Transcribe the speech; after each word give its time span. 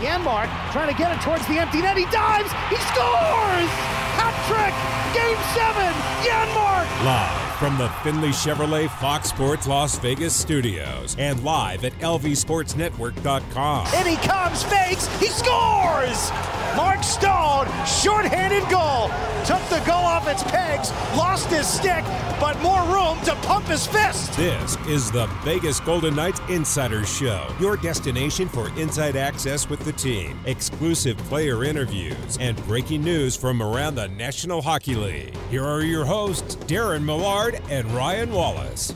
Janmark 0.00 0.48
trying 0.72 0.88
to 0.90 0.96
get 0.96 1.14
it 1.14 1.20
towards 1.22 1.46
the 1.46 1.58
empty 1.58 1.82
net. 1.82 1.96
He 1.96 2.04
dives. 2.06 2.50
He 2.72 2.76
scores. 2.88 3.70
Hat 4.16 4.32
trick. 4.48 4.74
Game 5.12 5.36
seven. 5.52 5.92
Janmark. 6.24 6.88
Live 7.04 7.50
from 7.58 7.76
the 7.76 7.88
Findlay 8.02 8.30
Chevrolet 8.30 8.88
Fox 8.98 9.28
Sports 9.28 9.66
Las 9.66 9.98
Vegas 9.98 10.34
studios 10.34 11.14
and 11.18 11.44
live 11.44 11.84
at 11.84 11.92
lvsportsnetwork.com. 11.98 13.86
In 13.94 14.06
he 14.06 14.16
comes, 14.26 14.62
fakes, 14.62 15.06
he 15.18 15.26
scores! 15.26 16.30
Mark 16.74 17.02
Stone, 17.02 17.66
shorthanded 17.84 18.66
goal, 18.70 19.10
took 19.44 19.60
the 19.68 19.82
goal 19.86 20.04
off 20.04 20.26
its 20.26 20.42
pegs, 20.44 20.90
lost 21.14 21.48
his 21.50 21.66
stick, 21.66 22.04
but 22.40 22.58
more 22.62 22.82
room 22.84 23.20
to 23.20 23.34
pump 23.42 23.66
his 23.66 23.86
fist. 23.86 24.32
This 24.32 24.76
is 24.88 25.12
the 25.12 25.26
Vegas 25.44 25.78
Golden 25.78 26.16
Knights 26.16 26.40
Insider 26.48 27.04
Show, 27.04 27.46
your 27.60 27.76
destination 27.76 28.48
for 28.48 28.74
inside 28.78 29.14
access 29.14 29.68
with 29.68 29.80
the 29.80 29.92
team, 29.92 30.40
exclusive 30.46 31.18
player 31.18 31.64
interviews, 31.64 32.38
and 32.40 32.56
breaking 32.64 33.04
news 33.04 33.36
from 33.36 33.62
around 33.62 33.94
the 33.94 34.08
National 34.08 34.62
Hockey 34.62 34.94
League. 34.94 35.36
Here 35.50 35.64
are 35.64 35.82
your 35.82 36.06
hosts, 36.06 36.56
Darren 36.56 37.04
Millard 37.04 37.60
and 37.68 37.86
Ryan 37.92 38.32
Wallace. 38.32 38.94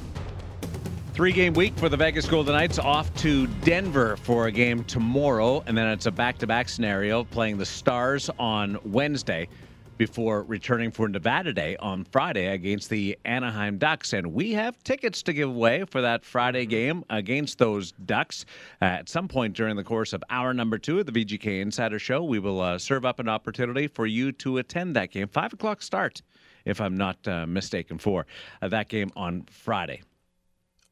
Three 1.12 1.32
game 1.32 1.52
week 1.52 1.76
for 1.76 1.90
the 1.90 1.96
Vegas 1.96 2.26
Golden 2.26 2.54
Knights 2.54 2.78
off 2.78 3.14
to 3.16 3.46
Denver 3.62 4.16
for 4.16 4.46
a 4.46 4.50
game 4.50 4.82
tomorrow, 4.84 5.62
and 5.66 5.76
then 5.76 5.86
it's 5.88 6.06
a 6.06 6.10
back 6.10 6.38
to 6.38 6.46
back 6.46 6.68
scenario 6.68 7.24
playing 7.24 7.58
the 7.58 7.66
Stars 7.66 8.30
on 8.38 8.78
Wednesday 8.84 9.48
before 9.96 10.42
returning 10.44 10.90
for 10.90 11.08
Nevada 11.08 11.52
Day 11.52 11.76
on 11.76 12.04
Friday 12.04 12.46
against 12.46 12.90
the 12.90 13.18
Anaheim 13.24 13.78
Ducks. 13.78 14.12
And 14.12 14.32
we 14.32 14.52
have 14.52 14.82
tickets 14.82 15.22
to 15.24 15.32
give 15.32 15.48
away 15.48 15.84
for 15.84 16.00
that 16.00 16.24
Friday 16.24 16.66
game 16.66 17.04
against 17.10 17.58
those 17.58 17.92
Ducks. 17.92 18.44
Uh, 18.82 18.86
at 18.86 19.08
some 19.08 19.28
point 19.28 19.54
during 19.54 19.76
the 19.76 19.84
course 19.84 20.12
of 20.12 20.22
hour 20.30 20.52
number 20.52 20.78
two 20.78 20.98
of 20.98 21.06
the 21.06 21.12
VGK 21.12 21.60
Insider 21.60 21.98
Show, 21.98 22.24
we 22.24 22.38
will 22.38 22.60
uh, 22.60 22.78
serve 22.78 23.04
up 23.04 23.20
an 23.20 23.28
opportunity 23.28 23.86
for 23.86 24.06
you 24.06 24.32
to 24.32 24.58
attend 24.58 24.96
that 24.96 25.10
game. 25.10 25.28
Five 25.28 25.52
o'clock 25.52 25.82
start, 25.82 26.22
if 26.64 26.80
I'm 26.80 26.96
not 26.96 27.26
uh, 27.28 27.46
mistaken, 27.46 27.98
for 27.98 28.26
uh, 28.62 28.68
that 28.68 28.88
game 28.88 29.10
on 29.16 29.44
Friday. 29.50 30.02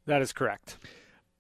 That 0.07 0.23
is 0.23 0.33
correct. 0.33 0.79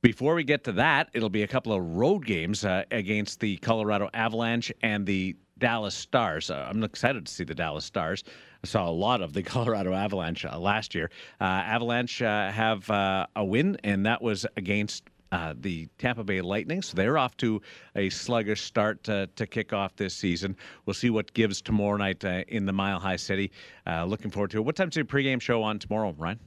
Before 0.02 0.34
we 0.34 0.42
get 0.42 0.64
to 0.64 0.72
that, 0.72 1.10
it'll 1.12 1.30
be 1.30 1.44
a 1.44 1.48
couple 1.48 1.72
of 1.72 1.80
road 1.80 2.26
games 2.26 2.64
uh, 2.64 2.82
against 2.90 3.38
the 3.38 3.56
Colorado 3.58 4.10
Avalanche 4.12 4.72
and 4.82 5.06
the 5.06 5.36
Dallas 5.62 5.94
Stars. 5.94 6.50
Uh, 6.50 6.66
I'm 6.68 6.82
excited 6.82 7.24
to 7.24 7.32
see 7.32 7.44
the 7.44 7.54
Dallas 7.54 7.84
Stars. 7.84 8.24
I 8.64 8.66
saw 8.66 8.88
a 8.88 8.90
lot 8.90 9.22
of 9.22 9.32
the 9.32 9.42
Colorado 9.54 9.94
Avalanche 9.94 10.44
uh, 10.44 10.58
last 10.58 10.92
year. 10.92 11.08
Uh, 11.40 11.44
Avalanche 11.44 12.20
uh, 12.20 12.50
have 12.50 12.90
uh, 12.90 13.26
a 13.36 13.44
win, 13.44 13.78
and 13.84 14.04
that 14.04 14.20
was 14.20 14.44
against 14.56 15.04
uh, 15.30 15.54
the 15.56 15.88
Tampa 15.98 16.24
Bay 16.24 16.40
Lightning. 16.40 16.82
So 16.82 16.96
they're 16.96 17.16
off 17.16 17.36
to 17.38 17.62
a 17.94 18.10
sluggish 18.10 18.62
start 18.62 19.04
to, 19.04 19.28
to 19.36 19.46
kick 19.46 19.72
off 19.72 19.94
this 19.94 20.14
season. 20.14 20.56
We'll 20.84 20.94
see 20.94 21.10
what 21.10 21.32
gives 21.32 21.62
tomorrow 21.62 21.96
night 21.96 22.24
in 22.24 22.66
the 22.66 22.72
Mile 22.72 22.98
High 22.98 23.16
City. 23.16 23.52
Looking 23.86 24.32
forward 24.32 24.50
to 24.50 24.58
it. 24.58 24.64
What 24.64 24.74
time's 24.74 24.96
your 24.96 25.04
pregame 25.04 25.40
show 25.40 25.62
on 25.62 25.78
tomorrow, 25.78 26.12
Ryan? 26.18 26.40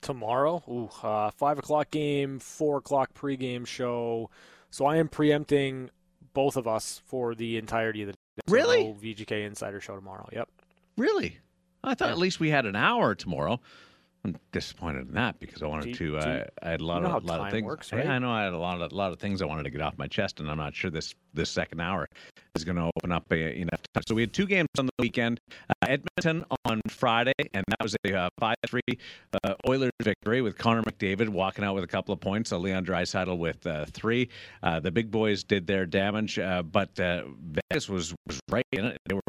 Tomorrow, 0.00 0.62
ooh, 0.68 0.90
uh, 1.06 1.30
five 1.30 1.58
o'clock 1.58 1.90
game, 1.90 2.38
four 2.38 2.78
o'clock 2.78 3.14
pregame 3.14 3.66
show. 3.66 4.30
So 4.70 4.86
I 4.86 4.96
am 4.96 5.08
preempting 5.08 5.90
both 6.34 6.56
of 6.56 6.68
us 6.68 7.00
for 7.06 7.34
the 7.34 7.56
entirety 7.56 8.02
of 8.02 8.08
the 8.08 8.14
Really? 8.48 8.94
VGK 9.00 9.46
Insider 9.46 9.80
Show 9.80 9.94
tomorrow. 9.96 10.28
Yep. 10.32 10.48
Really? 10.98 11.38
I 11.82 11.94
thought 11.94 12.10
at 12.10 12.18
least 12.18 12.40
we 12.40 12.50
had 12.50 12.66
an 12.66 12.76
hour 12.76 13.14
tomorrow. 13.14 13.60
I'm 14.24 14.36
disappointed 14.52 15.08
in 15.08 15.14
that 15.14 15.38
because 15.38 15.62
I 15.62 15.66
wanted 15.66 15.88
you- 15.88 15.94
to. 15.94 16.16
Uh, 16.18 16.44
I 16.62 16.70
had 16.70 16.80
a 16.80 16.84
lot 16.84 16.96
you 16.96 17.00
know 17.08 17.16
of 17.16 17.22
how 17.24 17.28
lot 17.38 17.46
of 17.46 17.52
things. 17.52 17.64
works, 17.64 17.90
Yeah, 17.92 17.98
right? 17.98 18.06
I 18.08 18.18
know 18.18 18.30
I 18.32 18.44
had 18.44 18.52
a 18.54 18.58
lot 18.58 18.80
of 18.80 18.90
a 18.90 18.94
lot 18.94 19.12
of 19.12 19.18
things 19.18 19.42
I 19.42 19.44
wanted 19.46 19.64
to 19.64 19.70
get 19.70 19.80
off 19.82 19.98
my 19.98 20.06
chest, 20.08 20.40
and 20.40 20.50
I'm 20.50 20.56
not 20.56 20.74
sure 20.74 20.90
this 20.90 21.14
this 21.34 21.50
second 21.50 21.80
hour 21.80 22.06
is 22.54 22.64
going 22.64 22.76
to 22.76 22.90
open 22.96 23.12
up 23.12 23.24
uh, 23.30 23.34
enough 23.34 23.80
time. 23.92 24.02
So 24.06 24.14
we 24.14 24.22
had 24.22 24.32
two 24.32 24.46
games 24.46 24.68
on 24.78 24.86
the 24.86 24.92
weekend. 24.98 25.40
Uh, 25.68 25.86
Edmonton 25.88 26.44
on 26.64 26.80
Friday, 26.88 27.32
and 27.52 27.64
that 27.68 27.82
was 27.82 27.96
a 28.06 28.14
uh, 28.14 28.28
five 28.38 28.56
three 28.66 28.82
uh, 29.44 29.54
Oilers 29.68 29.90
victory 30.02 30.40
with 30.40 30.56
Connor 30.56 30.82
McDavid 30.82 31.28
walking 31.28 31.64
out 31.64 31.74
with 31.74 31.84
a 31.84 31.88
couple 31.88 32.12
of 32.12 32.20
points. 32.20 32.52
Uh, 32.52 32.58
Leon 32.58 32.84
Draisaitl 32.84 33.36
with 33.36 33.66
uh, 33.66 33.84
three. 33.86 34.28
Uh, 34.62 34.80
the 34.80 34.90
big 34.90 35.10
boys 35.10 35.44
did 35.44 35.66
their 35.66 35.86
damage, 35.86 36.38
uh, 36.38 36.62
but 36.62 36.98
uh, 37.00 37.24
Vegas 37.70 37.88
was 37.88 38.14
was 38.26 38.40
right 38.50 38.66
in 38.72 38.84
it. 38.86 38.98
They 39.06 39.14
were 39.14 39.22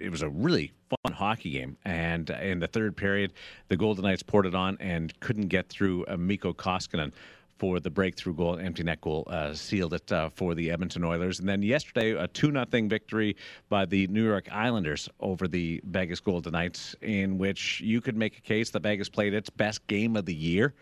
it 0.00 0.10
was 0.10 0.22
a 0.22 0.28
really 0.28 0.72
fun 0.88 1.12
hockey 1.12 1.50
game. 1.50 1.76
And 1.84 2.28
in 2.30 2.58
the 2.58 2.66
third 2.66 2.96
period, 2.96 3.34
the 3.68 3.76
Golden 3.76 4.04
Knights 4.04 4.22
poured 4.22 4.46
it 4.46 4.54
on 4.54 4.78
and 4.80 5.18
couldn't 5.20 5.48
get 5.48 5.68
through 5.68 6.06
uh, 6.06 6.16
Mikko 6.16 6.54
Koskinen 6.54 7.12
for 7.60 7.78
the 7.78 7.90
breakthrough 7.90 8.32
goal, 8.32 8.58
empty 8.58 8.82
net 8.82 9.02
goal, 9.02 9.22
uh, 9.26 9.52
sealed 9.52 9.92
it 9.92 10.10
uh, 10.10 10.30
for 10.30 10.54
the 10.54 10.70
Edmonton 10.70 11.04
Oilers. 11.04 11.40
And 11.40 11.48
then 11.48 11.62
yesterday, 11.62 12.12
a 12.12 12.26
2 12.26 12.52
0 12.52 12.64
victory 12.88 13.36
by 13.68 13.84
the 13.84 14.06
New 14.06 14.24
York 14.24 14.48
Islanders 14.50 15.10
over 15.20 15.46
the 15.46 15.82
Vegas 15.84 16.20
Golden 16.20 16.52
Knights, 16.52 16.96
in 17.02 17.36
which 17.36 17.82
you 17.82 18.00
could 18.00 18.16
make 18.16 18.38
a 18.38 18.40
case 18.40 18.70
that 18.70 18.82
Vegas 18.82 19.10
played 19.10 19.34
its 19.34 19.50
best 19.50 19.86
game 19.88 20.16
of 20.16 20.24
the 20.24 20.34
year. 20.34 20.72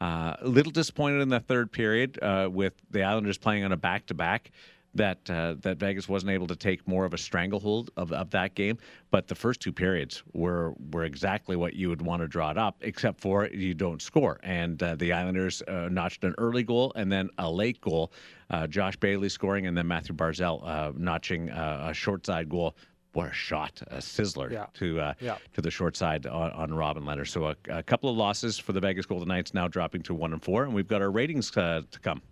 Uh, 0.00 0.34
a 0.40 0.48
little 0.48 0.72
disappointed 0.72 1.20
in 1.20 1.28
the 1.28 1.38
third 1.38 1.70
period 1.70 2.18
uh, 2.20 2.48
with 2.50 2.72
the 2.90 3.04
Islanders 3.04 3.38
playing 3.38 3.62
on 3.62 3.70
a 3.70 3.76
back 3.76 4.04
to 4.06 4.14
back 4.14 4.50
that 4.94 5.28
uh, 5.30 5.54
that 5.60 5.78
Vegas 5.78 6.08
wasn't 6.08 6.30
able 6.32 6.46
to 6.46 6.56
take 6.56 6.86
more 6.86 7.04
of 7.04 7.14
a 7.14 7.18
stranglehold 7.18 7.90
of, 7.96 8.12
of 8.12 8.30
that 8.30 8.54
game. 8.54 8.78
But 9.10 9.28
the 9.28 9.34
first 9.34 9.60
two 9.60 9.72
periods 9.72 10.22
were 10.32 10.74
were 10.92 11.04
exactly 11.04 11.56
what 11.56 11.74
you 11.74 11.88
would 11.88 12.02
want 12.02 12.22
to 12.22 12.28
draw 12.28 12.50
it 12.50 12.58
up, 12.58 12.76
except 12.82 13.20
for 13.20 13.46
you 13.46 13.74
don't 13.74 14.00
score. 14.00 14.38
And 14.42 14.82
uh, 14.82 14.94
the 14.96 15.12
Islanders 15.12 15.62
uh, 15.68 15.88
notched 15.90 16.24
an 16.24 16.34
early 16.38 16.62
goal 16.62 16.92
and 16.96 17.10
then 17.10 17.30
a 17.38 17.50
late 17.50 17.80
goal. 17.80 18.12
Uh, 18.50 18.66
Josh 18.66 18.96
Bailey 18.96 19.28
scoring 19.28 19.66
and 19.66 19.76
then 19.76 19.86
Mathew 19.88 20.14
Barzal 20.14 20.60
uh, 20.66 20.92
notching 20.96 21.50
uh, 21.50 21.88
a 21.90 21.94
short 21.94 22.24
side 22.26 22.48
goal. 22.48 22.76
What 23.14 23.28
a 23.30 23.32
shot, 23.32 23.80
a 23.92 23.98
sizzler 23.98 24.50
Yeah. 24.50 24.66
to 24.74 25.00
uh, 25.00 25.14
Yeah. 25.20 25.38
to 25.52 25.60
the 25.62 25.70
short 25.70 25.96
side 25.96 26.26
on, 26.26 26.50
on 26.50 26.74
Robin 26.74 27.04
Lehner. 27.04 27.26
So 27.26 27.46
a, 27.46 27.56
a 27.68 27.82
couple 27.82 28.10
of 28.10 28.16
losses 28.16 28.58
for 28.58 28.72
the 28.72 28.80
Vegas 28.80 29.06
Golden 29.06 29.28
Knights 29.28 29.54
now 29.54 29.68
dropping 29.68 30.02
to 30.04 30.14
one 30.14 30.32
and 30.32 30.42
four, 30.42 30.64
and 30.64 30.74
we've 30.74 30.88
got 30.88 31.00
our 31.00 31.10
ratings 31.12 31.56
uh, 31.56 31.82
to 31.90 32.00
come. 32.00 32.22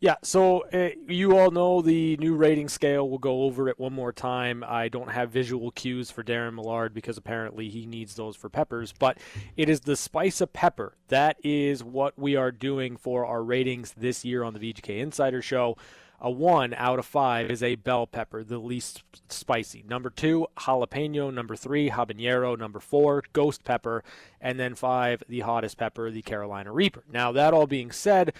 Yeah, 0.00 0.16
so 0.22 0.60
uh, 0.72 0.90
you 1.08 1.36
all 1.36 1.50
know 1.50 1.80
the 1.82 2.16
new 2.18 2.36
rating 2.36 2.68
scale. 2.68 3.08
We'll 3.08 3.18
go 3.18 3.42
over 3.42 3.68
it 3.68 3.78
one 3.78 3.92
more 3.92 4.12
time. 4.12 4.64
I 4.66 4.88
don't 4.88 5.10
have 5.10 5.30
visual 5.30 5.70
cues 5.70 6.10
for 6.10 6.22
Darren 6.22 6.54
Millard 6.54 6.94
because 6.94 7.16
apparently 7.16 7.68
he 7.68 7.86
needs 7.86 8.14
those 8.14 8.36
for 8.36 8.48
peppers, 8.48 8.92
but 8.92 9.18
it 9.56 9.68
is 9.68 9.80
the 9.80 9.96
spice 9.96 10.40
of 10.40 10.52
pepper. 10.52 10.94
That 11.08 11.36
is 11.42 11.82
what 11.82 12.18
we 12.18 12.36
are 12.36 12.52
doing 12.52 12.96
for 12.96 13.26
our 13.26 13.42
ratings 13.42 13.94
this 13.96 14.24
year 14.24 14.44
on 14.44 14.54
the 14.54 14.60
VGK 14.60 14.98
Insider 14.98 15.42
Show. 15.42 15.76
A 16.18 16.30
one 16.30 16.72
out 16.74 16.98
of 16.98 17.04
five 17.04 17.50
is 17.50 17.62
a 17.62 17.74
bell 17.74 18.06
pepper, 18.06 18.42
the 18.42 18.58
least 18.58 19.02
spicy. 19.28 19.84
Number 19.86 20.08
two, 20.08 20.46
jalapeno. 20.56 21.32
Number 21.32 21.56
three, 21.56 21.90
habanero. 21.90 22.58
Number 22.58 22.80
four, 22.80 23.22
ghost 23.34 23.64
pepper. 23.64 24.02
And 24.40 24.58
then 24.58 24.74
five, 24.74 25.22
the 25.28 25.40
hottest 25.40 25.76
pepper, 25.76 26.10
the 26.10 26.22
Carolina 26.22 26.72
Reaper. 26.72 27.04
Now, 27.12 27.32
that 27.32 27.52
all 27.52 27.66
being 27.66 27.90
said, 27.90 28.32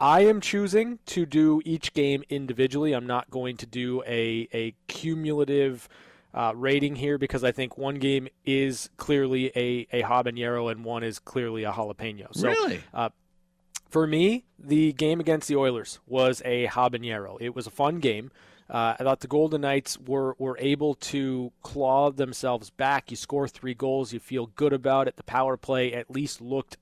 I 0.00 0.20
am 0.22 0.40
choosing 0.40 0.98
to 1.06 1.26
do 1.26 1.60
each 1.64 1.92
game 1.92 2.24
individually. 2.30 2.92
I'm 2.92 3.06
not 3.06 3.30
going 3.30 3.58
to 3.58 3.66
do 3.66 4.02
a, 4.06 4.48
a 4.52 4.74
cumulative 4.88 5.88
uh, 6.32 6.52
rating 6.54 6.96
here 6.96 7.18
because 7.18 7.44
I 7.44 7.52
think 7.52 7.76
one 7.76 7.96
game 7.96 8.28
is 8.44 8.88
clearly 8.96 9.52
a, 9.54 9.86
a 9.92 10.02
habanero 10.02 10.70
and 10.70 10.84
one 10.84 11.02
is 11.02 11.18
clearly 11.18 11.64
a 11.64 11.72
jalapeno. 11.72 12.34
So, 12.34 12.48
Really? 12.48 12.80
Uh, 12.94 13.10
for 13.90 14.06
me, 14.06 14.44
the 14.58 14.92
game 14.94 15.20
against 15.20 15.48
the 15.48 15.56
Oilers 15.56 15.98
was 16.06 16.40
a 16.44 16.66
habanero. 16.68 17.36
It 17.40 17.54
was 17.54 17.66
a 17.66 17.70
fun 17.70 17.98
game. 17.98 18.30
Uh, 18.70 18.94
I 18.98 19.02
thought 19.02 19.20
the 19.20 19.26
Golden 19.26 19.62
Knights 19.62 19.98
were, 19.98 20.36
were 20.38 20.56
able 20.60 20.94
to 20.94 21.52
claw 21.62 22.10
themselves 22.10 22.70
back. 22.70 23.10
You 23.10 23.16
score 23.16 23.48
three 23.48 23.74
goals, 23.74 24.12
you 24.12 24.20
feel 24.20 24.46
good 24.46 24.72
about 24.72 25.08
it. 25.08 25.16
The 25.16 25.24
power 25.24 25.56
play 25.56 25.92
at 25.92 26.10
least 26.10 26.40
looked 26.40 26.78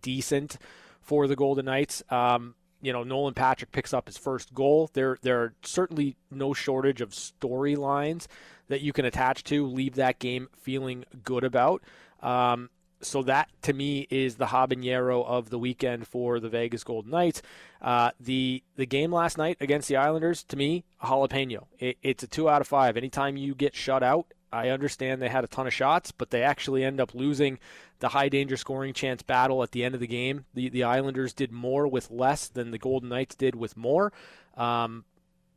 decent 0.00 0.56
for 1.00 1.26
the 1.26 1.34
Golden 1.34 1.64
Knights. 1.64 2.04
Um, 2.08 2.54
you 2.82 2.92
know, 2.92 3.04
Nolan 3.04 3.32
Patrick 3.32 3.72
picks 3.72 3.94
up 3.94 4.08
his 4.08 4.18
first 4.18 4.52
goal. 4.52 4.90
There, 4.92 5.16
there 5.22 5.40
are 5.40 5.54
certainly 5.62 6.16
no 6.30 6.52
shortage 6.52 7.00
of 7.00 7.10
storylines 7.10 8.26
that 8.68 8.82
you 8.82 8.92
can 8.92 9.04
attach 9.04 9.44
to, 9.44 9.66
leave 9.66 9.94
that 9.94 10.18
game 10.18 10.48
feeling 10.56 11.04
good 11.24 11.44
about. 11.44 11.82
Um, 12.20 12.68
so 13.00 13.22
that 13.22 13.50
to 13.62 13.72
me 13.72 14.06
is 14.10 14.36
the 14.36 14.46
habanero 14.46 15.26
of 15.26 15.50
the 15.50 15.58
weekend 15.58 16.06
for 16.06 16.40
the 16.40 16.48
Vegas 16.48 16.84
Golden 16.84 17.10
Knights. 17.10 17.42
Uh, 17.80 18.12
the 18.20 18.62
the 18.76 18.86
game 18.86 19.12
last 19.12 19.36
night 19.36 19.56
against 19.60 19.88
the 19.88 19.96
Islanders, 19.96 20.44
to 20.44 20.56
me, 20.56 20.84
a 21.00 21.06
jalapeno. 21.06 21.66
It, 21.78 21.98
it's 22.02 22.22
a 22.22 22.28
two 22.28 22.48
out 22.48 22.60
of 22.60 22.68
five. 22.68 22.96
Anytime 22.96 23.36
you 23.36 23.54
get 23.54 23.74
shut 23.74 24.02
out, 24.02 24.32
I 24.52 24.68
understand 24.68 25.22
they 25.22 25.28
had 25.28 25.44
a 25.44 25.48
ton 25.48 25.66
of 25.66 25.72
shots, 25.72 26.12
but 26.12 26.30
they 26.30 26.42
actually 26.42 26.84
end 26.84 27.00
up 27.00 27.14
losing 27.14 27.58
the 28.00 28.08
high 28.08 28.28
danger 28.28 28.56
scoring 28.56 28.92
chance 28.92 29.22
battle 29.22 29.62
at 29.62 29.72
the 29.72 29.82
end 29.82 29.94
of 29.94 30.00
the 30.00 30.06
game. 30.06 30.44
The 30.54 30.68
the 30.68 30.84
Islanders 30.84 31.32
did 31.32 31.50
more 31.52 31.88
with 31.88 32.10
less 32.10 32.48
than 32.48 32.70
the 32.70 32.78
Golden 32.78 33.08
Knights 33.08 33.34
did 33.34 33.54
with 33.54 33.76
more. 33.76 34.12
Um, 34.56 35.04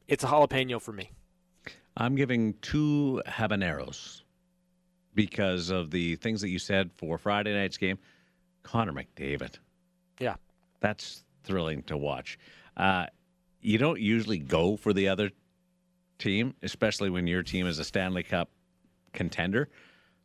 it's 0.08 0.24
a 0.24 0.28
jalapeno 0.28 0.82
for 0.82 0.94
me. 0.94 1.12
I'm 1.98 2.16
giving 2.16 2.54
two 2.62 3.22
habaneros 3.28 4.22
because 5.14 5.70
of 5.70 5.92
the 5.92 6.16
things 6.18 6.42
that 6.42 6.50
you 6.50 6.60
said 6.60 6.92
for 6.98 7.18
Friday 7.18 7.54
night's 7.54 7.78
game. 7.78 7.98
Connor 8.64 8.94
McDavid. 8.94 9.60
Yeah. 10.20 10.36
That's 10.82 11.24
thrilling 11.44 11.84
to 11.84 11.98
watch. 11.98 12.38
Uh, 12.76 13.06
you 13.62 13.78
don't 13.78 14.00
usually 14.00 14.40
go 14.40 14.76
for 14.76 14.92
the 14.92 15.08
other 15.08 15.32
team, 16.18 16.54
especially 16.62 17.10
when 17.10 17.28
your 17.28 17.44
team 17.44 17.68
is 17.68 17.80
a 17.80 17.84
Stanley 17.84 18.24
Cup 18.24 18.50
contender. 19.16 19.70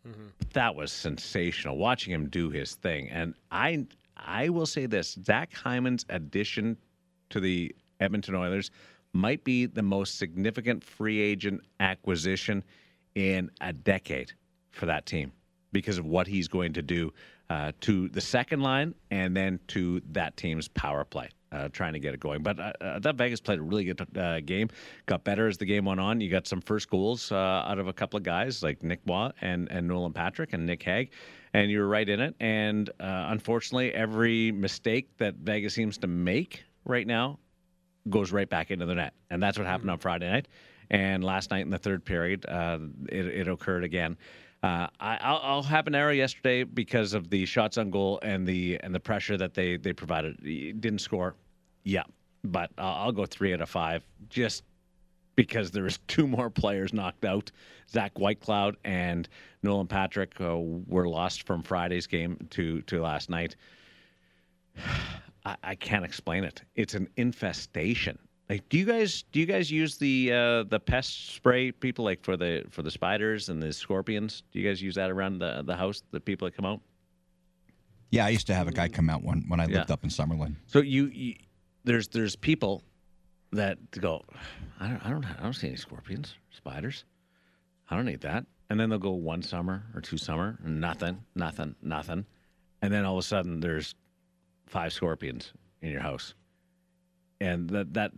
Mm-hmm. 0.06 0.26
That 0.52 0.75
was 0.75 0.92
sensational 0.92 1.76
watching 1.76 2.12
him 2.12 2.28
do 2.28 2.50
his 2.50 2.75
thing. 2.75 3.08
And 3.10 3.34
I 3.50 3.87
I 4.16 4.50
will 4.50 4.66
say 4.66 4.87
this, 4.87 5.19
Zach 5.25 5.52
Hyman's 5.54 6.04
addition 6.10 6.76
to 7.31 7.40
the 7.40 7.75
Edmonton 8.00 8.34
Oilers 8.34 8.70
might 9.12 9.42
be 9.44 9.66
the 9.66 9.82
most 9.82 10.19
significant 10.19 10.84
free 10.84 11.20
agent 11.20 11.62
acquisition 11.81 12.62
in 13.14 13.50
a 13.60 13.72
decade 13.72 14.32
for 14.70 14.87
that 14.87 15.06
team 15.06 15.32
because 15.72 15.98
of 15.98 16.06
what 16.06 16.26
he's 16.26 16.48
going 16.48 16.72
to 16.75 16.82
do 16.82 17.12
uh, 17.50 17.73
to 17.81 18.08
the 18.08 18.20
second 18.20 18.61
line 18.61 18.94
and 19.11 19.37
then 19.37 19.58
to 19.67 20.00
that 20.12 20.37
team's 20.37 20.69
power 20.69 21.05
play. 21.05 21.29
Uh, 21.52 21.69
trying 21.73 21.93
to 21.93 21.99
get 21.99 22.14
it 22.14 22.20
going, 22.20 22.44
but 22.44 22.61
uh, 22.61 22.73
uh, 22.81 23.00
that 23.00 23.17
Vegas 23.17 23.41
played 23.41 23.58
a 23.58 23.62
really 23.62 23.82
good 23.82 24.17
uh, 24.17 24.38
game. 24.38 24.69
Got 25.06 25.25
better 25.25 25.49
as 25.49 25.58
the 25.58 25.64
game 25.64 25.85
went 25.85 25.99
on. 25.99 26.20
You 26.20 26.31
got 26.31 26.47
some 26.47 26.61
first 26.61 26.88
goals 26.88 27.32
uh, 27.32 27.35
out 27.67 27.81
of 27.81 27.88
a 27.88 27.93
couple 27.93 28.19
of 28.19 28.23
guys 28.23 28.62
like 28.62 28.85
Nick 28.85 29.00
Waugh 29.05 29.32
and 29.41 29.69
and 29.69 29.88
Nolan 29.88 30.12
Patrick 30.12 30.52
and 30.52 30.64
Nick 30.64 30.81
Hague, 30.85 31.11
and 31.52 31.69
you 31.69 31.81
were 31.81 31.88
right 31.88 32.08
in 32.08 32.20
it. 32.20 32.37
And 32.38 32.88
uh, 33.00 33.26
unfortunately, 33.31 33.93
every 33.93 34.52
mistake 34.52 35.08
that 35.19 35.35
Vegas 35.43 35.75
seems 35.75 35.99
to 35.99 36.06
make 36.06 36.62
right 36.85 37.05
now 37.05 37.41
goes 38.08 38.31
right 38.31 38.49
back 38.49 38.70
into 38.70 38.87
the 38.87 38.94
net, 38.94 39.14
and 39.29 39.43
that's 39.43 39.58
what 39.58 39.67
happened 39.67 39.91
on 39.91 39.99
Friday 39.99 40.31
night. 40.31 40.47
And 40.88 41.25
last 41.25 41.50
night 41.50 41.62
in 41.62 41.70
the 41.70 41.79
third 41.79 42.05
period, 42.05 42.47
uh, 42.47 42.79
it, 43.08 43.26
it 43.26 43.49
occurred 43.49 43.82
again. 43.82 44.17
Uh, 44.62 44.89
I, 45.01 45.17
I'll, 45.23 45.41
I'll 45.43 45.62
have 45.62 45.87
an 45.87 45.95
error 45.95 46.12
yesterday 46.12 46.65
because 46.65 47.15
of 47.15 47.31
the 47.31 47.47
shots 47.47 47.79
on 47.79 47.91
goal 47.91 48.19
and 48.23 48.47
the 48.47 48.79
and 48.83 48.95
the 48.95 49.01
pressure 49.01 49.39
that 49.39 49.55
they 49.55 49.77
they 49.77 49.93
provided. 49.93 50.37
Didn't 50.43 50.99
score, 50.99 51.35
yeah, 51.85 52.03
but 52.45 52.71
I'll, 52.77 53.05
I'll 53.05 53.12
go 53.12 53.25
three 53.25 53.55
out 53.55 53.62
of 53.62 53.71
five 53.71 54.05
just 54.29 54.65
because 55.35 55.71
there 55.71 55.85
was 55.85 55.99
two 56.09 56.27
more 56.27 56.51
players 56.51 56.93
knocked 56.93 57.25
out. 57.25 57.51
Zach 57.89 58.12
Whitecloud 58.15 58.77
and 58.85 59.29
Nolan 59.62 59.87
Patrick 59.87 60.39
uh, 60.41 60.59
were 60.59 61.09
lost 61.09 61.47
from 61.47 61.62
Friday's 61.62 62.07
game 62.07 62.37
to 62.51 62.83
to 62.83 63.01
last 63.01 63.31
night. 63.31 63.57
I, 65.47 65.57
I 65.65 65.75
can't 65.75 66.05
explain 66.05 66.45
it. 66.45 66.62
It's 66.75 66.93
an 66.93 67.09
infestation. 67.17 68.19
Like, 68.50 68.69
do 68.69 68.79
you 68.79 68.85
guys 68.85 69.23
do 69.31 69.38
you 69.38 69.47
guys 69.47 69.70
use 69.70 69.97
the 69.97 70.32
uh, 70.32 70.62
the 70.64 70.81
pest 70.81 71.35
spray 71.37 71.70
people 71.70 72.05
like 72.05 72.25
for 72.25 72.37
the 72.37 72.64
for 72.69 72.82
the 72.82 72.91
spiders 72.91 73.49
and 73.49 73.62
the 73.62 73.73
scorpions? 73.73 74.43
Do 74.50 74.58
you 74.58 74.69
guys 74.69 74.82
use 74.82 74.97
that 74.97 75.08
around 75.08 75.38
the 75.38 75.62
the 75.64 75.76
house? 75.76 76.02
The 76.11 76.19
people 76.19 76.49
that 76.49 76.56
come 76.56 76.64
out. 76.67 76.81
Yeah, 78.11 78.26
I 78.26 78.31
used 78.31 78.49
to 78.49 78.55
have 78.55 78.67
a 78.67 78.73
guy 78.73 78.88
come 78.88 79.08
out 79.08 79.23
when 79.23 79.44
when 79.47 79.61
I 79.61 79.67
lived 79.67 79.88
Yeah. 79.88 79.93
up 79.94 80.02
in 80.02 80.11
Summerlin. 80.11 80.56
So 80.67 80.81
you, 80.81 81.06
you 81.06 81.37
there's 81.85 82.08
there's 82.08 82.35
people 82.35 82.82
that 83.52 83.79
go, 83.93 84.25
I 84.81 84.88
don't 84.88 85.06
I 85.06 85.11
don't 85.11 85.25
I 85.25 85.43
don't 85.44 85.52
see 85.52 85.69
any 85.69 85.76
scorpions, 85.76 86.35
spiders. 86.50 87.05
I 87.88 87.94
don't 87.94 88.05
need 88.05 88.23
that. 88.23 88.47
And 88.69 88.81
then 88.81 88.91
they'll 88.91 88.99
go 88.99 89.12
one 89.12 89.43
summer 89.43 89.85
or 89.94 90.00
two 90.00 90.19
summer, 90.19 90.58
nothing, 90.64 91.23
nothing, 91.37 91.76
nothing. 91.82 92.26
And 92.82 92.93
then 92.93 93.05
all 93.05 93.14
of 93.14 93.20
a 93.20 93.26
sudden 93.29 93.61
there's 93.61 93.94
five 94.67 94.93
scorpions 94.93 95.52
in 95.82 95.93
your 95.93 96.00
house. 96.00 96.35
And 97.41 97.70
that 97.70 97.94
that 97.94 98.11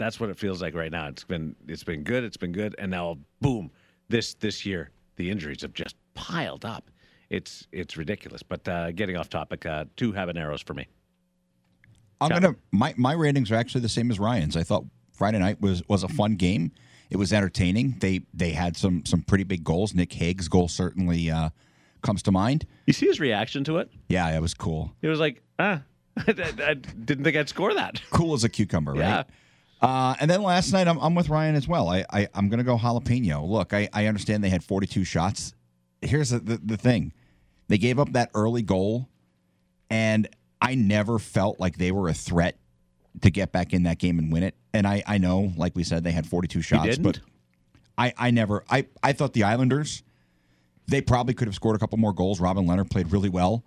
that's 0.00 0.18
what 0.18 0.30
it 0.30 0.38
feels 0.38 0.62
like 0.62 0.74
right 0.74 0.90
now. 0.90 1.06
It's 1.08 1.24
been 1.24 1.54
it's 1.68 1.84
been 1.84 2.02
good, 2.02 2.24
it's 2.24 2.38
been 2.38 2.52
good, 2.52 2.74
and 2.78 2.90
now 2.90 3.18
boom, 3.42 3.70
this 4.08 4.34
this 4.34 4.64
year 4.64 4.90
the 5.16 5.30
injuries 5.30 5.60
have 5.60 5.74
just 5.74 5.94
piled 6.14 6.64
up. 6.64 6.90
It's 7.28 7.68
it's 7.70 7.96
ridiculous. 7.98 8.42
But 8.42 8.66
uh, 8.66 8.92
getting 8.92 9.16
off 9.16 9.28
topic, 9.28 9.66
uh, 9.66 9.84
two 9.96 10.12
habaneros 10.12 10.64
for 10.64 10.72
me. 10.74 10.88
I'm 12.20 12.30
gonna 12.30 12.56
my 12.72 12.94
my 12.96 13.12
ratings 13.12 13.52
are 13.52 13.56
actually 13.56 13.82
the 13.82 13.90
same 13.90 14.10
as 14.10 14.18
Ryan's. 14.18 14.56
I 14.56 14.62
thought 14.62 14.84
Friday 15.12 15.38
night 15.38 15.60
was 15.60 15.86
was 15.86 16.02
a 16.02 16.08
fun 16.08 16.36
game. 16.36 16.72
It 17.10 17.18
was 17.18 17.32
entertaining. 17.32 17.96
They 18.00 18.22
they 18.32 18.50
had 18.50 18.76
some 18.78 19.04
some 19.04 19.20
pretty 19.22 19.44
big 19.44 19.62
goals. 19.64 19.94
Nick 19.94 20.12
Hague's 20.14 20.48
goal 20.48 20.68
certainly 20.68 21.30
uh, 21.30 21.50
comes 22.02 22.22
to 22.22 22.32
mind. 22.32 22.66
You 22.86 22.94
see 22.94 23.06
his 23.06 23.20
reaction 23.20 23.64
to 23.64 23.76
it? 23.78 23.90
Yeah, 24.08 24.34
it 24.34 24.40
was 24.40 24.54
cool. 24.54 24.92
It 25.02 25.08
was 25.08 25.20
like, 25.20 25.42
ah, 25.58 25.82
I, 26.16 26.52
I 26.64 26.74
didn't 26.74 27.24
think 27.24 27.36
I'd 27.36 27.50
score 27.50 27.74
that. 27.74 28.00
Cool 28.10 28.32
as 28.32 28.44
a 28.44 28.48
cucumber, 28.48 28.96
Yeah. 28.96 29.24
Uh, 29.80 30.14
and 30.20 30.30
then 30.30 30.42
last 30.42 30.72
night, 30.72 30.86
I'm, 30.86 30.98
I'm 30.98 31.14
with 31.14 31.28
Ryan 31.28 31.54
as 31.54 31.66
well. 31.66 31.88
I, 31.88 32.04
I 32.10 32.28
I'm 32.34 32.48
gonna 32.48 32.64
go 32.64 32.76
jalapeno. 32.76 33.48
Look, 33.48 33.72
I, 33.72 33.88
I 33.92 34.06
understand 34.06 34.44
they 34.44 34.50
had 34.50 34.62
42 34.62 35.04
shots. 35.04 35.54
Here's 36.02 36.30
the, 36.30 36.38
the 36.38 36.60
the 36.62 36.76
thing: 36.76 37.12
they 37.68 37.78
gave 37.78 37.98
up 37.98 38.12
that 38.12 38.30
early 38.34 38.62
goal, 38.62 39.08
and 39.88 40.28
I 40.60 40.74
never 40.74 41.18
felt 41.18 41.58
like 41.58 41.78
they 41.78 41.92
were 41.92 42.08
a 42.08 42.14
threat 42.14 42.58
to 43.22 43.30
get 43.30 43.52
back 43.52 43.72
in 43.72 43.84
that 43.84 43.98
game 43.98 44.18
and 44.18 44.30
win 44.30 44.42
it. 44.42 44.54
And 44.74 44.86
I 44.86 45.02
I 45.06 45.18
know, 45.18 45.52
like 45.56 45.74
we 45.74 45.82
said, 45.82 46.04
they 46.04 46.12
had 46.12 46.26
42 46.26 46.60
shots, 46.62 46.86
but 47.02 47.20
I 47.96 48.12
I 48.18 48.30
never 48.30 48.64
I 48.68 48.86
I 49.02 49.12
thought 49.12 49.32
the 49.32 49.44
Islanders 49.44 50.02
they 50.88 51.00
probably 51.00 51.34
could 51.34 51.46
have 51.48 51.54
scored 51.54 51.76
a 51.76 51.78
couple 51.78 51.96
more 51.98 52.12
goals. 52.12 52.40
Robin 52.40 52.66
Lehner 52.66 52.88
played 52.88 53.12
really 53.12 53.28
well. 53.28 53.64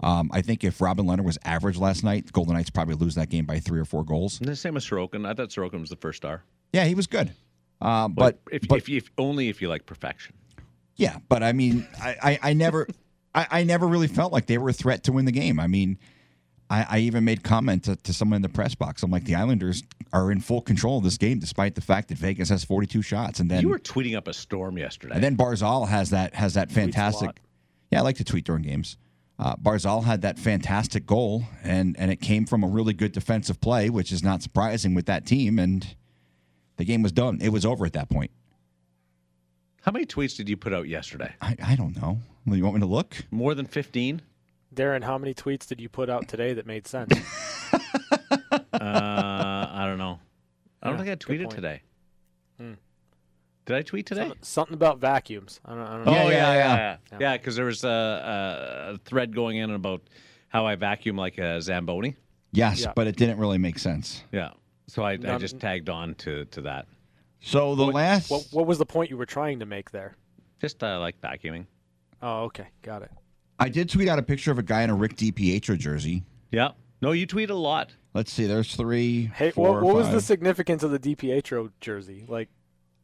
Um, 0.00 0.30
I 0.32 0.42
think 0.42 0.62
if 0.62 0.80
Robin 0.80 1.06
Lehner 1.06 1.24
was 1.24 1.38
average 1.44 1.76
last 1.76 2.04
night, 2.04 2.32
Golden 2.32 2.54
Knights 2.54 2.70
probably 2.70 2.94
lose 2.94 3.16
that 3.16 3.30
game 3.30 3.44
by 3.44 3.58
three 3.58 3.80
or 3.80 3.84
four 3.84 4.04
goals. 4.04 4.38
And 4.40 4.48
the 4.48 4.54
same 4.54 4.76
as 4.76 4.84
Sorokin. 4.84 5.26
I 5.26 5.34
thought 5.34 5.48
Sorokin 5.48 5.80
was 5.80 5.90
the 5.90 5.96
first 5.96 6.18
star. 6.18 6.44
Yeah, 6.72 6.84
he 6.84 6.94
was 6.94 7.06
good. 7.06 7.32
Um, 7.80 8.12
but 8.12 8.38
if, 8.50 8.68
but 8.68 8.78
if, 8.78 8.88
if 8.88 9.10
only 9.18 9.48
if 9.48 9.60
you 9.62 9.68
like 9.68 9.86
perfection. 9.86 10.34
yeah, 10.96 11.18
but 11.28 11.42
I 11.42 11.52
mean, 11.52 11.86
I, 12.00 12.16
I, 12.22 12.38
I 12.50 12.52
never, 12.52 12.86
I, 13.34 13.46
I 13.50 13.64
never 13.64 13.86
really 13.86 14.08
felt 14.08 14.32
like 14.32 14.46
they 14.46 14.58
were 14.58 14.68
a 14.68 14.72
threat 14.72 15.04
to 15.04 15.12
win 15.12 15.24
the 15.24 15.32
game. 15.32 15.58
I 15.60 15.66
mean, 15.66 15.98
I, 16.70 16.86
I 16.90 16.98
even 17.00 17.24
made 17.24 17.42
comment 17.42 17.84
to, 17.84 17.96
to 17.96 18.12
someone 18.12 18.36
in 18.36 18.42
the 18.42 18.48
press 18.48 18.74
box. 18.74 19.02
I'm 19.02 19.10
like, 19.10 19.24
the 19.24 19.34
Islanders 19.34 19.82
are 20.12 20.30
in 20.30 20.40
full 20.40 20.60
control 20.60 20.98
of 20.98 21.04
this 21.04 21.16
game, 21.18 21.38
despite 21.38 21.74
the 21.74 21.80
fact 21.80 22.08
that 22.08 22.18
Vegas 22.18 22.48
has 22.50 22.64
42 22.64 23.02
shots, 23.02 23.40
and 23.40 23.50
then 23.50 23.62
you 23.62 23.68
were 23.68 23.78
tweeting 23.78 24.16
up 24.16 24.28
a 24.28 24.32
storm 24.32 24.76
yesterday. 24.78 25.14
and 25.14 25.24
then 25.24 25.36
Barzal 25.36 25.88
has 25.88 26.10
that 26.10 26.34
has 26.34 26.54
that 26.54 26.70
fantastic. 26.70 27.30
Yeah, 27.90 28.00
I 28.00 28.02
like 28.02 28.16
to 28.16 28.24
tweet 28.24 28.44
during 28.44 28.62
games. 28.62 28.96
Uh, 29.38 29.54
Barzal 29.56 30.02
had 30.04 30.22
that 30.22 30.38
fantastic 30.38 31.06
goal, 31.06 31.44
and 31.62 31.96
and 31.98 32.10
it 32.10 32.20
came 32.20 32.44
from 32.44 32.64
a 32.64 32.66
really 32.66 32.92
good 32.92 33.12
defensive 33.12 33.60
play, 33.60 33.88
which 33.88 34.10
is 34.10 34.22
not 34.22 34.42
surprising 34.42 34.94
with 34.94 35.06
that 35.06 35.26
team. 35.26 35.58
And 35.58 35.94
the 36.76 36.84
game 36.84 37.02
was 37.02 37.12
done. 37.12 37.38
It 37.40 37.50
was 37.50 37.64
over 37.64 37.86
at 37.86 37.92
that 37.92 38.08
point. 38.08 38.30
How 39.82 39.92
many 39.92 40.06
tweets 40.06 40.36
did 40.36 40.48
you 40.48 40.56
put 40.56 40.72
out 40.74 40.88
yesterday? 40.88 41.32
I, 41.40 41.56
I 41.64 41.76
don't 41.76 41.96
know. 42.00 42.18
You 42.46 42.62
want 42.64 42.76
me 42.76 42.80
to 42.80 42.86
look? 42.86 43.16
More 43.30 43.54
than 43.54 43.66
15? 43.66 44.22
Darren, 44.74 45.02
how 45.04 45.18
many 45.18 45.34
tweets 45.34 45.66
did 45.66 45.80
you 45.80 45.88
put 45.88 46.10
out 46.10 46.28
today 46.28 46.52
that 46.54 46.66
made 46.66 46.86
sense? 46.86 47.12
uh, 47.72 48.58
I 48.80 49.84
don't 49.86 49.98
know. 49.98 50.18
I 50.82 50.88
don't 50.90 50.98
Yeah, 50.98 51.04
think 51.14 51.30
I 51.30 51.34
tweeted 51.34 51.50
today. 51.50 51.82
Hmm. 52.58 52.72
Did 53.68 53.76
I 53.76 53.82
tweet 53.82 54.06
today? 54.06 54.22
something, 54.22 54.38
something 54.40 54.74
about 54.74 54.98
vacuums. 54.98 55.60
I 55.62 55.74
don't, 55.74 55.80
I 55.80 55.96
don't 55.96 56.04
know. 56.06 56.12
Oh, 56.12 56.14
yeah, 56.14 56.30
yeah, 56.30 56.54
yeah. 56.54 56.96
yeah. 57.12 57.18
Yeah, 57.20 57.36
because 57.36 57.54
there 57.54 57.66
was 57.66 57.84
a, 57.84 58.94
a 58.94 58.98
thread 59.04 59.34
going 59.34 59.58
in 59.58 59.70
about 59.70 60.00
how 60.48 60.64
I 60.64 60.74
vacuum 60.74 61.18
like 61.18 61.36
a 61.36 61.60
Zamboni. 61.60 62.16
Yes, 62.50 62.80
Yeah. 62.80 62.92
but 62.96 63.06
it 63.06 63.16
didn't 63.16 63.36
really 63.36 63.58
make 63.58 63.78
sense. 63.78 64.24
Yeah. 64.32 64.52
So 64.86 65.02
I, 65.02 65.18
I 65.22 65.36
just 65.36 65.60
tagged 65.60 65.90
on 65.90 66.14
to, 66.14 66.46
to 66.46 66.62
that. 66.62 66.86
So 67.40 67.74
the 67.74 67.84
last, 67.84 68.30
What, 68.30 68.46
what 68.52 68.66
was 68.66 68.78
the 68.78 68.86
point 68.86 69.10
you 69.10 69.18
were 69.18 69.26
trying 69.26 69.60
to 69.60 69.66
make 69.66 69.90
there? 69.90 70.16
Just 70.62 70.82
uh, 70.82 70.98
like 70.98 71.20
vacuuming. 71.20 71.66
Oh, 72.22 72.44
okay, 72.44 72.68
got 72.80 73.02
it. 73.02 73.10
I 73.58 73.68
did 73.68 73.90
tweet 73.90 74.08
out 74.08 74.18
a 74.18 74.22
picture 74.22 74.50
of 74.50 74.58
a 74.58 74.62
guy 74.62 74.80
in 74.80 74.88
a 74.88 74.94
Rick 74.94 75.16
DiPietro 75.16 75.76
jersey. 75.76 76.24
Yeah. 76.50 76.70
No, 77.02 77.12
you 77.12 77.26
tweet 77.26 77.50
a 77.50 77.54
lot. 77.54 77.92
Let's 78.14 78.32
see. 78.32 78.46
There's 78.46 78.74
three. 78.74 79.30
Hey, 79.34 79.50
four, 79.50 79.74
what, 79.74 79.82
what 79.82 79.94
was 79.94 80.10
the 80.10 80.22
significance 80.22 80.82
of 80.82 80.90
the 80.90 80.98
DiPietro 80.98 81.70
jersey? 81.82 82.24
Like, 82.26 82.48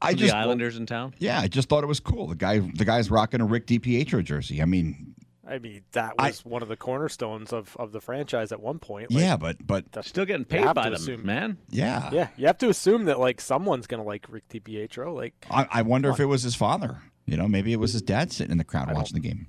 I 0.04 0.10
just 0.12 0.18
the 0.20 0.24
just 0.26 0.34
Islanders 0.36 0.76
in 0.76 0.86
town. 0.86 1.14
yeah, 1.18 1.40
I 1.40 1.48
just 1.48 1.68
thought 1.68 1.84
it 1.84 1.88
was 1.88 2.00
cool. 2.00 2.26
The 2.28 2.34
guy, 2.36 2.58
the 2.60 2.84
guy's 2.84 3.10
rocking 3.10 3.40
a 3.40 3.44
Rick 3.44 3.66
DiPietro 3.66 4.22
jersey. 4.24 4.60
I 4.62 4.64
mean, 4.64 5.14
I 5.46 5.58
mean, 5.58 5.82
that 5.92 6.14
I- 6.18 6.28
was 6.28 6.44
one 6.44 6.62
of 6.62 6.68
the 6.68 6.76
cornerstones 6.76 7.52
of, 7.52 7.76
of 7.78 7.92
the 7.92 8.00
franchise 8.00 8.50
at 8.52 8.60
one 8.60 8.78
point. 8.78 9.10
Like, 9.10 9.20
yeah, 9.22 9.36
but 9.36 9.56
but 9.66 9.84
that's- 9.92 10.08
Still 10.08 10.24
getting 10.24 10.44
paid 10.46 10.64
by 10.64 10.72
to 10.84 10.90
them, 10.90 10.92
assume- 10.94 11.26
man. 11.26 11.58
yeah, 11.70 12.08
yeah, 12.12 12.28
you 12.36 12.46
have 12.46 12.58
to 12.58 12.68
assume 12.68 13.04
that 13.06 13.18
like 13.20 13.40
someone's 13.40 13.86
gonna 13.86 14.04
like 14.04 14.26
Rick 14.30 14.48
DiPietro. 14.48 15.14
Like, 15.14 15.34
I, 15.50 15.66
I 15.70 15.82
wonder 15.82 16.10
if 16.10 16.20
it 16.20 16.26
was 16.26 16.42
his 16.42 16.54
father. 16.54 16.98
You 17.26 17.36
know, 17.36 17.48
maybe 17.48 17.72
it 17.72 17.80
was 17.80 17.92
his 17.92 18.02
dad 18.02 18.32
sitting 18.32 18.52
in 18.52 18.58
the 18.58 18.64
crowd 18.64 18.86
don't- 18.88 18.96
watching 18.96 19.14
the 19.20 19.26
game. 19.28 19.46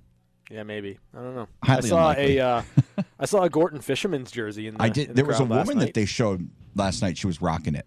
yeah, 0.52 0.64
maybe. 0.64 1.00
I 1.14 1.18
don't 1.22 1.36
know. 1.36 1.48
Highly 1.64 1.78
I 1.78 1.90
saw 1.90 1.98
unlikely. 2.12 2.38
a 2.38 2.46
uh, 2.48 2.64
I 3.20 3.26
saw 3.26 3.44
a 3.44 3.50
Gorton 3.50 3.80
Fisherman's 3.82 4.32
jersey 4.32 4.68
in 4.68 4.76
the, 4.76 4.82
I 4.84 4.88
in 4.88 4.94
did. 4.94 5.10
the 5.10 5.14
There 5.16 5.26
was 5.26 5.38
a 5.38 5.46
crowd 5.46 5.50
last 5.58 5.68
woman 5.68 5.86
that 5.86 5.94
they 5.94 6.06
showed 6.06 6.50
last 6.76 7.02
night. 7.02 7.18
She 7.18 7.28
was 7.28 7.42
rocking 7.42 7.74
it. 7.76 7.86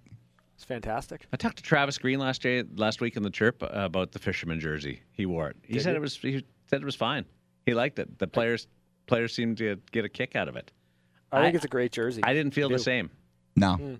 It's 0.58 0.64
fantastic. 0.64 1.24
I 1.32 1.36
talked 1.36 1.58
to 1.58 1.62
Travis 1.62 1.98
Green 1.98 2.18
last 2.18 2.42
day, 2.42 2.64
last 2.74 3.00
week 3.00 3.16
in 3.16 3.22
the 3.22 3.30
chirp 3.30 3.62
uh, 3.62 3.68
about 3.72 4.10
the 4.10 4.18
fisherman 4.18 4.58
jersey. 4.58 5.02
He 5.12 5.24
wore 5.24 5.50
it. 5.50 5.56
He 5.62 5.74
Did 5.74 5.84
said 5.84 5.90
he? 5.92 5.98
it 5.98 6.00
was. 6.00 6.16
He 6.16 6.44
said 6.66 6.82
it 6.82 6.84
was 6.84 6.96
fine. 6.96 7.26
He 7.64 7.74
liked 7.74 8.00
it. 8.00 8.18
The 8.18 8.26
players 8.26 8.66
players 9.06 9.32
seemed 9.32 9.58
to 9.58 9.76
get 9.92 10.04
a 10.04 10.08
kick 10.08 10.34
out 10.34 10.48
of 10.48 10.56
it. 10.56 10.72
I, 11.30 11.42
think 11.42 11.54
it's 11.54 11.64
a 11.64 11.68
great 11.68 11.92
jersey. 11.92 12.22
I 12.24 12.34
didn't 12.34 12.54
feel 12.54 12.68
the 12.68 12.80
same. 12.80 13.08
No, 13.54 13.98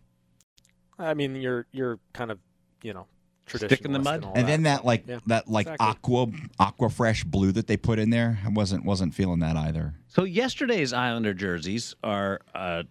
I 0.99 1.15
mean, 1.15 1.37
you're 1.37 1.67
you're 1.71 2.01
kind 2.13 2.33
of 2.33 2.41
you 2.83 2.93
know 2.93 3.07
traditional. 3.47 3.77
Stick 3.77 3.87
in 3.87 3.93
the 3.93 4.01
mud? 4.01 4.25
And, 4.25 4.39
and 4.39 4.49
then 4.49 4.63
that 4.65 4.85
like 4.85 5.05
Yeah, 5.07 5.21
that 5.27 5.47
like 5.47 5.69
exactly. 5.69 5.87
aqua 5.87 6.27
aqua 6.59 6.91
fresh 6.91 7.23
blue 7.23 7.53
that 7.53 7.69
they 7.69 7.77
put 7.77 8.01
in 8.01 8.11
there. 8.11 8.41
I 8.45 8.49
wasn't 8.49 8.85
wasn't 8.85 9.15
feeling 9.15 9.39
that 9.41 9.57
either. 9.57 9.95
So 10.09 10.25
yesterday's 10.25 10.93
Islander 10.93 11.35
jerseys 11.35 11.95
are 12.03 12.41
uh, 12.53 12.83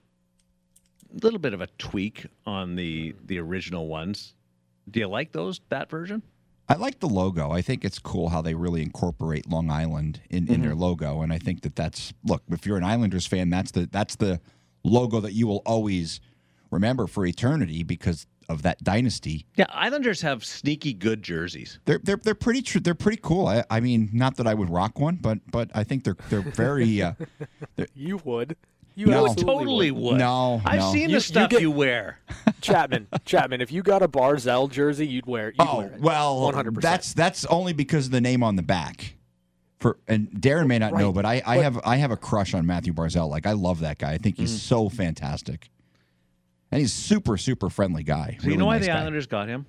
little 1.22 1.40
bit 1.40 1.54
of 1.54 1.62
a 1.62 1.68
tweak 1.78 2.26
on 2.46 2.76
the 2.76 3.16
the 3.26 3.40
original 3.40 3.88
ones. 3.88 4.34
Do 4.90 5.00
you 5.00 5.08
like 5.08 5.32
those 5.32 5.62
that 5.70 5.90
version? 5.90 6.22
I 6.70 6.76
like 6.76 7.00
the 7.00 7.08
logo. 7.08 7.52
I 7.52 7.62
think 7.62 7.86
it's 7.86 7.98
cool 7.98 8.30
how 8.30 8.42
they 8.42 8.54
really 8.54 8.82
incorporate 8.82 9.50
Long 9.50 9.70
Island 9.70 10.20
in, 10.30 10.52
in 10.52 10.62
their 10.62 10.76
logo, 10.76 11.22
and 11.22 11.32
I 11.32 11.38
think 11.38 11.62
that 11.62 11.76
that's 11.78 12.14
look. 12.26 12.44
If 12.50 12.66
you're 12.66 12.78
an 12.78 12.84
Islanders 12.84 13.26
fan, 13.26 13.50
that's 13.50 13.72
the 13.72 13.88
that's 13.90 14.18
the 14.18 14.42
logo 14.84 15.22
that 15.22 15.34
you 15.34 15.48
will 15.48 15.62
always 15.66 16.20
remember 16.70 17.08
for 17.08 17.26
eternity 17.26 17.84
because 17.84 18.28
of 18.50 18.62
that 18.64 18.84
dynasty. 18.84 19.46
Yeah, 19.56 19.66
Islanders 19.70 20.22
have 20.22 20.44
sneaky 20.44 20.94
good 20.94 21.24
jerseys. 21.24 21.80
They're 21.86 22.00
they're 22.04 22.18
they're 22.18 22.36
pretty 22.36 22.62
tr- 22.62 22.80
they're 22.80 22.96
pretty 22.96 23.20
cool. 23.22 23.48
I, 23.48 23.64
I 23.70 23.80
mean, 23.80 24.10
not 24.12 24.36
that 24.38 24.48
I 24.48 24.54
would 24.54 24.70
rock 24.70 25.00
one, 25.00 25.16
but 25.16 25.40
but 25.50 25.70
I 25.74 25.84
think 25.86 26.04
they're 26.04 26.18
they're 26.30 26.42
very. 26.42 27.02
Uh, 27.02 27.14
You 27.94 28.20
would. 28.26 28.58
You 28.98 29.06
No. 29.06 29.28
absolutely 29.28 29.54
Totally 29.54 29.92
would. 29.92 30.04
would. 30.14 30.18
No, 30.18 30.60
I've 30.66 30.80
no. 30.80 30.92
seen 30.92 31.02
You- 31.04 31.08
the 31.10 31.14
you 31.14 31.20
stuff 31.20 31.50
get- 31.52 31.62
you 31.62 31.70
wear. 31.70 32.20
Chapman, 32.62 33.06
Chapman. 33.26 33.62
If 33.62 33.72
you 33.72 33.84
got 33.84 34.02
a 34.02 34.08
Barzal 34.08 34.72
jersey, 34.72 35.06
you'd 35.06 35.28
wear. 35.28 35.50
You'd 35.50 35.56
oh 35.60 35.78
wear 35.78 35.88
it. 35.94 36.02
well, 36.02 36.52
100%. 36.52 36.82
that's 36.82 37.14
that's 37.14 37.46
only 37.46 37.74
because 37.74 38.08
of 38.08 38.12
the 38.12 38.22
name 38.22 38.42
on 38.42 38.56
the 38.56 38.64
back. 38.64 39.14
For 39.80 40.00
and 40.08 40.32
Darren 40.32 40.66
may 40.66 40.80
not 40.80 40.94
know, 40.96 41.12
but 41.14 41.26
I, 41.28 41.44
I 41.46 41.58
But- 41.58 41.64
have 41.64 41.80
I 41.86 41.98
have 41.98 42.10
a 42.10 42.18
crush 42.18 42.56
on 42.56 42.66
Mathew 42.66 42.92
Barzal. 42.92 43.30
Like 43.30 43.46
I 43.46 43.52
love 43.52 43.82
that 43.82 44.00
guy. 44.00 44.14
I 44.14 44.18
think 44.18 44.38
Mm. 44.38 44.40
he's 44.40 44.60
so 44.64 44.90
fantastic, 44.90 45.70
and 46.72 46.82
he's 46.82 46.92
super 46.92 47.38
super 47.38 47.70
friendly 47.70 48.02
guy. 48.02 48.38
So 48.40 48.46
you 48.46 48.48
Really 48.48 48.58
know 48.58 48.66
why 48.66 48.78
nice 48.78 48.86
the 48.88 48.92
guy. 48.94 49.00
Islanders 49.02 49.28
got 49.28 49.48
him? 49.48 49.68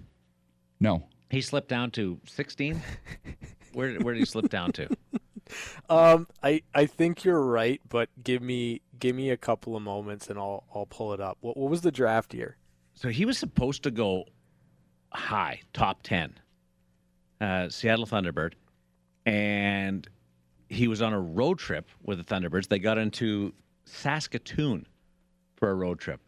No, 0.80 1.04
He 1.28 1.42
slipped 1.42 1.68
down 1.68 1.90
to 1.90 2.18
16. 2.26 2.80
where 3.74 3.92
where 3.98 4.14
did 4.14 4.20
he 4.20 4.24
slip 4.24 4.48
down 4.48 4.72
to? 4.72 4.88
Um, 5.88 6.26
I 6.42 6.62
I 6.74 6.86
think 6.86 7.24
you're 7.24 7.42
right, 7.42 7.80
but 7.88 8.10
give 8.22 8.42
me 8.42 8.82
give 8.98 9.16
me 9.16 9.30
a 9.30 9.36
couple 9.36 9.76
of 9.76 9.82
moments 9.82 10.28
and 10.28 10.38
I'll 10.38 10.64
I'll 10.74 10.86
pull 10.86 11.14
it 11.14 11.20
up. 11.20 11.38
What 11.40 11.56
what 11.56 11.70
was 11.70 11.80
the 11.80 11.92
draft 11.92 12.34
year? 12.34 12.56
So 12.94 13.10
he 13.10 13.24
was 13.24 13.38
supposed 13.38 13.84
to 13.84 13.92
go 13.92 14.24
high, 15.12 15.60
top 15.72 16.02
10, 16.02 16.34
uh, 17.40 17.68
Seattle 17.68 18.06
Thunderbird. 18.06 18.54
And 19.24 20.08
he 20.68 20.88
was 20.88 21.02
on 21.02 21.12
a 21.12 21.20
road 21.20 21.58
trip 21.58 21.88
with 22.02 22.18
the 22.18 22.24
Thunderbirds. 22.24 22.68
They 22.68 22.80
got 22.80 22.98
into 22.98 23.54
Saskatoon 23.84 24.86
for 25.56 25.70
a 25.70 25.74
road 25.74 26.00
trip. 26.00 26.20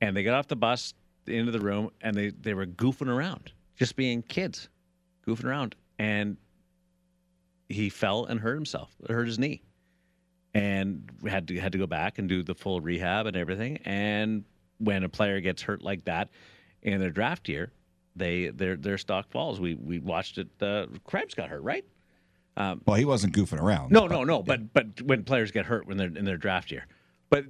And 0.00 0.16
they 0.16 0.22
got 0.22 0.34
off 0.34 0.48
the 0.48 0.56
bus 0.56 0.94
into 1.26 1.52
the 1.52 1.60
room 1.60 1.90
and 2.00 2.14
they, 2.14 2.30
they 2.30 2.54
were 2.54 2.66
goofing 2.66 3.08
around, 3.08 3.52
just 3.76 3.96
being 3.96 4.22
kids, 4.22 4.68
goofing 5.26 5.44
around. 5.44 5.74
And 5.98 6.36
he 7.68 7.88
fell 7.88 8.24
and 8.24 8.40
hurt 8.40 8.54
himself, 8.54 8.94
hurt 9.08 9.26
his 9.26 9.38
knee. 9.38 9.62
And 10.54 11.10
had 11.26 11.48
to 11.48 11.60
had 11.60 11.72
to 11.72 11.78
go 11.78 11.86
back 11.86 12.18
and 12.18 12.28
do 12.28 12.42
the 12.42 12.54
full 12.54 12.80
rehab 12.80 13.26
and 13.26 13.36
everything. 13.36 13.78
And 13.84 14.44
when 14.78 15.04
a 15.04 15.08
player 15.08 15.40
gets 15.40 15.62
hurt 15.62 15.82
like 15.82 16.04
that 16.06 16.30
in 16.82 16.98
their 17.00 17.10
draft 17.10 17.48
year, 17.48 17.70
they 18.16 18.48
their 18.48 18.76
their 18.76 18.98
stock 18.98 19.30
falls. 19.30 19.60
We 19.60 19.74
we 19.74 19.98
watched 19.98 20.38
it. 20.38 20.48
Uh, 20.60 20.86
Krebs 21.04 21.34
got 21.34 21.50
hurt, 21.50 21.62
right? 21.62 21.84
well 22.56 22.96
he 22.96 23.04
wasn't 23.04 23.36
goofing 23.36 23.60
around. 23.60 23.92
No, 23.92 24.06
no, 24.06 24.24
no. 24.24 24.42
But 24.42 24.72
but 24.72 25.00
when 25.02 25.22
players 25.22 25.52
get 25.52 25.66
hurt 25.66 25.86
when 25.86 25.96
they're 25.96 26.08
in 26.08 26.24
their 26.24 26.38
draft 26.38 26.70
year, 26.70 26.86
but 27.30 27.44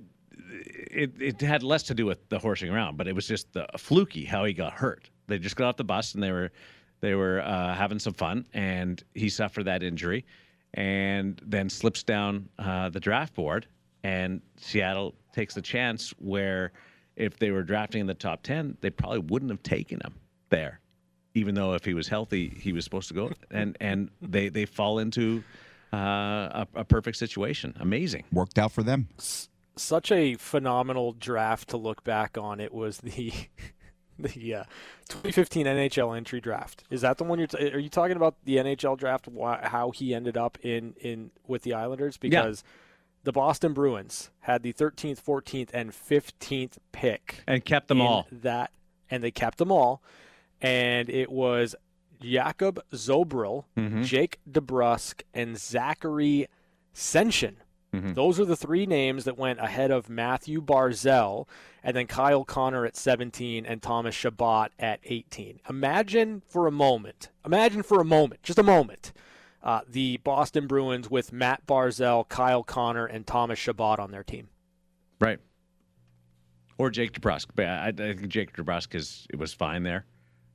it 0.91 1.13
it 1.21 1.41
had 1.41 1.63
less 1.63 1.85
to 1.85 1.95
do 1.95 2.05
with 2.05 2.29
the 2.29 2.39
horsing 2.39 2.71
around, 2.71 2.97
but 2.97 3.09
it 3.09 3.15
was 3.15 3.27
just 3.27 3.53
the 3.53 3.67
fluky 3.79 4.25
how 4.25 4.45
he 4.45 4.53
got 4.53 4.73
hurt. 4.73 5.09
They 5.29 5.39
just 5.39 5.57
got 5.57 5.69
off 5.69 5.77
the 5.77 5.85
bus 5.85 6.15
and 6.15 6.23
they 6.23 6.33
were 6.33 6.51
they 7.01 7.15
were 7.15 7.41
uh, 7.41 7.75
having 7.75 7.99
some 7.99 8.15
fun, 8.15 8.47
and 8.53 9.03
he 9.15 9.29
suffered 9.29 9.65
that 9.65 9.83
injury, 9.83 10.25
and 10.75 11.41
then 11.45 11.71
slips 11.71 12.03
down 12.03 12.49
uh, 12.59 12.89
the 12.89 13.01
draft 13.01 13.35
board, 13.35 13.67
and 14.03 14.41
Seattle 14.57 15.15
takes 15.33 15.55
the 15.55 15.63
chance 15.63 16.11
where 16.19 16.73
if 17.17 17.39
they 17.39 17.51
were 17.51 17.63
drafting 17.63 18.01
in 18.01 18.07
the 18.07 18.15
top 18.15 18.43
ten, 18.43 18.77
they 18.81 18.91
probably 18.91 19.21
wouldn't 19.21 19.51
have 19.51 19.63
taken 19.63 20.01
him 20.01 20.15
there 20.51 20.81
even 21.35 21.55
though 21.55 21.75
if 21.75 21.85
he 21.85 21.95
was 21.95 22.09
healthy, 22.09 22.49
he 22.49 22.73
was 22.73 22.85
supposed 22.85 23.09
to 23.09 23.15
go, 23.15 23.31
and 23.51 23.77
and 23.81 24.11
they 24.21 24.49
they 24.49 24.67
fall 24.67 24.99
into 24.99 25.43
uh, 25.93 25.97
a, 25.97 26.67
a 26.77 26.85
perfect 26.85 27.17
situation. 27.17 27.75
Amazing. 27.81 28.25
worked 28.33 28.59
out 28.59 28.73
for 28.73 28.83
them. 28.83 29.09
Such 29.77 30.11
a 30.11 30.35
phenomenal 30.35 31.13
draft 31.13 31.69
to 31.71 31.77
look 31.77 32.03
back 32.03 32.37
on. 32.37 32.61
It 32.61 32.75
was 32.75 32.99
the 32.99 33.33
the 34.35 34.55
uh, 34.55 34.65
2015 35.09 35.67
NHL 35.67 36.17
entry 36.17 36.41
draft. 36.41 36.85
Is 36.91 37.01
that 37.03 37.19
the 37.19 37.25
one 37.25 37.39
you're? 37.39 37.49
T- 37.49 37.73
are 37.73 37.79
you 37.79 37.89
talking 37.89 38.17
about 38.17 38.35
the 38.45 38.57
NHL 38.57 38.99
draft? 38.99 39.29
Why, 39.29 39.61
how 39.63 39.91
he 39.91 40.15
ended 40.15 40.37
up 40.37 40.59
in 40.63 40.95
in 41.01 41.31
with 41.47 41.63
the 41.63 41.75
Islanders? 41.75 42.17
Because 42.17 42.65
the 43.25 43.33
Boston 43.33 43.73
Bruins 43.73 44.31
had 44.41 44.63
the 44.63 44.73
13th, 44.73 45.23
14th, 45.23 45.71
and 45.75 45.91
15th 45.91 46.79
pick. 46.93 47.43
And 47.47 47.65
kept 47.65 47.89
them 47.89 48.01
all. 48.01 48.27
That 48.33 48.71
and 49.11 49.23
they 49.23 49.31
kept 49.31 49.59
them 49.59 49.73
all, 49.73 50.03
and 50.61 51.09
it 51.09 51.31
was 51.31 51.75
Jakub 52.23 52.79
Zboril, 52.93 53.65
Mm-hmm. 53.77 54.03
Jake 54.03 54.39
DeBrusk, 54.51 55.23
and 55.33 55.57
Zachary 55.57 56.47
Senyshyn. 56.95 57.55
Mm-hmm. 57.95 58.13
Those 58.15 58.39
are 58.39 58.45
the 58.45 58.57
three 58.57 58.87
names 58.87 59.25
that 59.25 59.39
went 59.39 59.61
ahead 59.61 59.91
of 59.91 60.11
Mathew 60.11 60.61
Barzal, 60.61 61.49
and 61.83 61.97
then 61.97 62.07
Kyle 62.07 62.45
Connor 62.45 62.85
at 62.85 62.97
17 62.97 63.65
and 63.65 63.81
Thomas 63.81 64.15
Chabot 64.15 64.69
at 64.79 65.01
18. 65.05 65.61
Imagine 65.71 66.43
for 66.47 66.67
a 66.67 66.71
moment, 66.71 67.31
imagine 67.47 67.83
for 67.83 68.01
a 68.01 68.05
moment, 68.05 68.43
just 68.43 68.59
a 68.59 68.63
moment, 68.63 69.13
uh, 69.63 69.81
the 69.89 70.19
Boston 70.19 70.67
Bruins 70.67 71.11
with 71.11 71.33
Matt 71.33 71.67
Barzal, 71.67 72.29
Kyle 72.29 72.63
Connor, 72.63 73.07
and 73.07 73.27
Thomas 73.27 73.59
Chabot 73.59 73.99
on 73.99 74.11
their 74.11 74.25
team. 74.25 74.49
Right. 75.19 75.39
Or 76.77 76.91
Jake 76.91 77.19
DeBrusk, 77.19 77.47
but 77.55 77.67
I, 77.67 77.89
I 77.89 77.93
think 77.93 78.29
Jake 78.29 78.55
DeBrusk 78.55 78.95
is 78.95 79.27
it 79.31 79.37
was 79.37 79.53
fine 79.55 79.83
there, 79.83 80.05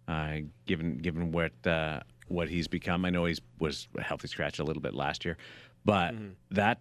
uh, 0.08 0.38
given 0.66 1.00
given 1.00 1.32
what 1.32 1.52
uh, 1.66 2.02
what 2.28 2.48
he's 2.48 2.68
become. 2.68 3.04
I 3.04 3.10
know 3.10 3.26
he 3.26 3.36
was 3.60 3.90
a 3.98 4.02
healthy 4.02 4.30
scratch 4.30 4.60
a 4.60 4.64
little 4.64 4.82
bit 4.82 4.94
last 4.94 5.26
year, 5.26 5.36
but 5.84 6.16
that 6.52 6.80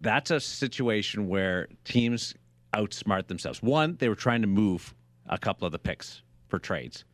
that's 0.00 0.30
a 0.30 0.40
situation 0.40 1.28
where 1.28 1.68
teams 1.84 2.34
outsmart 2.74 3.26
themselves. 3.28 3.62
One, 3.62 3.96
they 3.98 4.08
were 4.08 4.14
trying 4.14 4.42
to 4.42 4.46
move 4.48 4.94
a 5.28 5.38
couple 5.38 5.66
of 5.66 5.72
the 5.72 5.78
picks 5.78 6.22
for 6.48 6.58
trades, 6.58 7.04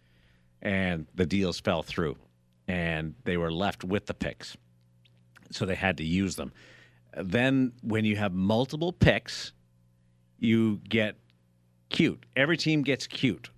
and 0.63 1.07
the 1.15 1.27
deals 1.27 1.61
fell 1.61 1.83
through, 1.83 2.17
and 2.69 3.15
they 3.25 3.37
were 3.37 3.53
left 3.53 3.85
with 3.85 4.07
the 4.07 4.15
picks, 4.15 4.57
so 5.51 5.65
they 5.67 5.75
had 5.75 5.97
to 5.99 6.05
use 6.05 6.37
them. 6.37 6.53
Then, 7.17 7.73
when 7.83 8.05
you 8.05 8.17
have 8.17 8.33
multiple 8.33 8.93
picks, 8.93 9.53
you 10.39 10.81
get 10.89 11.17
cute. 11.89 12.25
Every 12.37 12.57
team 12.57 12.83
gets 12.83 13.07
cute, 13.07 13.51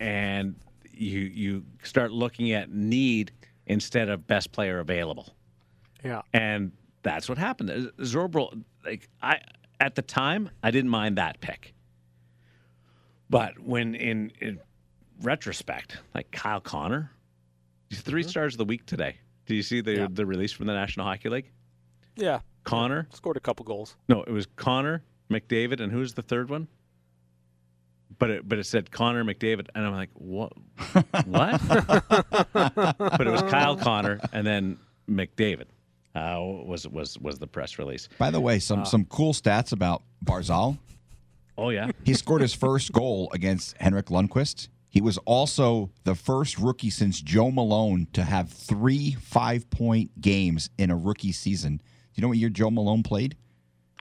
and 0.00 0.56
you 0.92 1.20
you 1.20 1.64
start 1.84 2.12
looking 2.12 2.52
at 2.52 2.70
need 2.70 3.30
instead 3.66 4.08
of 4.08 4.26
best 4.26 4.50
player 4.52 4.80
available, 4.80 5.34
Yeah. 6.04 6.22
and 6.32 6.72
that's 7.02 7.28
what 7.28 7.38
happened. 7.38 7.70
Uh, 7.70 8.02
Zboril, 8.02 8.62
like 8.84 9.08
I 9.22 9.40
at 9.80 9.94
the 9.94 10.02
time, 10.02 10.50
I 10.62 10.70
didn't 10.70 10.90
mind 10.90 11.18
that 11.18 11.40
pick, 11.40 11.74
but 13.28 13.58
when 13.58 13.94
in, 13.94 14.32
in 14.40 14.60
retrospect, 15.20 15.98
like 16.14 16.30
Kyle 16.30 16.60
Connor, 16.60 17.10
he's 17.90 18.00
3 18.00 18.22
mm-hmm. 18.22 18.28
stars 18.30 18.54
of 18.54 18.58
the 18.58 18.64
week 18.64 18.86
today. 18.86 19.16
Do 19.46 19.54
you 19.54 19.62
see 19.62 19.80
the 19.80 19.92
Yeah. 19.92 20.06
the 20.10 20.24
release 20.24 20.52
from 20.52 20.66
the 20.66 20.74
National 20.74 21.06
Hockey 21.06 21.28
League? 21.28 21.50
Yeah. 22.16 22.40
Connor, 22.64 23.08
Scored 23.12 23.36
a 23.36 23.40
couple 23.40 23.64
goals. 23.64 23.96
no, 24.08 24.22
it 24.22 24.30
was 24.30 24.46
Connor 24.54 25.02
McDavid, 25.28 25.80
and 25.80 25.90
who's 25.90 26.14
the 26.14 26.22
third 26.22 26.48
one? 26.48 26.68
But 28.18 28.30
it 28.30 28.48
but 28.48 28.58
it 28.58 28.66
said 28.66 28.92
Connor 28.92 29.24
McDavid, 29.24 29.66
and 29.74 29.84
I'm 29.84 29.94
like, 29.94 30.10
what? 30.14 30.52
What? 31.26 31.60
but 32.52 33.26
it 33.26 33.30
was 33.30 33.42
Kyle 33.42 33.76
Connor, 33.76 34.20
and 34.32 34.46
then 34.46 34.78
McDavid 35.10 35.66
uh, 36.14 36.36
was 36.40 36.86
was 36.88 37.18
was 37.18 37.38
the 37.38 37.46
press 37.46 37.78
release. 37.78 38.08
By 38.18 38.30
the 38.30 38.40
way, 38.40 38.58
some 38.58 38.84
some 38.84 39.04
cool 39.06 39.32
stats 39.32 39.72
about 39.72 40.02
Barzal. 40.24 40.78
Oh 41.58 41.70
yeah, 41.70 41.90
He 42.04 42.14
scored 42.14 42.42
his 42.42 42.54
first 42.54 42.92
goal 42.92 43.30
against 43.32 43.76
Henrik 43.78 44.06
Lundqvist. 44.06 44.68
He 44.88 45.00
was 45.00 45.16
also 45.18 45.90
the 46.04 46.14
first 46.14 46.58
rookie 46.58 46.90
since 46.90 47.20
Joe 47.20 47.50
Malone 47.50 48.08
to 48.12 48.22
have 48.24 48.50
three 48.50 49.12
five 49.12 49.68
point 49.70 50.20
games 50.20 50.68
in 50.78 50.90
a 50.90 50.96
rookie 50.96 51.32
season. 51.32 51.76
Do 51.78 51.82
you 52.16 52.22
know 52.22 52.28
what 52.28 52.36
year 52.38 52.50
Joe 52.50 52.70
Malone 52.70 53.02
played? 53.02 53.36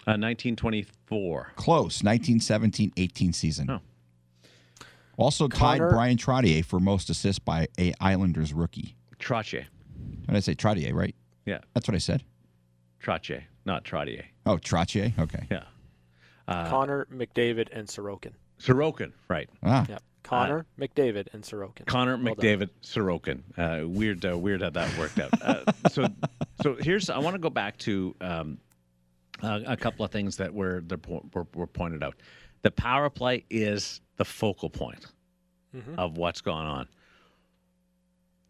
uh, 0.07 0.17
1924. 0.17 1.53
Close, 1.55 2.03
1917 2.03 2.91
18 2.97 3.33
season. 3.33 3.69
Oh. 3.69 3.79
Also 5.17 5.47
tied 5.47 5.77
Connor- 5.79 5.91
Bryan 5.91 6.17
Trottier 6.17 6.65
for 6.65 6.79
most 6.79 7.09
assists 7.09 7.39
by 7.39 7.67
a 7.79 7.93
Islanders 8.01 8.53
rookie. 8.53 8.95
Trottier, 9.19 9.65
What 10.25 10.27
did 10.27 10.35
I 10.37 10.39
say? 10.39 10.55
Trottier, 10.55 10.93
right? 10.93 11.15
Yeah, 11.45 11.59
That's 11.73 11.87
what 11.87 11.95
I 11.95 11.99
said. 11.99 12.23
Trottier, 13.01 13.43
not 13.65 13.83
Trottier. 13.83 14.25
Oh, 14.45 14.57
Trottier? 14.57 15.17
Okay. 15.17 15.47
Yeah, 15.49 15.63
Uh, 16.47 16.69
Connor, 16.69 17.07
McDavid, 17.11 17.69
and 17.71 17.87
Sorokin. 17.87 18.33
Sorokin, 18.59 19.11
right? 19.27 19.49
Ah, 19.63 19.85
Yep. 19.89 20.03
Connor, 20.23 20.65
McDavid, 20.79 21.27
and 21.33 21.43
Sorokin. 21.43 21.85
Connor 21.87 22.15
Well 22.15 22.35
done. 22.35 22.45
McDavid 22.45 22.69
Sorokin. 22.83 23.41
Uh, 23.57 23.87
weird, 23.87 24.23
uh, 24.25 24.37
weird 24.37 24.61
how 24.61 24.69
that 24.69 24.97
worked 24.97 25.19
out. 25.19 25.41
Uh, 25.41 25.71
so, 25.89 26.07
so 26.61 26.75
here's 26.79 27.09
I 27.09 27.17
want 27.17 27.33
to 27.33 27.39
go 27.39 27.49
back 27.49 27.77
to 27.79 28.15
um, 28.21 28.57
a, 29.41 29.61
a 29.67 29.77
couple 29.77 30.05
of 30.05 30.11
things 30.11 30.37
that 30.37 30.53
were, 30.53 30.81
that 30.87 31.05
were 31.07 31.47
were 31.55 31.67
pointed 31.67 32.03
out. 32.03 32.15
The 32.61 32.71
power 32.71 33.09
play 33.09 33.45
is 33.49 34.01
the 34.17 34.25
focal 34.25 34.69
point 34.69 35.07
mm-hmm. 35.75 35.97
of 35.97 36.17
what's 36.17 36.41
going 36.41 36.65
on. 36.65 36.87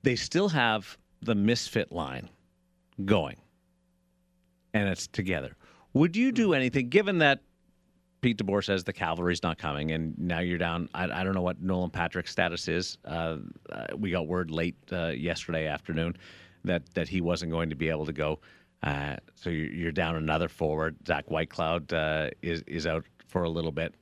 They 0.04 0.16
still 0.16 0.50
have 0.50 0.98
the 1.22 1.36
misfit 1.36 1.92
line 1.92 2.30
going, 3.06 3.38
and 4.74 4.88
it's 4.90 5.08
together. 5.08 5.56
Would 5.94 6.16
you 6.16 6.32
do 6.32 6.54
anything, 6.54 6.90
given 6.90 7.18
that 7.20 7.42
Pete 8.22 8.38
DeBoer 8.38 8.64
says 8.64 8.84
the 8.84 8.94
cavalry's 8.94 9.44
not 9.44 9.58
coming, 9.58 9.92
and 9.92 10.18
now 10.18 10.40
you're 10.40 10.58
down? 10.58 10.90
I, 10.94 11.22
I 11.22 11.24
don't 11.24 11.34
know 11.34 11.42
what 11.42 11.62
Nolan 11.62 11.90
Patrick's 11.90 12.32
status 12.32 12.68
is. 12.68 12.98
Uh, 13.04 13.38
uh, 13.72 13.88
we 13.98 14.12
got 14.12 14.28
word 14.28 14.52
late 14.52 14.76
uh, 14.92 15.08
yesterday 15.08 15.68
afternoon 15.68 16.16
that 16.64 16.94
that 16.94 17.10
he 17.10 17.22
wasn't 17.22 17.52
going 17.52 17.70
to 17.70 17.76
be 17.76 17.90
able 17.90 18.06
to 18.06 18.14
go. 18.14 18.40
Uh, 18.84 19.16
so 19.36 19.50
you're, 19.50 19.72
you're, 19.72 19.92
down 19.92 20.16
another 20.16 20.48
forward. 20.48 20.96
Zach 21.06 21.28
Whitecloud 21.28 21.94
uh, 21.94 22.30
is 22.42 22.64
is 22.68 22.88
out 22.88 23.06
for 23.28 23.44
a 23.44 23.50
little 23.50 23.72
bit. 23.72 23.96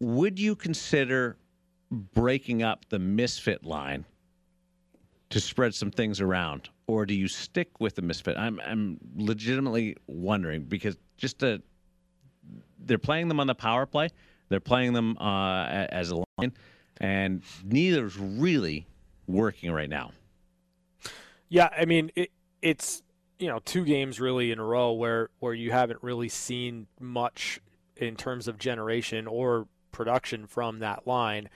Would 0.00 0.38
you 0.38 0.54
consider 0.54 1.36
breaking 1.90 2.62
up 2.62 2.88
the 2.88 2.98
misfit 2.98 3.64
line 3.64 4.04
to 5.30 5.40
spread 5.40 5.74
some 5.74 5.90
things 5.90 6.20
around, 6.20 6.70
or 6.86 7.04
do 7.04 7.14
you 7.14 7.28
stick 7.28 7.80
with 7.80 7.94
the 7.94 8.02
misfit? 8.02 8.36
I'm 8.36 8.60
I'm 8.64 8.98
legitimately 9.16 9.96
wondering 10.06 10.62
because 10.64 10.96
just 11.16 11.40
to, 11.40 11.62
they're 12.78 12.98
playing 12.98 13.28
them 13.28 13.40
on 13.40 13.46
the 13.46 13.54
power 13.54 13.86
play, 13.86 14.08
they're 14.48 14.60
playing 14.60 14.94
them 14.94 15.18
uh, 15.18 15.64
as 15.64 16.10
a 16.10 16.22
line, 16.38 16.52
and 16.98 17.42
neither's 17.64 18.16
really 18.16 18.86
working 19.26 19.70
right 19.70 19.90
now. 19.90 20.12
Yeah, 21.48 21.68
I 21.76 21.84
mean 21.84 22.10
it, 22.16 22.30
it's 22.62 23.02
you 23.38 23.48
know 23.48 23.60
two 23.64 23.84
games 23.84 24.20
really 24.20 24.50
in 24.50 24.58
a 24.58 24.64
row 24.64 24.92
where 24.92 25.30
where 25.40 25.54
you 25.54 25.70
haven't 25.72 26.02
really 26.02 26.28
seen 26.28 26.86
much 27.00 27.60
in 27.96 28.16
terms 28.16 28.48
of 28.48 28.58
generation 28.58 29.26
or 29.26 29.66
production 29.92 30.46
from 30.46 30.78
that 30.78 31.06
line. 31.06 31.48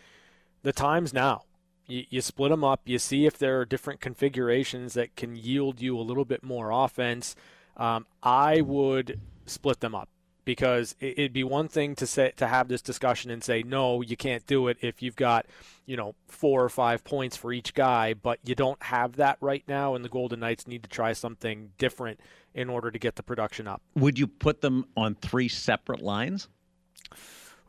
The 0.62 0.72
time's 0.72 1.12
now. 1.12 1.42
You, 1.86 2.04
you 2.10 2.20
split 2.20 2.50
them 2.50 2.64
up. 2.64 2.82
You 2.84 2.98
see 2.98 3.26
if 3.26 3.38
there 3.38 3.60
are 3.60 3.64
different 3.64 4.00
configurations 4.00 4.94
that 4.94 5.16
can 5.16 5.36
yield 5.36 5.80
you 5.80 5.98
a 5.98 6.02
little 6.02 6.24
bit 6.24 6.42
more 6.42 6.70
offense. 6.70 7.34
Um, 7.76 8.06
I 8.22 8.60
would 8.60 9.20
split 9.46 9.80
them 9.80 9.94
up 9.94 10.08
because 10.44 10.96
it'd 11.00 11.32
be 11.32 11.44
one 11.44 11.68
thing 11.68 11.94
to 11.94 12.06
say 12.06 12.32
to 12.36 12.46
have 12.46 12.68
this 12.68 12.82
discussion 12.82 13.30
and 13.30 13.42
say 13.42 13.62
no 13.62 14.00
you 14.02 14.16
can't 14.16 14.46
do 14.46 14.68
it 14.68 14.76
if 14.80 15.02
you've 15.02 15.16
got 15.16 15.46
you 15.86 15.96
know 15.96 16.14
four 16.26 16.64
or 16.64 16.68
five 16.68 17.04
points 17.04 17.36
for 17.36 17.52
each 17.52 17.74
guy 17.74 18.14
but 18.14 18.38
you 18.44 18.54
don't 18.54 18.82
have 18.82 19.16
that 19.16 19.36
right 19.40 19.64
now 19.68 19.94
and 19.94 20.04
the 20.04 20.08
golden 20.08 20.40
knights 20.40 20.66
need 20.66 20.82
to 20.82 20.88
try 20.88 21.12
something 21.12 21.70
different 21.78 22.18
in 22.54 22.68
order 22.68 22.90
to 22.90 22.98
get 22.98 23.16
the 23.16 23.22
production 23.22 23.68
up 23.68 23.82
would 23.94 24.18
you 24.18 24.26
put 24.26 24.60
them 24.60 24.84
on 24.96 25.14
three 25.14 25.48
separate 25.48 26.02
lines 26.02 26.48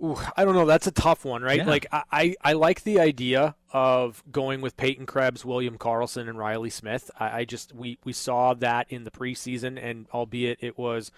Ooh, 0.04 0.18
I 0.36 0.44
don't 0.44 0.56
know. 0.56 0.66
That's 0.66 0.88
a 0.88 0.92
tough 0.92 1.24
one, 1.24 1.42
right? 1.42 1.60
Yeah. 1.60 1.68
Like 1.68 1.86
I, 1.92 2.36
I 2.42 2.54
like 2.54 2.84
the 2.84 3.00
idea 3.00 3.56
of 3.72 4.22
going 4.32 4.60
with 4.60 4.76
Peyton 4.76 5.06
Krebs, 5.06 5.46
William 5.46 5.78
Karlsson, 5.78 6.28
and 6.28 6.38
Reilly 6.38 6.70
Smith. 6.70 7.10
I, 7.18 7.40
I 7.40 7.46
just 7.46 7.74
we 7.74 7.98
we 8.04 8.12
saw 8.12 8.54
that 8.56 8.88
in 8.90 9.06
the 9.06 9.12
preseason, 9.12 9.82
and 9.82 10.08
albeit 10.14 10.58
it 10.62 10.78
was 10.78 11.12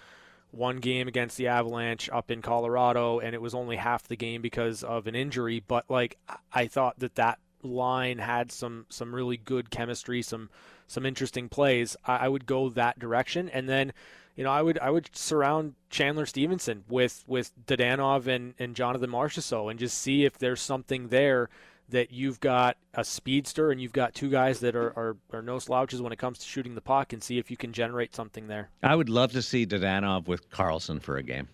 one 0.51 0.77
game 0.77 1.07
against 1.07 1.35
the 1.37 1.47
Avalanche 1.47 2.09
up 2.11 2.29
in 2.29 2.41
Colorado, 2.41 3.19
and 3.19 3.33
it 3.33 3.41
was 3.41 3.55
only 3.55 3.77
half 3.77 4.07
the 4.07 4.15
game 4.15 4.41
because 4.41 4.83
of 4.83 5.07
an 5.07 5.15
injury. 5.15 5.63
But 5.67 5.85
like 5.89 6.17
I 6.53 6.67
thought 6.67 6.99
that 6.99 7.15
that 7.15 7.39
line 7.63 8.19
had 8.19 8.51
some 8.51 8.85
some 8.89 9.15
really 9.15 9.37
good 9.37 9.71
chemistry, 9.71 10.21
some 10.21 10.49
some 10.85 11.07
interesting 11.07 11.49
plays. 11.49 11.97
I, 12.05 12.17
I 12.17 12.27
would 12.27 12.45
go 12.45 12.69
that 12.69 12.99
direction, 12.99 13.49
and 13.49 13.67
then 13.67 13.93
you 14.35 14.43
know, 14.43 14.51
I 14.51 14.61
would 14.61 14.77
I 14.79 14.89
would 14.89 15.09
surround 15.15 15.75
Chandler 15.89 16.25
Stephenson 16.25 16.83
with 16.89 17.23
with 17.27 17.51
Dadonov 17.65 18.27
and 18.27 18.53
and 18.59 18.75
Jonathan 18.75 19.09
Marchessault 19.09 19.71
and 19.71 19.79
just 19.79 19.97
see 19.97 20.25
if 20.25 20.37
there's 20.37 20.61
something 20.61 21.07
there 21.07 21.49
that 21.89 22.11
you've 22.11 22.39
got 22.39 22.77
a 22.95 23.03
speedster 23.03 23.71
and 23.71 23.79
you've 23.79 23.93
got 23.93 24.13
two 24.15 24.29
guys 24.29 24.59
that 24.59 24.75
are, 24.75 24.87
are, 24.97 25.17
are 25.31 25.41
no 25.43 25.59
slouches 25.59 26.01
when 26.01 26.11
it 26.11 26.17
comes 26.17 26.39
to 26.39 26.45
shooting 26.45 26.73
the 26.73 26.81
puck 26.81 27.13
and 27.13 27.21
see 27.21 27.37
if 27.37 27.51
you 27.51 27.57
can 27.57 27.71
generate 27.71 28.15
something 28.15 28.47
there. 28.47 28.69
I 28.81 28.95
would 28.95 29.07
love 29.07 29.31
to 29.33 29.41
see 29.43 29.67
Dadonov 29.67 30.27
with 30.27 30.49
Karlsson 30.49 30.99
for 30.99 31.17
a 31.17 31.23
game. 31.23 31.47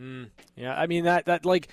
Mm, 0.00 0.30
yeah, 0.56 0.74
I 0.74 0.86
mean 0.86 1.04
that 1.04 1.26
that 1.26 1.44
like 1.44 1.68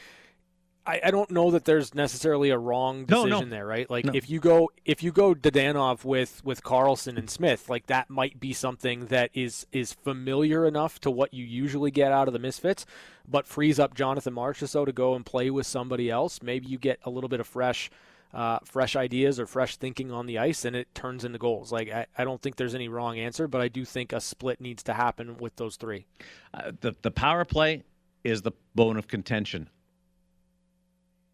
I, 0.87 1.01
I 1.03 1.11
don't 1.11 1.29
know 1.29 1.51
that 1.51 1.65
there's 1.65 1.93
necessarily 1.93 2.49
a 2.49 2.57
wrong 2.57 3.03
decision 3.05 3.29
no, 3.29 3.41
no. 3.41 3.49
there, 3.49 3.65
right? 3.65 3.89
Like 3.89 4.05
no. 4.05 4.13
if 4.15 4.29
you 4.29 4.39
go 4.39 4.71
if 4.85 5.03
you 5.03 5.11
go 5.11 5.35
Dadonov 5.35 6.05
with 6.05 6.41
with 6.45 6.63
Karlsson 6.63 7.17
and 7.17 7.29
Smith, 7.29 7.69
like 7.69 7.87
that 7.87 8.09
might 8.09 8.39
be 8.39 8.53
something 8.53 9.07
that 9.07 9.29
is 9.33 9.67
is 9.73 9.91
familiar 9.91 10.65
enough 10.65 10.99
to 11.01 11.11
what 11.11 11.33
you 11.33 11.43
usually 11.43 11.91
get 11.91 12.13
out 12.13 12.27
of 12.27 12.33
the 12.33 12.39
Misfits, 12.39 12.85
but 13.27 13.45
frees 13.45 13.79
up 13.79 13.93
Jonathan 13.93 14.33
Marchessault 14.33 14.85
to 14.85 14.93
go 14.93 15.13
and 15.13 15.25
play 15.25 15.49
with 15.49 15.67
somebody 15.67 16.09
else. 16.09 16.41
Maybe 16.41 16.67
you 16.67 16.77
get 16.77 16.99
a 17.03 17.09
little 17.09 17.29
bit 17.29 17.41
of 17.41 17.47
fresh. 17.47 17.91
Uh, 18.33 18.59
fresh 18.65 18.97
ideas 18.97 19.39
or 19.39 19.45
fresh 19.45 19.77
thinking 19.77 20.11
on 20.11 20.25
the 20.25 20.37
ice, 20.37 20.65
and 20.65 20.75
it 20.75 20.93
turns 20.93 21.23
into 21.23 21.39
goals. 21.39 21.71
Like 21.71 21.89
I, 21.89 22.07
I, 22.17 22.25
don't 22.25 22.41
think 22.41 22.57
there's 22.57 22.75
any 22.75 22.89
wrong 22.89 23.17
answer, 23.17 23.47
but 23.47 23.61
I 23.61 23.69
do 23.69 23.85
think 23.85 24.11
a 24.11 24.19
split 24.19 24.59
needs 24.59 24.83
to 24.83 24.93
happen 24.93 25.37
with 25.37 25.55
those 25.55 25.77
three. 25.77 26.07
Uh, 26.53 26.73
the 26.81 26.93
the 27.03 27.09
power 27.09 27.45
play 27.45 27.83
is 28.25 28.41
the 28.41 28.51
bone 28.75 28.97
of 28.97 29.07
contention 29.07 29.69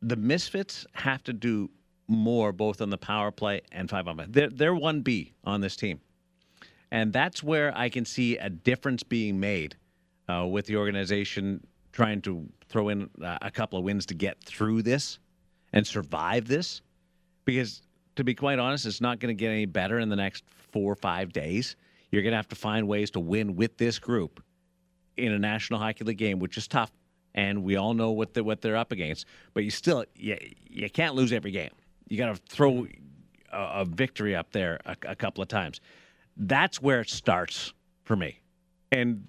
the 0.04 0.16
Misfits 0.16 0.86
have 0.94 1.24
to 1.24 1.34
do 1.34 1.70
more 2.08 2.52
both 2.52 2.82
on 2.82 2.90
the 2.90 2.98
power 2.98 3.32
play 3.32 3.62
and 3.72 3.90
five 3.90 4.08
on 4.08 4.18
five. 4.18 4.32
They're, 4.32 4.50
they're 4.50 4.74
1B 4.74 5.32
on 5.46 5.62
this 5.62 5.76
team. 5.76 6.00
And 6.92 7.12
that's 7.12 7.42
where 7.42 7.76
I 7.76 7.90
can 7.90 8.06
see 8.06 8.38
a 8.38 8.50
difference 8.50 9.02
being 9.02 9.40
made 9.40 9.76
uh, 10.30 10.46
with 10.50 10.66
the 10.68 10.76
organization 10.76 11.66
trying 11.92 12.22
to 12.22 12.48
throw 12.70 12.90
in 12.90 13.10
a 13.22 13.50
couple 13.50 13.80
of 13.80 13.86
wins 13.86 14.06
to 14.08 14.14
get 14.14 14.44
through 14.44 14.82
this 14.82 15.20
and 15.72 15.86
survive 15.86 16.48
this. 16.48 16.82
Because 17.46 17.82
to 18.16 18.24
be 18.24 18.36
quite 18.36 18.60
honest, 18.60 18.86
it's 18.86 19.02
not 19.02 19.20
going 19.20 19.36
to 19.36 19.40
get 19.40 19.50
any 19.50 19.66
better 19.66 20.00
in 20.00 20.10
the 20.10 20.16
next 20.16 20.44
four 20.72 20.92
or 20.92 20.96
five 20.96 21.32
days. 21.34 21.76
You're 22.12 22.22
going 22.22 22.32
to 22.32 22.38
have 22.38 22.50
to 22.50 22.56
find 22.56 22.88
ways 22.88 23.10
to 23.12 23.20
win 23.20 23.56
with 23.56 23.78
this 23.78 23.98
group 23.98 24.44
in 25.18 25.32
a 25.32 25.40
National 25.40 25.80
Hockey 25.80 26.04
League 26.04 26.18
game, 26.18 26.40
which 26.40 26.58
is 26.58 26.68
tough 26.68 26.92
and 27.36 27.64
we 27.64 27.76
all 27.76 27.94
know 27.94 28.12
what 28.12 28.38
what 28.44 28.62
they're 28.62 28.78
up 28.78 28.92
against. 28.92 29.26
But 29.54 29.64
you 29.64 29.72
still 29.72 30.06
you, 30.16 30.38
you 30.70 30.90
can't 30.90 31.16
lose 31.16 31.32
every 31.34 31.52
game. 31.52 31.72
You 32.08 32.18
got 32.18 32.36
to 32.36 32.42
throw 32.50 32.88
a, 33.52 33.58
a, 33.58 33.86
victory 33.86 34.36
up 34.36 34.52
there 34.52 34.80
a, 34.86 34.96
a, 35.04 35.16
couple 35.16 35.42
of 35.42 35.48
times. 35.48 35.80
That's 36.36 36.82
where 36.82 37.02
it 37.02 37.10
starts 37.10 37.74
for 38.04 38.16
me. 38.16 38.40
And 38.92 39.24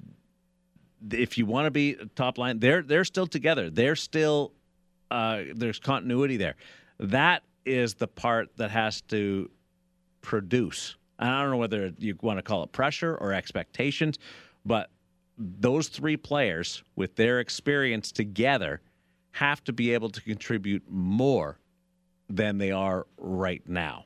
if 1.11 1.39
you 1.39 1.47
want 1.47 1.67
to 1.67 1.71
be 1.71 1.97
top 2.15 2.39
line, 2.39 2.59
they're 2.59 2.83
they're 2.83 3.05
still 3.05 3.27
together. 3.27 3.71
They're 3.71 3.97
still 3.97 4.53
uh, 5.11 5.43
there's 5.55 5.79
continuity 5.79 6.37
there. 6.37 6.57
That 6.99 7.43
is 7.65 7.95
the 7.95 8.09
part 8.09 8.57
that 8.57 8.71
has 8.71 9.01
to 9.03 9.51
produce. 10.21 10.97
And 11.19 11.31
I 11.31 11.43
don't 11.43 11.53
know 11.53 11.57
whether 11.57 11.93
you 11.99 12.17
want 12.21 12.39
to 12.39 12.43
call 12.43 12.63
it 12.65 12.73
pressure 12.73 13.17
or 13.17 13.33
expectations, 13.33 14.19
but 14.65 14.91
those 15.37 15.89
three 15.89 16.17
players, 16.17 16.83
with 16.97 17.17
their 17.17 17.41
experience 17.41 18.13
together, 18.13 18.81
have 19.33 19.63
to 19.65 19.73
be 19.73 19.93
able 19.93 20.11
to 20.11 20.21
contribute 20.21 20.83
more 20.89 21.59
than 22.29 22.59
they 22.59 22.71
are 22.71 23.07
right 23.19 23.63
now. 23.69 24.05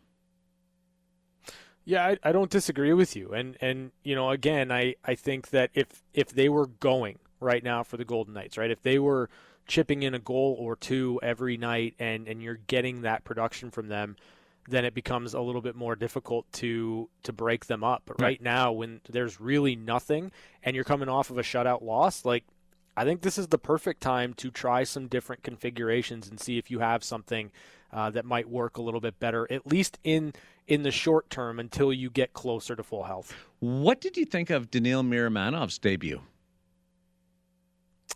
Yeah, 1.85 2.07
I, 2.07 2.19
I 2.23 2.33
don't 2.33 2.51
disagree 2.51 2.93
with 2.93 3.17
you. 3.17 3.33
And 3.33 3.57
and 3.61 3.93
you 4.03 4.15
know, 4.15 4.31
again, 4.31 4.71
I, 4.71 4.97
I 5.05 5.15
think 5.15 5.51
that 5.51 5.71
if 5.75 6.03
if 6.13 6.29
they 6.29 6.49
were 6.49 6.67
going 6.67 7.19
right 7.41 7.63
now 7.63 7.83
for 7.83 7.97
the 7.97 8.05
Golden 8.05 8.35
Knights, 8.35 8.59
right? 8.59 8.71
If 8.71 8.83
they 8.83 8.99
were 8.99 9.31
chipping 9.67 10.03
in 10.03 10.15
a 10.15 10.19
goal 10.19 10.57
or 10.59 10.77
two 10.77 11.21
every 11.23 11.57
night 11.57 11.95
and, 11.99 12.27
and 12.27 12.43
you're 12.43 12.59
getting 12.67 13.03
that 13.03 13.25
production 13.25 13.71
from 13.71 13.89
them, 13.89 14.17
then 14.69 14.85
it 14.85 14.95
becomes 14.95 15.35
a 15.35 15.41
little 15.41 15.61
bit 15.63 15.75
more 15.75 15.97
difficult 15.97 16.51
to 16.53 17.09
to 17.23 17.33
break 17.33 17.67
them 17.67 17.83
up. 17.83 18.03
But 18.07 18.21
right, 18.21 18.41
now, 18.41 18.73
when 18.73 19.01
there's 19.09 19.41
really 19.41 19.77
nothing 19.77 20.31
and 20.63 20.75
you're 20.75 20.85
coming 20.85 21.09
off 21.09 21.31
of 21.31 21.39
a 21.39 21.43
shutout 21.43 21.83
loss, 21.83 22.25
like 22.25 22.45
I 22.97 23.05
think 23.05 23.23
this 23.23 23.39
is 23.39 23.49
the 23.49 23.59
perfect 23.59 24.01
time 24.01 24.35
to 24.35 24.51
try 24.51 24.85
some 24.85 25.07
different 25.07 25.43
configurations 25.43 26.29
and 26.29 26.39
see 26.39 26.59
if 26.59 26.71
you 26.71 26.81
have 26.81 27.05
something 27.05 27.51
uh, 27.93 28.11
that 28.11 28.25
might 28.25 28.49
work 28.49 28.77
a 28.77 28.83
little 28.83 29.01
bit 29.01 29.19
better, 29.19 29.51
at 29.51 29.67
least 29.67 29.99
in 30.05 30.33
in 30.67 30.83
the 30.83 30.91
short 30.91 31.31
term 31.31 31.59
until 31.59 31.93
you 31.93 32.11
get 32.11 32.35
closer 32.35 32.77
to 32.77 32.83
full 32.83 33.05
health. 33.05 33.35
What 33.61 34.01
did 34.01 34.17
you 34.17 34.27
think 34.27 34.51
of 34.51 34.71
Daniil 34.71 35.03
Miromanov's 35.03 35.79
debut? 35.79 36.21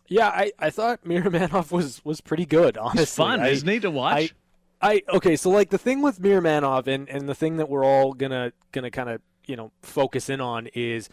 Yeah, 0.09 0.29
I, 0.29 0.53
I 0.59 0.71
thought 0.71 1.05
Miromanov 1.05 1.73
was 1.73 2.05
was 2.05 2.21
pretty 2.21 2.45
good. 2.47 2.77
Honestly, 2.77 3.01
He's 3.01 3.15
fun, 3.15 3.41
I, 3.41 3.49
isn't 3.49 3.69
he, 3.69 3.81
to 3.81 3.91
watch? 3.91 4.35
I, 4.83 5.03
okay, 5.09 5.37
so 5.37 5.51
like 5.51 5.71
the 5.71 5.79
thing 5.79 6.03
with 6.03 6.21
Miromanov 6.21 6.89
and 6.89 7.09
and 7.09 7.29
the 7.29 7.35
thing 7.35 7.57
that 7.59 7.69
we're 7.69 7.85
all 7.85 8.15
gonna 8.15 8.53
gonna 8.73 8.91
kind 8.91 9.09
of 9.09 9.21
you 9.47 9.57
know 9.57 9.71
focus 9.83 10.29
in 10.29 10.41
on 10.41 10.67
is, 10.75 11.09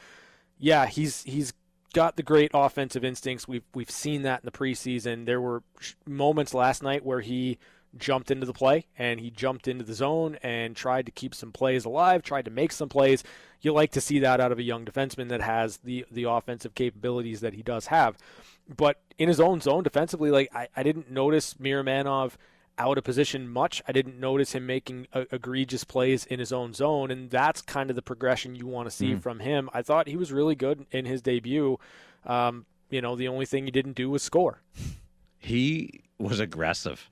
yeah, 0.58 0.88
he's 0.88 1.24
he's 1.24 1.54
got 1.94 2.16
the 2.16 2.24
great 2.24 2.52
offensive 2.54 3.04
instincts. 3.04 3.48
We've 3.48 3.64
we've 3.74 3.92
seen 3.92 4.24
that 4.24 4.42
in 4.42 4.46
the 4.46 4.52
preseason. 4.52 5.26
There 5.26 5.40
were 5.40 5.64
moments 6.08 6.54
last 6.54 6.82
night 6.82 7.06
where 7.06 7.22
he 7.22 7.60
jumped 7.98 8.30
into 8.30 8.46
the 8.46 8.54
play 8.54 8.86
and 9.00 9.20
he 9.20 9.32
jumped 9.32 9.68
into 9.68 9.84
the 9.84 9.96
zone 9.96 10.38
and 10.44 10.76
tried 10.76 11.08
to 11.08 11.12
keep 11.12 11.34
some 11.34 11.52
plays 11.52 11.86
alive, 11.86 12.22
tried 12.22 12.46
to 12.46 12.52
make 12.52 12.72
some 12.72 12.90
plays. 12.90 13.24
You 13.62 13.74
like 13.74 13.92
to 13.92 14.02
see 14.02 14.20
that 14.20 14.40
out 14.40 14.52
of 14.52 14.60
a 14.60 14.64
young 14.64 14.86
defenseman 14.86 15.30
that 15.30 15.42
has 15.42 15.78
the 15.78 16.06
the 16.12 16.24
offensive 16.24 16.76
capabilities 16.76 17.42
that 17.42 17.54
he 17.54 17.62
does 17.64 17.88
have. 17.88 18.18
but 18.76 19.02
in 19.18 19.28
his 19.28 19.40
own 19.40 19.60
zone 19.62 19.84
defensively, 19.84 20.32
like 20.32 20.50
I, 20.56 20.68
I 20.76 20.84
didn't 20.84 21.12
notice 21.12 21.56
Miromanov 21.56 22.34
out 22.80 22.98
of 22.98 23.04
position 23.04 23.48
much. 23.48 23.82
I 23.88 23.92
didn't 23.92 24.20
notice 24.20 24.54
him 24.54 24.66
making 24.66 25.08
a, 25.14 25.28
egregious 25.32 25.84
plays 25.84 26.26
in 26.26 26.40
his 26.40 26.52
own 26.52 26.74
zone, 26.74 27.12
and 27.12 27.30
that's 27.30 27.62
kind 27.62 27.90
of 27.90 27.96
the 27.96 28.02
progression 28.02 28.56
you 28.56 28.66
want 28.66 28.90
to 28.90 28.96
see 28.96 29.14
mm. 29.14 29.22
from 29.22 29.40
him. 29.40 29.70
I 29.74 29.82
thought 29.82 30.08
he 30.08 30.16
was 30.16 30.32
really 30.32 30.56
good 30.56 30.86
in 30.92 31.06
his 31.06 31.22
debut. 31.22 31.78
Um, 32.26 32.66
you 32.90 33.02
know, 33.02 33.16
the 33.16 33.28
only 33.28 33.46
thing 33.46 33.66
he 33.66 33.72
didn't 33.72 33.94
do 33.94 34.10
was 34.10 34.24
score. 34.24 34.62
He 35.38 36.02
was 36.18 36.40
aggressive. 36.40 37.10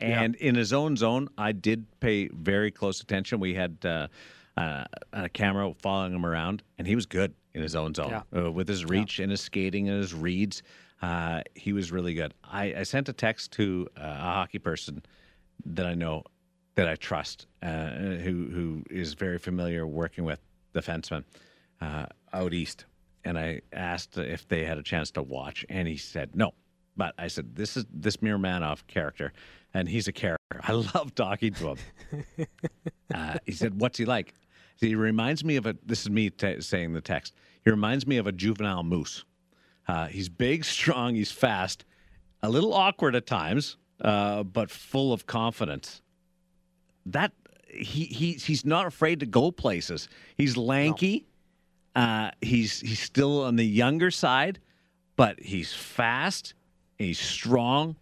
And 0.00 0.36
yeah. 0.40 0.48
in 0.48 0.54
his 0.54 0.72
own 0.72 0.96
zone, 0.96 1.28
I 1.36 1.52
did 1.52 1.86
pay 2.00 2.28
very 2.28 2.70
close 2.70 3.00
attention. 3.00 3.40
We 3.40 3.54
had 3.54 3.76
uh, 3.84 4.08
uh, 4.56 4.84
a 5.12 5.28
camera 5.28 5.72
following 5.78 6.14
him 6.14 6.24
around, 6.24 6.62
and 6.78 6.86
he 6.86 6.94
was 6.94 7.06
good 7.06 7.34
in 7.54 7.62
his 7.62 7.74
own 7.74 7.94
zone 7.94 8.22
yeah. 8.32 8.46
uh, 8.46 8.50
with 8.50 8.68
his 8.68 8.84
reach 8.84 9.18
yeah. 9.18 9.24
and 9.24 9.30
his 9.30 9.40
skating 9.40 9.88
and 9.88 9.98
his 9.98 10.14
reads. 10.14 10.62
Uh, 11.00 11.42
he 11.54 11.72
was 11.72 11.92
really 11.92 12.14
good. 12.14 12.34
I, 12.44 12.74
I 12.78 12.82
sent 12.82 13.08
a 13.08 13.12
text 13.12 13.52
to 13.52 13.88
uh, 13.96 14.02
a 14.02 14.20
hockey 14.20 14.58
person 14.58 15.02
that 15.64 15.86
I 15.86 15.94
know 15.94 16.24
that 16.74 16.88
I 16.88 16.94
trust, 16.94 17.46
uh, 17.62 17.88
who 17.88 18.48
who 18.52 18.84
is 18.90 19.14
very 19.14 19.38
familiar 19.38 19.86
working 19.86 20.24
with 20.24 20.40
defensemen 20.74 21.24
uh, 21.80 22.06
out 22.32 22.52
east, 22.52 22.84
and 23.24 23.38
I 23.38 23.62
asked 23.72 24.16
if 24.16 24.46
they 24.48 24.64
had 24.64 24.78
a 24.78 24.82
chance 24.82 25.10
to 25.12 25.22
watch, 25.22 25.64
and 25.68 25.88
he 25.88 25.96
said 25.96 26.34
no. 26.34 26.54
But 26.96 27.14
I 27.18 27.28
said 27.28 27.54
this 27.54 27.76
is 27.76 27.86
this 27.92 28.18
Miromanov 28.18 28.86
character, 28.86 29.32
and 29.74 29.88
he's 29.88 30.08
a 30.08 30.12
character. 30.12 30.38
I 30.62 30.72
love 30.72 31.14
talking 31.14 31.52
to 31.54 31.74
him. 31.74 32.46
uh, 33.14 33.38
he 33.44 33.52
said, 33.52 33.80
"What's 33.80 33.98
he 33.98 34.04
like?" 34.04 34.34
He 34.76 34.94
reminds 34.94 35.44
me 35.44 35.56
of 35.56 35.66
a. 35.66 35.76
This 35.84 36.02
is 36.02 36.10
me 36.10 36.30
t- 36.30 36.60
saying 36.60 36.92
the 36.92 37.00
text. 37.00 37.34
He 37.64 37.70
reminds 37.70 38.06
me 38.06 38.16
of 38.18 38.26
a 38.26 38.32
juvenile 38.32 38.82
moose. 38.82 39.24
Uh, 39.88 40.06
he's 40.06 40.28
big, 40.28 40.64
strong, 40.76 41.14
he's 41.14 41.32
fast, 41.32 41.84
a 42.42 42.48
little 42.48 42.74
awkward 42.74 43.16
at 43.16 43.26
times, 43.26 43.76
uh, 44.02 44.42
but 44.42 44.70
full 44.70 45.12
of 45.12 45.26
confidence. 45.26 46.02
That 47.06 47.32
he, 47.68 48.04
he 48.04 48.32
he's 48.34 48.64
not 48.64 48.86
afraid 48.86 49.20
to 49.20 49.26
go 49.26 49.50
places. 49.50 50.08
He's 50.36 50.56
lanky. 50.56 51.26
No. 51.96 52.02
Uh, 52.02 52.30
he's 52.40 52.80
he's 52.80 53.00
still 53.00 53.42
on 53.42 53.56
the 53.56 53.64
younger 53.64 54.10
side, 54.10 54.60
but 55.16 55.40
he's 55.40 55.72
fast. 55.72 56.54
He's 56.98 57.18
strong, 57.18 57.96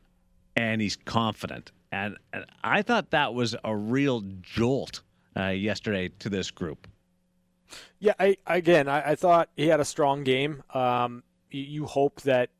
and 0.56 0.80
he's 0.80 0.96
confident. 0.96 1.72
And, 1.92 2.16
and 2.32 2.44
I 2.64 2.82
thought 2.82 3.10
that 3.10 3.32
was 3.32 3.54
a 3.64 3.76
real 3.76 4.22
jolt 4.42 5.02
uh, 5.36 5.48
yesterday 5.48 6.10
to 6.18 6.28
this 6.28 6.50
group. 6.50 6.86
Yeah, 7.98 8.14
I 8.18 8.36
again, 8.46 8.88
I, 8.88 9.12
I 9.12 9.14
thought 9.14 9.48
he 9.56 9.68
had 9.68 9.80
a 9.80 9.84
strong 9.84 10.24
game. 10.24 10.62
Um, 10.74 11.22
you, 11.50 11.86
hope 11.86 12.22
that 12.22 12.50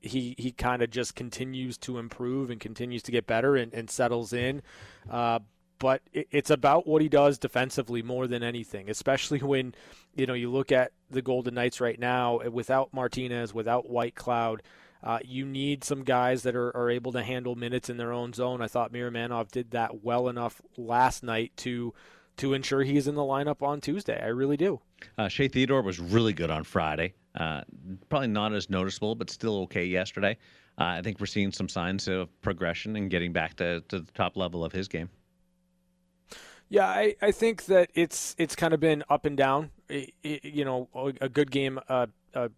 he 0.00 0.34
he 0.38 0.52
kind 0.52 0.82
of 0.82 0.90
just 0.90 1.14
continues 1.14 1.78
to 1.78 1.98
improve 1.98 2.50
and 2.50 2.60
continues 2.60 3.02
to 3.04 3.12
get 3.12 3.26
better 3.26 3.56
and, 3.56 3.72
and 3.72 3.90
settles 3.90 4.32
in. 4.32 4.62
Uh, 5.10 5.40
but 5.78 6.02
it, 6.12 6.28
it's 6.30 6.50
about 6.50 6.86
what 6.86 7.02
he 7.02 7.08
does 7.08 7.38
defensively 7.38 8.02
more 8.02 8.26
than 8.26 8.42
anything, 8.42 8.88
especially 8.90 9.38
when 9.38 9.74
you 10.14 10.26
know 10.26 10.34
you 10.34 10.50
look 10.50 10.72
at 10.72 10.92
the 11.10 11.22
Golden 11.22 11.54
Knights 11.54 11.80
right 11.80 11.98
now 11.98 12.40
without 12.50 12.92
Martinez, 12.92 13.54
without 13.54 13.88
Whitecloud. 13.88 14.60
Uh, 15.02 15.18
you 15.24 15.44
need 15.44 15.84
some 15.84 16.02
guys 16.02 16.42
that 16.42 16.56
are, 16.56 16.74
are 16.76 16.90
able 16.90 17.12
to 17.12 17.22
handle 17.22 17.54
minutes 17.54 17.88
in 17.88 17.96
their 17.96 18.12
own 18.12 18.32
zone. 18.32 18.60
I 18.60 18.66
thought 18.66 18.92
Miromanov 18.92 19.52
did 19.52 19.70
that 19.70 20.02
well 20.02 20.28
enough 20.28 20.60
last 20.76 21.22
night 21.22 21.52
to 21.58 21.94
to 22.38 22.52
ensure 22.52 22.82
he's 22.82 23.06
in 23.06 23.14
the 23.14 23.22
lineup 23.22 23.62
on 23.62 23.80
Tuesday. 23.80 24.20
I 24.20 24.28
really 24.28 24.56
do. 24.56 24.80
Uh, 25.16 25.28
Shea 25.28 25.48
Theodore 25.48 25.82
was 25.82 25.98
really 25.98 26.32
good 26.32 26.50
on 26.50 26.64
Friday. 26.64 27.14
Uh, 27.36 27.62
probably 28.08 28.28
not 28.28 28.54
as 28.54 28.70
noticeable, 28.70 29.14
but 29.14 29.30
still 29.30 29.58
okay 29.58 29.84
yesterday. 29.84 30.36
Uh, 30.78 30.84
I 30.84 31.02
think 31.02 31.20
we're 31.20 31.26
seeing 31.26 31.52
some 31.52 31.68
signs 31.68 32.08
of 32.08 32.28
progression 32.42 32.96
and 32.96 33.10
getting 33.10 33.32
back 33.32 33.56
to, 33.56 33.80
to 33.88 34.00
the 34.00 34.12
top 34.12 34.36
level 34.36 34.64
of 34.64 34.72
his 34.72 34.88
game. 34.88 35.10
Yeah, 36.68 36.86
I, 36.86 37.14
I 37.22 37.30
think 37.30 37.66
that 37.66 37.90
it's 37.94 38.34
it's 38.38 38.56
kind 38.56 38.74
of 38.74 38.80
been 38.80 39.04
up 39.08 39.24
and 39.24 39.36
down. 39.36 39.70
It, 39.88 40.12
it, 40.22 40.44
you 40.44 40.64
know, 40.64 40.88
a, 41.20 41.28
good 41.28 41.52
game, 41.52 41.78
uh, 41.88 42.06
a, 42.34 42.50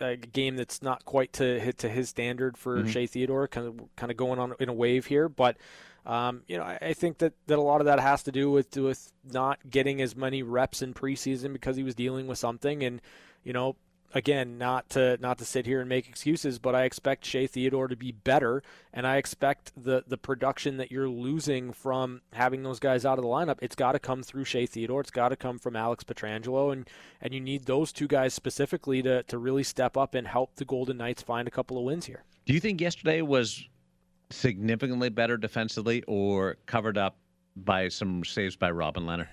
a, 0.00 0.16
game 0.16 0.56
that's 0.56 0.82
not 0.82 1.04
quite 1.04 1.32
to 1.34 1.60
hit 1.60 1.78
to 1.78 1.88
his 1.88 2.08
standard 2.08 2.58
for 2.58 2.78
mm-hmm. 2.78 2.88
Shea 2.88 3.06
Theodore, 3.06 3.46
kind 3.46 3.68
of 3.68 3.80
kind 3.94 4.10
of 4.10 4.16
going 4.16 4.40
on 4.40 4.54
in 4.58 4.68
a 4.68 4.72
wave 4.72 5.06
here. 5.06 5.28
But 5.28 5.56
um, 6.04 6.42
you 6.48 6.58
know, 6.58 6.64
I, 6.64 6.78
I, 6.82 6.92
think 6.94 7.18
that, 7.18 7.34
that 7.46 7.58
a 7.58 7.62
lot 7.62 7.80
of 7.80 7.84
that 7.86 8.00
has 8.00 8.24
to 8.24 8.32
do 8.32 8.50
with 8.50 8.76
with 8.76 9.12
not 9.24 9.58
getting 9.70 10.02
as 10.02 10.16
many 10.16 10.42
reps 10.42 10.82
in 10.82 10.92
preseason 10.92 11.52
because 11.52 11.76
he 11.76 11.84
was 11.84 11.94
dealing 11.94 12.26
with 12.26 12.38
something, 12.38 12.82
and 12.82 13.00
you 13.44 13.52
know, 13.52 13.76
again, 14.14 14.56
not 14.56 14.88
to 14.90 15.18
not 15.20 15.38
to 15.38 15.44
sit 15.44 15.66
here 15.66 15.80
and 15.80 15.88
make 15.88 16.08
excuses, 16.08 16.58
but 16.58 16.74
I 16.74 16.84
expect 16.84 17.26
Shea 17.26 17.46
Theodore 17.46 17.88
to 17.88 17.96
be 17.96 18.12
better, 18.12 18.62
and 18.92 19.06
I 19.06 19.16
expect 19.16 19.72
the 19.76 20.04
the 20.06 20.16
production 20.16 20.76
that 20.78 20.90
you're 20.90 21.08
losing 21.08 21.72
from 21.72 22.22
having 22.32 22.62
those 22.62 22.78
guys 22.78 23.04
out 23.04 23.18
of 23.18 23.24
the 23.24 23.28
lineup. 23.28 23.58
It's 23.60 23.76
got 23.76 23.92
to 23.92 23.98
come 23.98 24.22
through 24.22 24.44
Shea 24.44 24.66
Theodore. 24.66 25.00
It's 25.00 25.10
got 25.10 25.30
to 25.30 25.36
come 25.36 25.58
from 25.58 25.76
Alex 25.76 26.04
Pietrangelo, 26.04 26.72
and 26.72 26.88
and 27.20 27.34
you 27.34 27.40
need 27.40 27.64
those 27.64 27.92
two 27.92 28.06
guys 28.06 28.32
specifically 28.32 29.02
to 29.02 29.24
to 29.24 29.36
really 29.36 29.64
step 29.64 29.96
up 29.96 30.14
and 30.14 30.26
help 30.26 30.56
the 30.56 30.64
Golden 30.64 30.96
Knights 30.96 31.22
find 31.22 31.48
a 31.48 31.50
couple 31.50 31.76
of 31.76 31.84
wins 31.84 32.06
here. 32.06 32.22
Do 32.46 32.54
you 32.54 32.60
think 32.60 32.80
yesterday 32.80 33.20
was 33.20 33.68
significantly 34.30 35.08
better 35.10 35.36
defensively, 35.36 36.02
or 36.06 36.56
covered 36.66 36.96
up 36.96 37.16
by 37.56 37.88
some 37.88 38.24
saves 38.24 38.56
by 38.56 38.70
Robin 38.70 39.04
Lehner? 39.04 39.28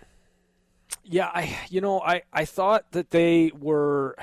Yeah, 1.04 1.28
I 1.34 1.58
you 1.70 1.82
know 1.82 2.02
I 2.02 2.24
I 2.34 2.46
thought 2.46 2.92
that 2.92 3.12
they 3.12 3.52
were 3.58 4.16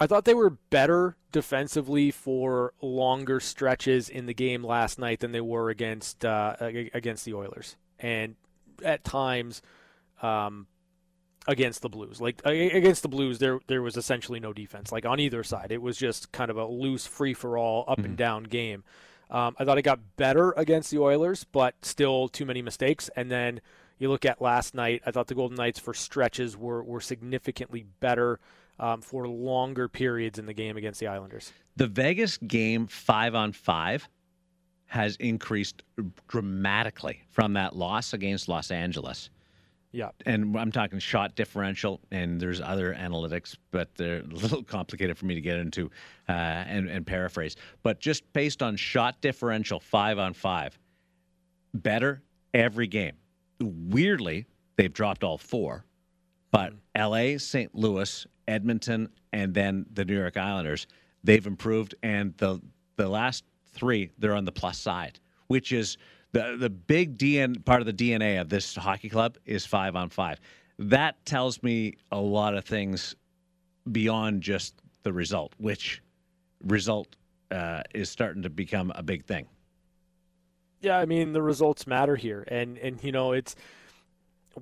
I 0.00 0.06
thought 0.06 0.24
they 0.24 0.34
were 0.34 0.50
better 0.50 1.16
defensively 1.30 2.10
for 2.10 2.72
longer 2.80 3.40
stretches 3.40 4.08
in 4.08 4.26
the 4.26 4.34
game 4.34 4.64
last 4.64 4.98
night 4.98 5.20
than 5.20 5.32
they 5.32 5.40
were 5.40 5.70
against 5.70 6.24
uh, 6.24 6.56
against 6.60 7.24
the 7.24 7.34
Oilers, 7.34 7.76
and 7.98 8.34
at 8.84 9.04
times 9.04 9.62
um, 10.22 10.66
against 11.46 11.82
the 11.82 11.88
Blues. 11.88 12.20
Like 12.20 12.40
against 12.44 13.02
the 13.02 13.08
Blues, 13.08 13.38
there 13.38 13.60
there 13.66 13.82
was 13.82 13.96
essentially 13.96 14.40
no 14.40 14.52
defense. 14.52 14.90
Like 14.90 15.06
on 15.06 15.20
either 15.20 15.44
side, 15.44 15.70
it 15.70 15.82
was 15.82 15.96
just 15.96 16.32
kind 16.32 16.50
of 16.50 16.56
a 16.56 16.66
loose, 16.66 17.06
free 17.06 17.34
for 17.34 17.56
all, 17.56 17.84
up 17.86 17.98
mm-hmm. 17.98 18.06
and 18.06 18.16
down 18.16 18.44
game. 18.44 18.84
Um, 19.30 19.56
I 19.58 19.64
thought 19.64 19.78
it 19.78 19.82
got 19.82 20.16
better 20.16 20.52
against 20.52 20.90
the 20.90 20.98
Oilers, 20.98 21.44
but 21.44 21.74
still 21.82 22.28
too 22.28 22.44
many 22.44 22.62
mistakes. 22.62 23.10
And 23.16 23.30
then 23.30 23.60
you 23.98 24.08
look 24.08 24.24
at 24.24 24.42
last 24.42 24.74
night, 24.74 25.02
I 25.06 25.10
thought 25.10 25.28
the 25.28 25.34
Golden 25.34 25.56
Knights 25.56 25.78
for 25.78 25.94
stretches 25.94 26.56
were 26.56 26.82
were 26.82 27.00
significantly 27.00 27.86
better 28.00 28.40
um, 28.78 29.00
for 29.00 29.28
longer 29.28 29.88
periods 29.88 30.38
in 30.38 30.46
the 30.46 30.54
game 30.54 30.76
against 30.76 31.00
the 31.00 31.06
Islanders. 31.06 31.52
The 31.76 31.86
Vegas 31.86 32.36
game 32.36 32.86
five 32.86 33.34
on 33.34 33.52
five 33.52 34.08
has 34.86 35.16
increased 35.16 35.82
dramatically 36.28 37.22
from 37.30 37.54
that 37.54 37.74
loss 37.74 38.12
against 38.12 38.48
Los 38.48 38.70
Angeles. 38.70 39.30
Yeah. 39.94 40.10
And 40.26 40.56
I'm 40.56 40.72
talking 40.72 40.98
shot 40.98 41.36
differential, 41.36 42.00
and 42.10 42.40
there's 42.40 42.60
other 42.60 42.94
analytics, 42.94 43.56
but 43.70 43.94
they're 43.94 44.20
a 44.20 44.24
little 44.24 44.62
complicated 44.76 45.16
for 45.16 45.26
me 45.26 45.36
to 45.36 45.40
get 45.40 45.56
into 45.56 45.90
uh, 46.28 46.32
and, 46.32 46.88
and 46.88 47.06
paraphrase. 47.06 47.54
But 47.84 48.00
just 48.00 48.30
based 48.32 48.60
on 48.60 48.76
shot 48.76 49.20
differential, 49.20 49.78
five 49.78 50.18
on 50.18 50.34
five, 50.34 50.76
better 51.74 52.22
every 52.52 52.88
game. 52.88 53.14
Weirdly, 53.60 54.46
they've 54.76 54.92
dropped 54.92 55.22
all 55.22 55.38
four, 55.38 55.84
but 56.50 56.72
mm-hmm. 56.72 57.34
LA, 57.34 57.38
St. 57.38 57.72
Louis, 57.72 58.26
Edmonton, 58.48 59.08
and 59.32 59.54
then 59.54 59.86
the 59.92 60.04
New 60.04 60.18
York 60.18 60.36
Islanders, 60.36 60.86
they've 61.22 61.46
improved. 61.46 61.94
And 62.02 62.36
the 62.36 62.60
the 62.96 63.08
last 63.08 63.44
three, 63.66 64.10
they're 64.18 64.34
on 64.34 64.44
the 64.44 64.52
plus 64.52 64.78
side, 64.78 65.18
which 65.48 65.72
is 65.72 65.96
the 66.32 66.56
the 66.58 66.70
big 66.70 67.18
DN 67.18 67.64
part 67.64 67.80
of 67.80 67.86
the 67.86 67.92
DNA 67.92 68.40
of 68.40 68.48
this 68.48 68.74
hockey 68.74 69.08
club 69.08 69.36
is 69.44 69.64
five 69.66 69.96
on 69.96 70.10
five. 70.10 70.40
That 70.78 71.24
tells 71.24 71.62
me 71.62 71.94
a 72.10 72.18
lot 72.18 72.54
of 72.54 72.64
things 72.64 73.14
beyond 73.90 74.42
just 74.42 74.74
the 75.02 75.12
result, 75.12 75.54
which 75.58 76.02
result 76.64 77.16
uh, 77.50 77.82
is 77.94 78.10
starting 78.10 78.42
to 78.42 78.50
become 78.50 78.92
a 78.94 79.02
big 79.02 79.24
thing. 79.24 79.46
Yeah, 80.80 80.98
I 80.98 81.06
mean 81.06 81.32
the 81.32 81.42
results 81.42 81.86
matter 81.86 82.16
here, 82.16 82.44
and 82.48 82.76
and 82.78 83.02
you 83.02 83.12
know 83.12 83.32
it's 83.32 83.56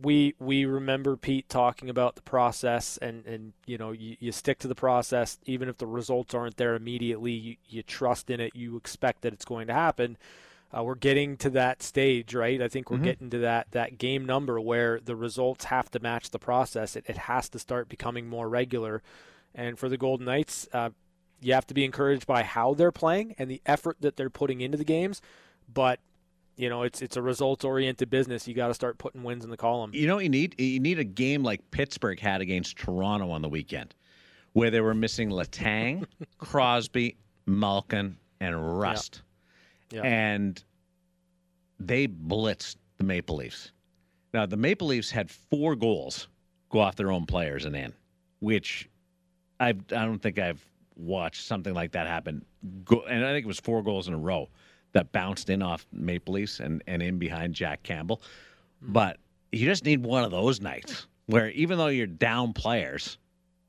we 0.00 0.34
we 0.38 0.64
remember 0.64 1.16
Pete 1.16 1.48
talking 1.48 1.88
about 1.88 2.16
the 2.16 2.22
process, 2.22 2.98
and 2.98 3.26
and 3.26 3.52
you 3.66 3.78
know 3.78 3.92
you, 3.92 4.16
you 4.20 4.32
stick 4.32 4.58
to 4.60 4.68
the 4.68 4.74
process 4.74 5.38
even 5.44 5.68
if 5.68 5.78
the 5.78 5.86
results 5.86 6.34
aren't 6.34 6.56
there 6.56 6.74
immediately. 6.74 7.32
You, 7.32 7.56
you 7.68 7.82
trust 7.82 8.30
in 8.30 8.40
it. 8.40 8.54
You 8.54 8.76
expect 8.76 9.22
that 9.22 9.32
it's 9.32 9.44
going 9.44 9.66
to 9.66 9.74
happen. 9.74 10.16
Uh, 10.76 10.82
we're 10.82 10.94
getting 10.94 11.36
to 11.36 11.50
that 11.50 11.82
stage, 11.82 12.34
right? 12.34 12.62
I 12.62 12.68
think 12.68 12.90
we're 12.90 12.96
mm-hmm. 12.96 13.04
getting 13.04 13.30
to 13.30 13.38
that 13.38 13.70
that 13.72 13.98
game 13.98 14.24
number 14.24 14.60
where 14.60 15.00
the 15.00 15.16
results 15.16 15.66
have 15.66 15.90
to 15.90 16.00
match 16.00 16.30
the 16.30 16.38
process. 16.38 16.96
It, 16.96 17.04
it 17.08 17.18
has 17.18 17.48
to 17.50 17.58
start 17.58 17.88
becoming 17.88 18.28
more 18.28 18.48
regular. 18.48 19.02
And 19.54 19.78
for 19.78 19.90
the 19.90 19.98
Golden 19.98 20.24
Knights, 20.24 20.66
uh, 20.72 20.90
you 21.42 21.52
have 21.52 21.66
to 21.66 21.74
be 21.74 21.84
encouraged 21.84 22.26
by 22.26 22.42
how 22.42 22.72
they're 22.72 22.92
playing 22.92 23.34
and 23.38 23.50
the 23.50 23.60
effort 23.66 23.98
that 24.00 24.16
they're 24.16 24.30
putting 24.30 24.62
into 24.62 24.78
the 24.78 24.84
games. 24.84 25.20
But 25.72 26.00
you 26.56 26.68
know, 26.68 26.82
it's 26.82 27.02
it's 27.02 27.16
a 27.16 27.22
results 27.22 27.64
oriented 27.64 28.10
business. 28.10 28.46
You 28.46 28.54
got 28.54 28.68
to 28.68 28.74
start 28.74 28.98
putting 28.98 29.22
wins 29.22 29.44
in 29.44 29.50
the 29.50 29.56
column. 29.56 29.90
You 29.94 30.06
know, 30.06 30.18
you 30.18 30.28
need 30.28 30.60
you 30.60 30.80
need 30.80 30.98
a 30.98 31.04
game 31.04 31.42
like 31.42 31.70
Pittsburgh 31.70 32.20
had 32.20 32.40
against 32.40 32.76
Toronto 32.76 33.30
on 33.30 33.42
the 33.42 33.48
weekend, 33.48 33.94
where 34.52 34.70
they 34.70 34.80
were 34.80 34.94
missing 34.94 35.30
Letang, 35.30 36.06
Crosby, 36.38 37.16
Malkin, 37.46 38.16
and 38.40 38.78
Rust. 38.78 39.22
Yeah. 39.90 40.02
And 40.02 40.62
they 41.78 42.06
blitzed 42.08 42.76
the 42.98 43.04
Maple 43.04 43.36
Leafs. 43.36 43.72
Now, 44.32 44.46
the 44.46 44.56
Maple 44.56 44.88
Leafs 44.88 45.10
had 45.10 45.30
four 45.30 45.76
goals 45.76 46.28
go 46.70 46.80
off 46.80 46.96
their 46.96 47.12
own 47.12 47.26
players 47.26 47.66
and 47.66 47.76
in, 47.76 47.92
which 48.40 48.88
I've, 49.60 49.80
I 49.92 50.06
don't 50.06 50.20
think 50.20 50.38
I've 50.38 50.64
watched 50.96 51.46
something 51.46 51.74
like 51.74 51.92
that 51.92 52.06
happen. 52.06 52.44
Go, 52.84 53.02
and 53.02 53.24
I 53.24 53.32
think 53.32 53.44
it 53.44 53.48
was 53.48 53.60
four 53.60 53.82
goals 53.82 54.08
in 54.08 54.14
a 54.14 54.18
row 54.18 54.48
that 54.92 55.12
bounced 55.12 55.50
in 55.50 55.62
off 55.62 55.86
Maple 55.92 56.34
Leafs 56.34 56.60
and, 56.60 56.82
and 56.86 57.02
in 57.02 57.18
behind 57.18 57.54
Jack 57.54 57.82
Campbell. 57.82 58.22
But 58.80 59.18
you 59.50 59.66
just 59.66 59.84
need 59.84 60.04
one 60.04 60.24
of 60.24 60.30
those 60.30 60.60
nights 60.60 61.06
where 61.26 61.50
even 61.50 61.78
though 61.78 61.86
you're 61.88 62.06
down 62.06 62.52
players, 62.52 63.18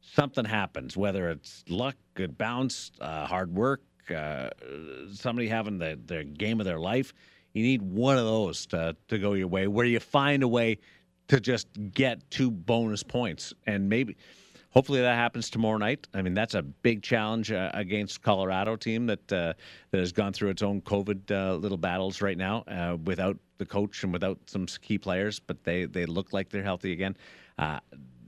something 0.01 0.45
happens, 0.45 0.97
whether 0.97 1.29
it's 1.29 1.63
luck, 1.69 1.95
good 2.13 2.37
bounce, 2.37 2.91
uh, 2.99 3.25
hard 3.25 3.53
work, 3.53 3.81
uh, 4.13 4.49
somebody 5.13 5.47
having 5.47 5.77
the, 5.77 5.99
the 6.05 6.23
game 6.23 6.59
of 6.59 6.65
their 6.65 6.79
life. 6.79 7.13
You 7.53 7.63
need 7.63 7.81
one 7.81 8.17
of 8.17 8.25
those 8.25 8.65
to, 8.67 8.95
to 9.07 9.17
go 9.19 9.33
your 9.33 9.47
way, 9.47 9.67
where 9.67 9.85
you 9.85 9.99
find 9.99 10.43
a 10.43 10.47
way 10.47 10.79
to 11.27 11.39
just 11.39 11.67
get 11.93 12.29
two 12.29 12.51
bonus 12.51 13.03
points. 13.03 13.53
And 13.65 13.87
maybe, 13.87 14.17
hopefully, 14.73 15.01
that 15.01 15.15
happens 15.15 15.49
tomorrow 15.49 15.77
night. 15.77 16.07
I 16.13 16.21
mean, 16.21 16.33
that's 16.33 16.55
a 16.55 16.61
big 16.61 17.01
challenge 17.01 17.51
uh, 17.51 17.71
against 17.73 18.21
Colorado 18.21 18.75
team 18.75 19.05
that 19.05 19.31
uh, 19.31 19.53
that 19.91 19.99
has 19.99 20.11
gone 20.11 20.33
through 20.33 20.49
its 20.49 20.61
own 20.61 20.81
COVID 20.81 21.31
uh, 21.31 21.55
little 21.55 21.77
battles 21.77 22.21
right 22.21 22.37
now 22.37 22.63
uh, 22.67 22.97
without 23.05 23.37
the 23.57 23.65
coach 23.65 24.03
and 24.03 24.11
without 24.11 24.39
some 24.45 24.65
key 24.65 24.97
players, 24.97 25.39
but 25.39 25.63
they, 25.63 25.85
they 25.85 26.05
look 26.05 26.33
like 26.33 26.49
they're 26.49 26.63
healthy 26.63 26.91
again 26.91 27.15
uh, 27.57 27.79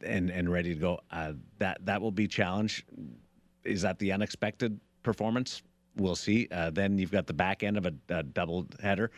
and, 0.03 0.29
and 0.29 0.51
ready 0.51 0.73
to 0.73 0.79
go. 0.79 0.99
Uh, 1.11 1.33
that, 1.57 1.83
that 1.85 2.01
will 2.01 2.11
be 2.11 2.27
challenge. 2.27 2.85
Is 3.63 3.81
that 3.81 3.97
the 3.99 4.11
unexpected 4.11 4.79
performance? 5.03 5.63
We'll 5.97 6.15
see. 6.15 6.47
Then 6.73 6.97
you've 6.97 7.11
got 7.11 7.25
the 7.25 7.33
back 7.33 7.63
end 7.63 7.77
of 7.77 7.85
a, 7.85 7.93
a 8.09 8.21
double 8.21 8.67
header, 8.81 9.11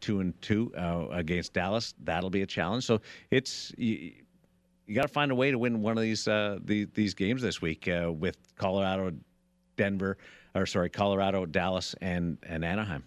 two 0.00 0.20
and 0.20 0.40
two 0.40 0.72
against 1.12 1.52
Dallas. 1.52 1.94
That'll 2.02 2.30
be 2.30 2.40
a 2.40 2.46
challenge. 2.46 2.84
So 2.84 3.00
it's 3.30 3.70
you, 3.76 4.12
you 4.86 4.94
got 4.94 5.02
to 5.02 5.08
find 5.08 5.32
a 5.32 5.34
way 5.34 5.50
to 5.50 5.58
win 5.58 5.82
one 5.82 5.96
of 5.96 6.02
these 6.02 6.28
uh, 6.28 6.58
the, 6.62 6.84
these 6.94 7.14
games 7.14 7.42
this 7.42 7.60
week 7.60 7.88
uh, 7.88 8.12
with 8.12 8.36
Colorado, 8.56 9.12
Denver, 9.76 10.16
or 10.54 10.66
sorry, 10.66 10.90
Colorado, 10.90 11.44
Dallas, 11.46 11.94
and 12.00 12.38
and 12.42 12.64
Anaheim. 12.64 13.04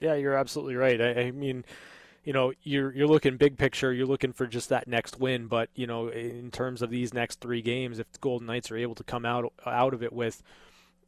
Yeah, 0.00 0.14
you're 0.14 0.36
absolutely 0.36 0.76
right. 0.76 1.00
I, 1.00 1.10
I 1.22 1.30
mean, 1.30 1.64
you 2.24 2.32
know, 2.32 2.52
you're 2.62 2.92
you're 2.94 3.06
looking 3.06 3.36
big 3.36 3.56
picture. 3.56 3.92
You're 3.92 4.06
looking 4.06 4.32
for 4.32 4.46
just 4.46 4.68
that 4.68 4.86
next 4.86 5.18
win. 5.18 5.46
But 5.46 5.70
you 5.74 5.86
know, 5.86 6.08
in 6.08 6.50
terms 6.50 6.82
of 6.82 6.90
these 6.90 7.14
next 7.14 7.40
three 7.40 7.62
games, 7.62 7.98
if 7.98 8.10
the 8.12 8.18
Golden 8.18 8.46
Knights 8.46 8.70
are 8.70 8.76
able 8.76 8.94
to 8.96 9.04
come 9.04 9.24
out 9.24 9.52
out 9.64 9.94
of 9.94 10.02
it 10.02 10.12
with, 10.12 10.42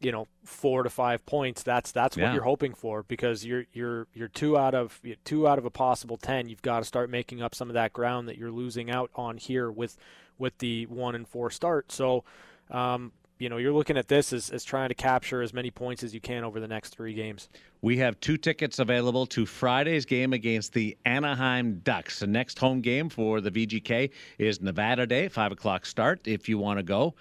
you 0.01 0.13
know, 0.13 0.29
four 0.45 0.83
to 0.83 0.91
five 0.91 1.25
points, 1.27 1.63
that's 1.63 1.93
that's 1.93 2.17
what 2.17 2.23
Yeah. 2.25 2.35
you're 2.35 2.43
hoping 2.45 2.75
for 2.75 3.03
because 3.03 3.45
you're 3.45 3.65
you're 3.73 4.07
you're 4.15 4.29
two 4.29 4.57
out 4.59 4.75
of 4.75 5.01
two 5.25 5.47
out 5.49 5.59
of 5.59 5.65
a 5.65 5.71
possible 5.71 6.17
ten. 6.17 6.49
You've 6.49 6.63
got 6.63 6.81
to 6.81 6.85
start 6.85 7.11
making 7.11 7.43
up 7.43 7.55
some 7.55 7.69
of 7.71 7.75
that 7.75 7.93
ground 7.93 8.29
that 8.29 8.39
you're 8.39 8.51
losing 8.51 8.91
out 8.91 9.11
on 9.15 9.37
here 9.37 9.71
with 9.71 9.97
with 10.39 10.59
the 10.59 10.87
one 10.87 11.15
and 11.15 11.27
four 11.27 11.51
start. 11.51 11.93
So. 11.93 12.25
Um, 12.71 13.13
you 13.39 13.51
know, 13.51 13.59
you're 13.59 13.75
looking 13.75 13.99
at 13.99 14.09
this 14.09 14.33
as, 14.33 14.49
as 14.49 14.65
trying 14.65 14.89
to 14.89 14.95
capture 14.95 15.43
as 15.43 15.53
many 15.53 15.71
points 15.71 16.03
as 16.03 16.15
you 16.15 16.21
can 16.23 16.43
over 16.43 16.59
the 16.59 16.67
next 16.67 16.97
three 16.97 17.13
games. 17.13 17.51
We 17.83 17.99
have 17.99 18.19
two 18.19 18.39
tickets 18.39 18.79
available 18.79 19.27
to 19.27 19.45
Friday's 19.45 20.07
game 20.07 20.33
against 20.33 20.73
the 20.73 20.97
Anaheim 21.05 21.81
Ducks. 21.85 22.21
The 22.21 22.27
next 22.27 22.59
home 22.59 22.81
game 22.81 23.11
for 23.11 23.43
the 23.43 23.51
VGK 23.51 24.11
is 24.39 24.63
Nevada 24.63 25.07
Day, 25.07 25.29
5 25.29 25.53
o'clock 25.53 25.85
start. 25.85 26.27
If 26.27 26.49
you 26.49 26.57
want 26.57 26.79
to 26.79 26.83
go, 26.83 27.15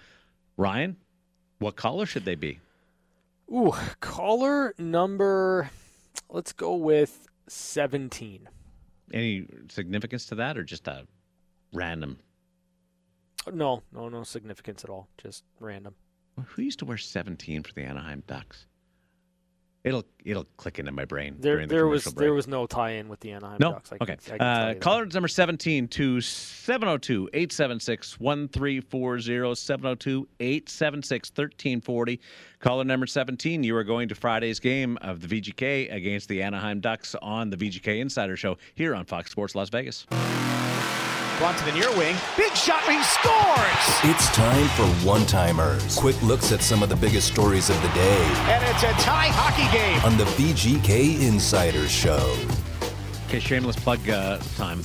Ryan, 0.56 0.96
what 1.58 1.76
color 1.76 2.06
should 2.06 2.24
they 2.24 2.34
be? 2.34 2.60
Ooh, 3.52 3.72
caller 4.00 4.74
number, 4.78 5.70
let's 6.28 6.52
go 6.52 6.74
with 6.74 7.26
17. 7.48 8.48
Any 9.12 9.46
significance 9.68 10.26
to 10.26 10.34
that 10.36 10.58
or 10.58 10.64
just 10.64 10.88
a 10.88 11.06
random? 11.72 12.18
No, 13.52 13.82
no, 13.92 14.08
no 14.08 14.24
significance 14.24 14.82
at 14.82 14.90
all. 14.90 15.08
Just 15.18 15.44
random. 15.60 15.94
Who 16.44 16.62
used 16.62 16.80
to 16.80 16.84
wear 16.84 16.98
17 16.98 17.62
for 17.62 17.72
the 17.72 17.82
Anaheim 17.82 18.24
Ducks? 18.26 18.66
It'll 19.86 20.04
it'll 20.24 20.46
click 20.56 20.80
into 20.80 20.90
my 20.90 21.04
brain. 21.04 21.36
There, 21.38 21.54
during 21.54 21.68
the 21.68 21.74
there 21.76 21.86
was 21.86 22.02
commercial 22.02 22.20
there 22.20 22.34
was 22.34 22.48
no 22.48 22.66
tie-in 22.66 23.08
with 23.08 23.20
the 23.20 23.30
Anaheim 23.30 23.58
No? 23.60 23.72
Ducks. 23.74 23.92
I 23.92 23.98
can, 23.98 24.02
okay. 24.14 24.34
I 24.34 24.36
can 24.38 24.46
Uh, 24.46 24.68
you 24.68 24.74
that. 24.74 24.80
caller 24.80 25.06
number 25.06 25.28
17 25.28 25.86
to 25.86 26.20
702 26.20 27.30
876 27.32 28.18
1340 28.18 29.54
702 29.54 30.28
876 30.40 31.28
1340. 31.30 32.20
Caller 32.58 32.82
number 32.84 33.06
17, 33.06 33.62
you 33.62 33.76
are 33.76 33.84
going 33.84 34.08
to 34.08 34.16
Friday's 34.16 34.58
game 34.58 34.98
of 35.02 35.20
the 35.20 35.28
VGK 35.40 35.92
against 35.94 36.28
the 36.28 36.42
Anaheim 36.42 36.80
Ducks 36.80 37.14
on 37.22 37.50
the 37.50 37.56
VGK 37.56 38.00
Insider 38.00 38.36
Show 38.36 38.58
here 38.74 38.92
on 38.94 39.04
Fox 39.04 39.30
Sports 39.30 39.54
Las 39.54 39.68
Vegas. 39.68 40.04
Blunt 41.38 41.58
to 41.58 41.64
the 41.64 41.72
near 41.72 41.90
wing. 41.96 42.16
Big 42.36 42.52
shot. 42.54 42.82
He 42.90 43.00
scores. 43.04 43.65
It's 43.88 44.28
time 44.34 44.66
for 44.70 44.84
one 45.06 45.24
timers. 45.26 45.96
Quick 45.96 46.20
looks 46.20 46.50
at 46.50 46.60
some 46.60 46.82
of 46.82 46.88
the 46.88 46.96
biggest 46.96 47.28
stories 47.28 47.70
of 47.70 47.80
the 47.82 47.88
day 47.88 48.22
And 48.48 48.64
it's 48.64 48.82
a 48.82 48.92
tie 49.04 49.28
hockey 49.28 49.72
game. 49.76 50.00
on 50.04 50.18
the 50.18 50.24
VGK 50.24 51.20
Insider 51.20 51.88
Show. 51.88 52.36
Okay, 53.28 53.38
shameless 53.38 53.76
plug 53.76 54.08
uh, 54.08 54.38
time. 54.56 54.82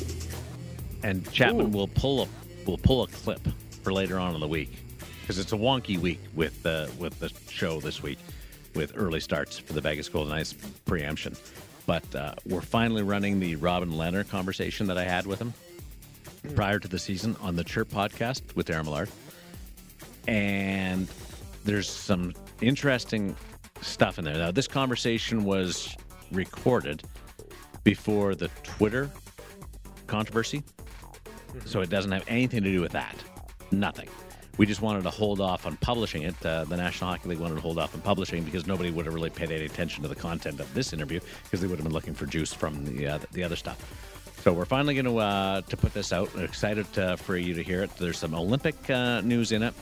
And 1.02 1.30
Chapman 1.32 1.72
will 1.72 1.88
pull 1.88 2.22
a 2.22 2.28
will 2.68 2.78
pull 2.78 3.02
a 3.02 3.08
clip 3.08 3.42
for 3.82 3.92
later 3.92 4.20
on 4.20 4.36
in 4.36 4.40
the 4.40 4.48
week 4.48 4.70
because 5.22 5.40
it's 5.40 5.52
a 5.52 5.58
wonky 5.58 5.98
week 5.98 6.20
with 6.36 6.64
uh, 6.64 6.86
with 7.00 7.18
the 7.20 7.32
show 7.50 7.80
this 7.80 8.04
week 8.04 8.20
with 8.76 8.94
early 8.96 9.20
starts 9.20 9.58
for 9.58 9.74
the 9.74 9.82
Vegas 9.82 10.10
Golden 10.10 10.30
Knights 10.32 10.54
preemption. 10.86 11.36
But 11.88 12.16
uh, 12.16 12.36
we're 12.46 12.62
finally 12.62 13.02
running 13.02 13.40
the 13.40 13.56
Robin 13.56 13.90
Lehner 13.90 14.30
conversation 14.30 14.86
that 14.88 15.00
I 15.00 15.06
had 15.06 15.26
with 15.26 15.40
him 15.40 15.56
prior 16.56 16.80
to 16.80 16.88
the 16.88 17.00
season 17.00 17.36
on 17.42 17.56
the 17.56 17.64
Chirp 17.64 17.90
podcast 17.90 18.56
with 18.56 18.68
Darren 18.68 18.86
Millard. 18.86 19.10
And 20.28 21.08
there's 21.64 21.90
some 21.90 22.34
interesting 22.62 23.36
stuff 23.82 24.20
in 24.20 24.26
there. 24.26 24.36
Now, 24.36 24.52
this 24.52 24.68
conversation 24.68 25.44
was 25.44 25.96
recorded 26.32 27.04
before 27.84 28.36
the 28.36 28.50
Twitter 28.64 29.10
controversy. 30.08 30.64
So 31.66 31.82
it 31.82 31.90
doesn't 31.90 32.12
have 32.12 32.24
anything 32.28 32.64
to 32.64 32.72
do 32.72 32.82
with 32.82 32.92
that. 32.94 33.16
Nothing. 33.72 34.08
We 34.58 34.66
just 34.66 34.82
wanted 34.82 35.04
to 35.04 35.10
hold 35.10 35.42
off 35.42 35.66
on 35.66 35.78
publishing 35.78 36.24
it. 36.24 36.46
Uh, 36.46 36.66
the 36.66 36.78
National 36.78 37.10
Hockey 37.10 37.30
League 37.30 37.40
wanted 37.40 37.56
to 37.56 37.62
hold 37.62 37.80
off 37.80 37.96
on 37.96 38.02
publishing 38.02 38.44
because 38.44 38.68
nobody 38.68 38.92
would 38.92 39.06
have 39.06 39.14
really 39.14 39.30
paid 39.30 39.52
any 39.52 39.66
attention 39.66 40.04
to 40.04 40.10
the 40.10 40.16
content 40.16 40.60
of 40.60 40.72
this 40.74 40.94
interview 40.94 41.20
because 41.44 41.62
they 41.62 41.68
would 41.68 41.78
have 41.80 41.86
been 41.86 41.94
looking 41.94 42.14
for 42.14 42.26
juice 42.26 42.54
from 42.54 42.86
the 42.86 43.08
uh, 43.08 43.20
the 43.32 43.44
other 43.44 43.56
stuff. 43.56 43.80
So 44.42 44.52
we're 44.54 44.66
finally 44.66 44.96
going 44.96 45.06
to 45.06 45.20
uh, 45.20 45.62
to 45.62 45.78
put 45.78 45.94
this 45.94 46.12
out. 46.12 46.34
We're 46.34 46.46
excited 46.46 46.98
uh, 46.98 47.16
for 47.16 47.38
you 47.38 47.54
to 47.54 47.62
hear 47.62 47.84
it. 47.84 47.96
There's 47.98 48.18
some 48.18 48.34
Olympic 48.34 48.90
uh, 48.90 49.22
news 49.22 49.52
in 49.52 49.62
it. 49.62 49.76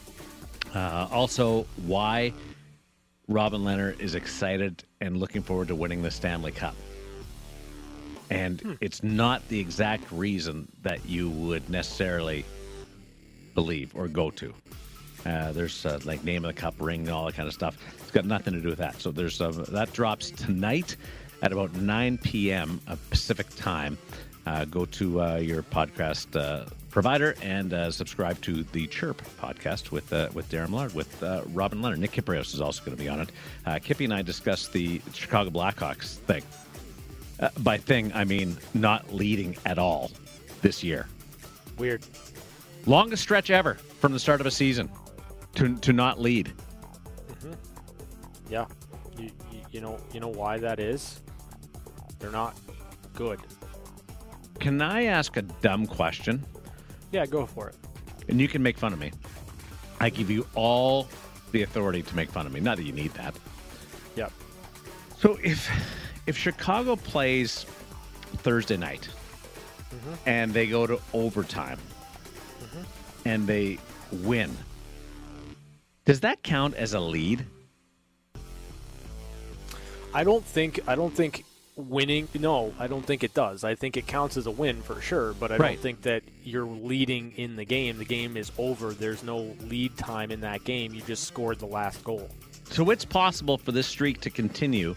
Uh, 0.75 1.07
also, 1.11 1.65
why 1.85 2.33
Robin 3.29 3.61
Lehner 3.61 3.97
is 4.01 4.15
excited 4.15 4.83
and 4.99 5.15
looking 5.15 5.43
forward 5.43 5.69
to 5.69 5.75
winning 5.75 6.01
the 6.01 6.11
Stanley 6.11 6.51
Cup. 6.51 6.75
And 8.29 8.77
it's 8.81 9.01
not 9.01 9.47
the 9.47 9.57
exact 9.57 10.11
reason 10.11 10.67
that 10.81 11.05
you 11.05 11.29
would 11.29 11.69
necessarily 11.69 12.43
believe 13.55 13.95
or 13.95 14.09
go 14.09 14.29
to. 14.29 14.53
Uh, 15.25 15.53
there's 15.53 15.85
uh, 15.85 15.99
like 16.03 16.25
name 16.25 16.43
of 16.43 16.53
the 16.53 16.61
cup, 16.61 16.75
ring, 16.79 17.01
and 17.01 17.11
all 17.11 17.25
that 17.27 17.35
kind 17.35 17.47
of 17.47 17.53
stuff. 17.53 17.77
It's 18.01 18.11
got 18.11 18.25
nothing 18.25 18.53
to 18.55 18.59
do 18.59 18.67
with 18.67 18.79
that. 18.79 18.99
So 18.99 19.11
there's 19.11 19.39
uh, 19.39 19.51
that 19.69 19.93
drops 19.93 20.31
tonight 20.31 20.97
at 21.41 21.53
about 21.53 21.73
9 21.75 22.17
p.m. 22.17 22.81
Pacific 23.09 23.47
time. 23.55 23.97
Uh, 24.49 24.65
go 24.65 24.83
to 24.83 25.21
uh, 25.21 25.35
your 25.35 25.61
podcast 25.61 26.35
uh, 26.35 26.65
provider 26.89 27.35
and 27.43 27.71
uh, 27.71 27.91
subscribe 27.91 28.41
to 28.41 28.63
the 28.63 28.87
Chirp 28.87 29.21
podcast 29.39 29.91
with 29.91 30.11
uh, 30.11 30.29
with 30.33 30.49
Darren 30.49 30.69
Millard, 30.71 30.95
with 30.95 31.21
uh, 31.21 31.43
Robin 31.53 31.81
Lehner. 31.81 31.97
Nick 31.97 32.13
Kypreos 32.13 32.55
is 32.55 32.59
also 32.59 32.83
going 32.83 32.97
to 32.97 33.03
be 33.03 33.07
on 33.07 33.19
it. 33.19 33.31
Uh, 33.67 33.77
Kippy 33.77 34.05
and 34.05 34.13
I 34.13 34.23
discussed 34.23 34.73
the 34.73 35.01
Chicago 35.13 35.51
Blackhawks 35.51 36.15
thing. 36.15 36.41
Uh, 37.39 37.49
by 37.59 37.77
thing, 37.77 38.11
I 38.15 38.23
mean 38.23 38.57
not 38.73 39.13
leading 39.13 39.55
at 39.67 39.77
all 39.77 40.09
this 40.63 40.83
year. 40.83 41.05
Weird. 41.77 42.03
Longest 42.87 43.21
stretch 43.21 43.51
ever 43.51 43.75
from 43.75 44.13
the 44.13 44.19
start 44.19 44.41
of 44.41 44.47
a 44.47 44.51
season 44.51 44.89
to, 45.55 45.75
to 45.77 45.93
not 45.93 46.19
lead. 46.19 46.51
Yeah. 48.49 48.65
You, 49.15 49.29
you, 49.51 49.59
you 49.73 49.81
know 49.81 49.99
you 50.11 50.19
know 50.19 50.29
why 50.29 50.57
that 50.57 50.79
is? 50.79 51.21
They're 52.17 52.31
not 52.31 52.57
good. 53.13 53.39
Can 54.59 54.81
I 54.81 55.03
ask 55.05 55.37
a 55.37 55.41
dumb 55.41 55.85
question? 55.85 56.45
Yeah, 57.11 57.25
go 57.25 57.45
for 57.45 57.69
it. 57.69 57.75
And 58.27 58.39
you 58.39 58.47
can 58.47 58.61
make 58.61 58.77
fun 58.77 58.93
of 58.93 58.99
me. 58.99 59.11
I 59.99 60.09
give 60.09 60.29
you 60.29 60.47
all 60.55 61.07
the 61.51 61.63
authority 61.63 62.01
to 62.03 62.15
make 62.15 62.29
fun 62.29 62.45
of 62.45 62.53
me. 62.53 62.59
Not 62.59 62.77
that 62.77 62.83
you 62.83 62.93
need 62.93 63.13
that. 63.13 63.35
Yep. 64.15 64.31
So 65.17 65.37
if 65.43 65.69
if 66.27 66.37
Chicago 66.37 66.95
plays 66.95 67.65
Thursday 68.37 68.77
night 68.77 69.09
mm-hmm. 69.91 70.13
and 70.25 70.53
they 70.53 70.67
go 70.67 70.85
to 70.85 70.99
overtime 71.13 71.79
mm-hmm. 72.61 72.81
and 73.25 73.47
they 73.47 73.79
win, 74.11 74.55
does 76.05 76.21
that 76.21 76.43
count 76.43 76.75
as 76.75 76.93
a 76.93 76.99
lead? 76.99 77.45
I 80.13 80.23
don't 80.23 80.45
think 80.45 80.79
I 80.87 80.95
don't 80.95 81.13
think 81.13 81.43
winning. 81.79 82.27
No, 82.37 82.73
I 82.79 82.87
don't 82.87 83.05
think 83.05 83.23
it 83.23 83.33
does. 83.33 83.63
I 83.63 83.75
think 83.75 83.97
it 83.97 84.05
counts 84.07 84.37
as 84.37 84.45
a 84.47 84.51
win 84.51 84.81
for 84.81 84.99
sure, 85.01 85.33
but 85.33 85.51
I 85.51 85.57
Right. 85.57 85.73
don't 85.75 85.81
think 85.81 86.01
that 86.03 86.23
you're 86.43 86.65
leading 86.65 87.31
in 87.37 87.55
the 87.55 87.65
game. 87.65 87.97
The 87.97 88.05
game 88.05 88.35
is 88.37 88.51
over. 88.57 88.91
There's 88.93 89.23
no 89.23 89.55
lead 89.61 89.97
time 89.97 90.31
in 90.31 90.41
that 90.41 90.63
game. 90.63 90.93
You 90.93 91.01
just 91.01 91.23
scored 91.23 91.59
the 91.59 91.65
last 91.67 92.03
goal. 92.03 92.29
So 92.71 92.89
it's 92.91 93.05
possible 93.05 93.57
for 93.57 93.71
this 93.71 93.87
streak 93.87 94.21
to 94.21 94.29
continue 94.29 94.95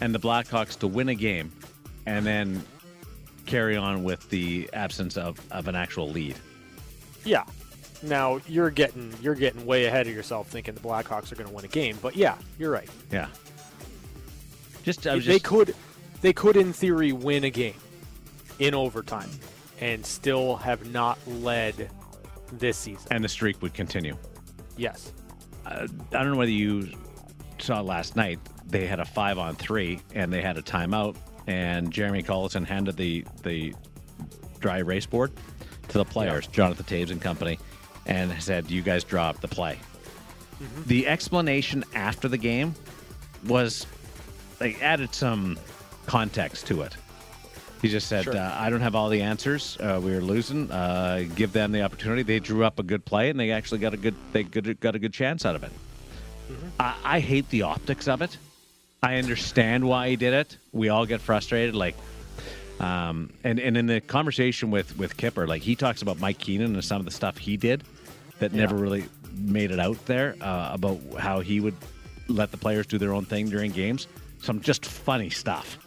and 0.00 0.14
the 0.14 0.18
Blackhawks 0.18 0.78
to 0.80 0.88
win 0.88 1.08
a 1.08 1.14
game 1.14 1.52
and 2.06 2.26
then 2.26 2.62
carry 3.46 3.76
on 3.76 4.02
with 4.04 4.28
the 4.30 4.68
absence 4.72 5.16
of, 5.16 5.38
of 5.50 5.68
an 5.68 5.76
actual 5.76 6.08
lead. 6.08 6.36
Yeah. 7.24 7.44
Now 8.02 8.40
you're 8.48 8.70
getting 8.70 9.14
you're 9.22 9.34
getting 9.34 9.64
way 9.64 9.86
ahead 9.86 10.06
of 10.06 10.14
yourself 10.14 10.48
thinking 10.48 10.74
the 10.74 10.80
Blackhawks 10.80 11.32
are 11.32 11.36
going 11.36 11.48
to 11.48 11.54
win 11.54 11.64
a 11.64 11.68
game, 11.68 11.98
but 12.02 12.16
yeah, 12.16 12.36
you're 12.58 12.70
right. 12.70 12.88
Yeah. 13.10 13.28
Just, 14.84 15.06
I 15.06 15.14
was 15.16 15.26
they 15.26 15.38
could 15.38 15.74
they 16.20 16.32
could 16.32 16.56
in 16.56 16.72
theory 16.72 17.12
win 17.12 17.44
a 17.44 17.50
game 17.50 17.74
in 18.58 18.74
overtime 18.74 19.30
and 19.80 20.04
still 20.04 20.56
have 20.56 20.90
not 20.92 21.18
led 21.26 21.90
this 22.52 22.76
season. 22.76 23.06
and 23.10 23.24
the 23.24 23.28
streak 23.28 23.60
would 23.62 23.74
continue. 23.74 24.16
Yes. 24.76 25.12
Uh, 25.66 25.86
I 26.12 26.22
don't 26.22 26.32
know 26.32 26.38
whether 26.38 26.50
you 26.50 26.90
saw 27.58 27.80
last 27.80 28.16
night. 28.16 28.38
They 28.66 28.86
had 28.86 29.00
a 29.00 29.04
five 29.04 29.38
on 29.38 29.56
three, 29.56 30.00
and 30.14 30.32
they 30.32 30.42
had 30.42 30.56
a 30.58 30.62
timeout. 30.62 31.16
And 31.46 31.90
Jeremy 31.90 32.22
Colleton 32.22 32.64
handed 32.64 32.96
the 32.96 33.24
the 33.42 33.74
dry 34.60 34.78
erase 34.78 35.06
board 35.06 35.32
to 35.88 35.98
the 35.98 36.04
players, 36.04 36.46
Jonathan 36.46 36.84
Toews 36.86 37.10
and 37.10 37.20
company, 37.20 37.58
and 38.06 38.32
said, 38.42 38.70
"You 38.70 38.82
guys 38.82 39.04
dropped 39.04 39.40
the 39.42 39.48
play." 39.48 39.78
Mm-hmm. 40.62 40.82
The 40.86 41.06
explanation 41.06 41.84
after 41.94 42.28
the 42.28 42.38
game 42.38 42.74
was 43.46 43.86
they 44.58 44.74
added 44.76 45.14
some 45.14 45.58
context 46.06 46.66
to 46.68 46.82
it. 46.82 46.96
He 47.82 47.88
just 47.88 48.06
said, 48.08 48.24
Sure. 48.24 48.36
uh, 48.36 48.56
"I 48.58 48.70
don't 48.70 48.80
have 48.80 48.94
all 48.94 49.10
the 49.10 49.20
answers. 49.20 49.76
Uh, 49.78 50.00
we 50.02 50.14
are 50.14 50.20
losing. 50.22 50.70
Uh, 50.70 51.24
give 51.34 51.52
them 51.52 51.70
the 51.72 51.82
opportunity. 51.82 52.22
They 52.22 52.40
drew 52.40 52.64
up 52.64 52.78
a 52.78 52.82
good 52.82 53.04
play, 53.04 53.28
and 53.28 53.38
they 53.38 53.50
actually 53.50 53.78
got 53.78 53.92
a 53.92 53.98
good 53.98 54.14
they 54.32 54.42
good, 54.42 54.80
got 54.80 54.94
a 54.94 54.98
good 54.98 55.12
chance 55.12 55.44
out 55.44 55.54
of 55.54 55.62
it. 55.64 55.72
I, 56.80 56.94
I 57.04 57.20
hate 57.20 57.48
the 57.50 57.62
optics 57.62 58.08
of 58.08 58.22
it. 58.22 58.38
I 59.02 59.16
understand 59.16 59.86
why 59.86 60.08
he 60.08 60.16
did 60.16 60.32
it. 60.32 60.56
We 60.72 60.88
all 60.88 61.06
get 61.06 61.20
frustrated, 61.20 61.74
like." 61.74 61.94
Um, 62.80 63.32
and, 63.44 63.60
and 63.60 63.76
in 63.76 63.86
the 63.86 64.00
conversation 64.00 64.72
with, 64.72 64.98
with 64.98 65.16
Kipper, 65.16 65.46
like 65.46 65.62
he 65.62 65.76
talks 65.76 66.02
about 66.02 66.18
Mike 66.18 66.38
Keenan 66.38 66.74
and 66.74 66.84
some 66.84 66.98
of 66.98 67.04
the 67.04 67.12
stuff 67.12 67.38
he 67.38 67.56
did 67.56 67.84
that 68.40 68.52
never 68.52 68.74
really 68.74 69.04
made 69.36 69.70
it 69.70 69.78
out 69.78 70.04
there 70.06 70.34
uh, 70.40 70.70
about 70.72 70.98
how 71.16 71.38
he 71.38 71.60
would 71.60 71.76
let 72.26 72.50
the 72.50 72.56
players 72.56 72.84
do 72.86 72.98
their 72.98 73.14
own 73.14 73.24
thing 73.24 73.48
during 73.48 73.70
games. 73.70 74.08
Some 74.44 74.60
just 74.60 74.84
funny 74.84 75.30
stuff. 75.30 75.78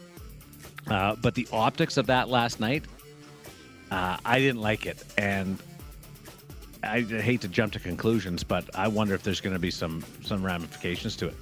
Uh, 0.87 1.15
but 1.15 1.35
the 1.35 1.47
optics 1.53 1.95
of 1.97 2.07
that 2.07 2.27
last 2.27 2.59
night, 2.59 2.83
uh, 3.91 4.17
I 4.25 4.39
didn't 4.39 4.61
like 4.61 4.87
it, 4.87 5.03
and 5.15 5.59
I 6.81 7.01
hate 7.01 7.41
to 7.41 7.47
jump 7.47 7.73
to 7.73 7.79
conclusions, 7.79 8.43
but 8.43 8.67
I 8.75 8.87
wonder 8.87 9.13
if 9.13 9.21
there's 9.21 9.41
going 9.41 9.53
to 9.55 9.59
be 9.59 9.69
some 9.69 10.03
some 10.23 10.43
ramifications 10.43 11.15
to 11.17 11.27
it. 11.27 11.35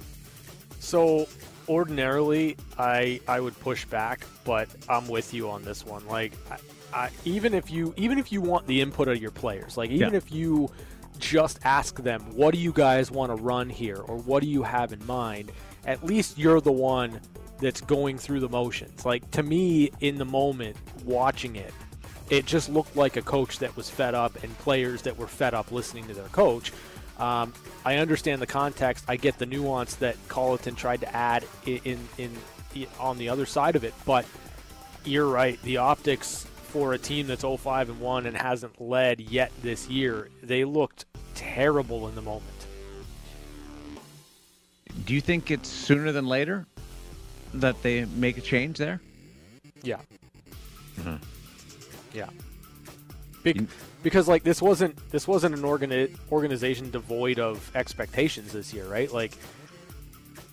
So 0.78 1.26
ordinarily, 1.70 2.58
I 2.78 3.20
I 3.26 3.40
would 3.40 3.58
push 3.60 3.86
back, 3.86 4.26
but 4.44 4.68
I'm 4.86 5.08
with 5.08 5.32
you 5.32 5.48
on 5.48 5.62
this 5.62 5.86
one. 5.86 6.06
Like, 6.06 6.34
I, 6.50 6.56
I, 6.92 7.10
even 7.24 7.54
if 7.54 7.70
you 7.70 7.94
even 7.96 8.18
if 8.18 8.30
you 8.30 8.42
want 8.42 8.66
the 8.66 8.82
input 8.82 9.08
of 9.08 9.16
your 9.22 9.30
players, 9.30 9.78
like 9.78 9.88
even 9.88 10.10
Yeah. 10.10 10.18
if 10.18 10.30
you 10.30 10.70
just 11.18 11.60
ask 11.64 12.02
them, 12.02 12.20
what 12.36 12.52
do 12.52 12.60
you 12.60 12.72
guys 12.72 13.10
want 13.10 13.34
to 13.34 13.42
run 13.42 13.70
here, 13.70 13.96
or 13.96 14.18
what 14.18 14.42
do 14.42 14.48
you 14.50 14.62
have 14.64 14.92
in 14.92 15.04
mind? 15.06 15.50
At 15.86 16.04
least 16.04 16.36
you're 16.36 16.60
the 16.60 16.72
one 16.72 17.20
that's 17.58 17.80
going 17.80 18.18
through 18.18 18.40
the 18.40 18.48
motions. 18.48 19.06
Like 19.06 19.30
to 19.32 19.42
me, 19.42 19.90
in 20.00 20.18
the 20.18 20.24
moment, 20.24 20.76
watching 21.04 21.56
it, 21.56 21.72
it 22.28 22.44
just 22.44 22.68
looked 22.68 22.96
like 22.96 23.16
a 23.16 23.22
coach 23.22 23.60
that 23.60 23.76
was 23.76 23.88
fed 23.88 24.14
up 24.14 24.42
and 24.42 24.58
players 24.58 25.02
that 25.02 25.16
were 25.16 25.28
fed 25.28 25.54
up 25.54 25.70
listening 25.70 26.06
to 26.08 26.14
their 26.14 26.28
coach. 26.28 26.72
Um, 27.18 27.54
I 27.84 27.96
understand 27.96 28.42
the 28.42 28.46
context. 28.46 29.04
I 29.08 29.16
get 29.16 29.38
the 29.38 29.46
nuance 29.46 29.94
that 29.96 30.16
Colleton 30.28 30.74
tried 30.74 31.00
to 31.00 31.16
add 31.16 31.44
in, 31.64 31.80
in, 32.18 32.32
in, 32.74 32.86
on 32.98 33.16
the 33.16 33.28
other 33.28 33.46
side 33.46 33.76
of 33.76 33.84
it, 33.84 33.94
but 34.04 34.26
you're 35.04 35.28
right. 35.28 35.60
The 35.62 35.78
optics 35.78 36.46
for 36.64 36.92
a 36.92 36.98
team 36.98 37.26
that's 37.28 37.44
05 37.44 37.88
and 37.90 38.00
1 38.00 38.26
and 38.26 38.36
hasn't 38.36 38.80
led 38.80 39.20
yet 39.20 39.52
this 39.62 39.88
year, 39.88 40.28
they 40.42 40.64
looked 40.64 41.06
terrible 41.34 42.08
in 42.08 42.14
the 42.14 42.22
moment. 42.22 42.55
Do 45.04 45.14
you 45.14 45.20
think 45.20 45.50
it's 45.50 45.68
sooner 45.68 46.12
than 46.12 46.26
later 46.26 46.66
that 47.54 47.82
they 47.82 48.04
make 48.04 48.38
a 48.38 48.40
change 48.40 48.78
there? 48.78 49.00
Yeah. 49.82 49.98
Mm-hmm. 50.98 51.16
Yeah. 52.14 52.30
Big, 53.42 53.68
because 54.02 54.26
like 54.26 54.42
this 54.42 54.60
wasn't 54.60 54.96
this 55.10 55.28
wasn't 55.28 55.54
an 55.54 55.62
organi- 55.62 56.16
organization 56.32 56.90
devoid 56.90 57.38
of 57.38 57.70
expectations 57.76 58.52
this 58.52 58.72
year, 58.72 58.86
right? 58.86 59.12
Like 59.12 59.36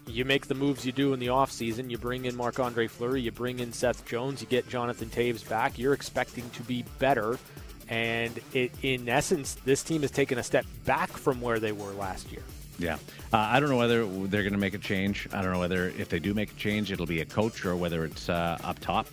you 0.06 0.26
make 0.26 0.48
the 0.48 0.56
moves 0.56 0.86
you 0.86 0.92
do 0.92 1.14
in 1.14 1.20
the 1.20 1.28
offseason, 1.28 1.90
you 1.90 1.98
bring 1.98 2.26
in 2.26 2.36
Marc 2.36 2.60
Andre 2.60 2.88
Fleury, 2.88 3.22
you 3.22 3.32
bring 3.32 3.60
in 3.60 3.72
Seth 3.72 4.06
Jones, 4.06 4.42
you 4.42 4.48
get 4.48 4.68
Jonathan 4.68 5.10
Toews 5.10 5.48
back, 5.48 5.80
you're 5.80 5.94
expecting 5.94 6.50
to 6.52 6.64
be 6.64 6.84
better. 7.00 7.40
And 7.88 8.40
it, 8.54 8.72
in 8.82 9.10
essence, 9.10 9.56
this 9.66 9.84
team 9.84 10.02
has 10.02 10.12
taken 10.12 10.38
a 10.38 10.44
step 10.44 10.66
back 10.86 11.10
from 11.10 11.42
where 11.42 11.60
they 11.60 11.72
were 11.72 11.92
last 11.92 12.32
year. 12.32 12.44
Yeah. 12.80 12.96
Uh, 13.32 13.38
I 13.38 13.60
don't 13.60 13.70
know 13.70 13.78
whether 13.78 14.06
they're 14.28 14.44
going 14.44 14.54
to 14.54 14.60
make 14.60 14.74
a 14.74 14.80
change. 14.80 15.28
I 15.32 15.42
don't 15.42 15.52
know 15.52 15.60
whether 15.60 15.90
if 15.98 16.10
they 16.10 16.20
do 16.20 16.34
make 16.34 16.52
a 16.52 16.56
change, 16.56 16.92
it'll 16.92 17.06
be 17.06 17.22
a 17.22 17.26
coach 17.26 17.66
or 17.66 17.76
whether 17.76 18.04
it's 18.06 18.30
uh, 18.30 18.58
up 18.64 18.80
top. 18.80 19.08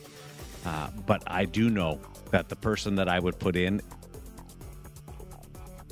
Uh, 0.65 0.89
but 1.07 1.23
I 1.27 1.45
do 1.45 1.71
know 1.71 2.01
that 2.31 2.49
the 2.49 2.57
person 2.57 2.95
that 2.97 3.09
I 3.09 3.19
would 3.19 3.39
put 3.39 3.57
in 3.57 3.81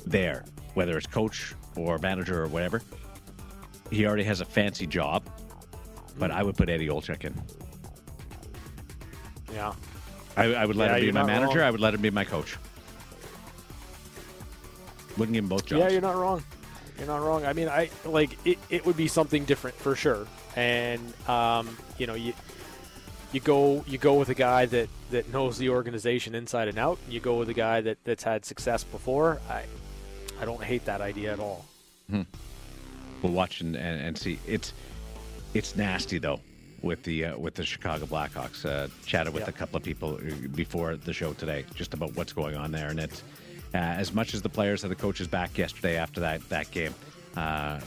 there, 0.05 0.45
whether 0.73 0.97
it's 0.97 1.07
coach 1.07 1.53
or 1.75 1.97
manager 1.99 2.43
or 2.43 2.47
whatever, 2.47 2.81
he 3.91 4.05
already 4.05 4.23
has 4.23 4.41
a 4.41 4.45
fancy 4.45 4.85
job. 4.87 5.23
But 6.17 6.31
I 6.31 6.43
would 6.43 6.55
put 6.57 6.69
Eddie 6.69 6.87
Olczyk 6.89 7.23
in. 7.23 7.33
Yeah. 9.53 9.73
I, 10.37 10.53
I 10.53 10.65
would 10.65 10.75
let 10.75 10.91
Yeah, 10.91 10.97
him 10.97 11.05
be 11.05 11.11
my 11.13 11.25
manager. 11.25 11.59
wrong. 11.59 11.67
I 11.67 11.71
would 11.71 11.79
let 11.81 11.93
him 11.93 12.01
be 12.01 12.09
my 12.09 12.25
coach. 12.25 12.57
Wouldn't 15.17 15.33
give 15.33 15.43
him 15.43 15.49
both 15.49 15.65
jobs. 15.65 15.79
Yeah, 15.81 15.89
you're 15.89 16.01
not 16.01 16.15
wrong. 16.17 16.43
You're 16.99 17.07
not 17.07 17.21
wrong. 17.21 17.45
I 17.45 17.53
mean, 17.53 17.67
I 17.69 17.89
like 18.05 18.37
it. 18.45 18.59
It 18.69 18.85
would 18.85 18.97
be 18.97 19.07
something 19.07 19.45
different 19.45 19.77
for 19.77 19.95
sure. 19.95 20.27
And 20.55 21.01
um, 21.27 21.75
you 21.97 22.05
know, 22.07 22.13
you 22.15 22.33
you 23.31 23.39
go 23.39 23.83
you 23.87 23.97
go 23.97 24.15
with 24.15 24.29
a 24.29 24.33
guy 24.35 24.65
that 24.67 24.89
that 25.11 25.31
knows 25.31 25.57
the 25.57 25.69
organization 25.69 26.35
inside 26.35 26.67
and 26.67 26.77
out. 26.77 26.99
You 27.09 27.19
go 27.19 27.37
with 27.37 27.49
a 27.49 27.53
guy 27.53 27.81
that 27.81 27.97
that's 28.03 28.23
had 28.23 28.43
success 28.45 28.83
before. 28.83 29.39
I 29.49 29.63
I 30.41 30.45
don't 30.45 30.61
hate 30.63 30.85
that 30.85 30.99
idea 31.01 31.31
at 31.33 31.39
all. 31.39 31.65
we'll 32.09 33.31
watch 33.33 33.61
and, 33.61 33.75
and, 33.75 34.01
and 34.01 34.17
see. 34.17 34.39
It's 34.47 34.73
it's 35.53 35.75
nasty 35.75 36.17
though 36.17 36.39
with 36.81 37.03
the 37.03 37.25
uh, 37.25 37.37
with 37.37 37.55
the 37.55 37.63
Chicago 37.65 38.05
Blackhawks. 38.05 38.65
Uh, 38.65 38.87
chatted 39.05 39.33
with 39.33 39.43
Yeah. 39.43 39.49
a 39.49 39.53
couple 39.53 39.77
of 39.77 39.83
people 39.83 40.15
uh, 40.15 40.47
before 40.55 40.95
the 40.95 41.13
show 41.13 41.33
today 41.33 41.65
just 41.75 41.93
about 41.93 42.15
what's 42.15 42.33
going 42.33 42.55
on 42.55 42.71
there, 42.71 42.89
and 42.89 42.99
it's 42.99 43.23
uh, 43.73 43.77
as 43.77 44.13
much 44.13 44.33
as 44.33 44.41
the 44.41 44.49
players 44.49 44.83
and 44.83 44.91
the 44.91 44.95
coaches 44.95 45.27
back 45.27 45.57
yesterday 45.57 45.97
after 45.97 46.19
that 46.21 46.47
that 46.49 46.71
game. 46.71 46.93
Uh, 47.35 47.79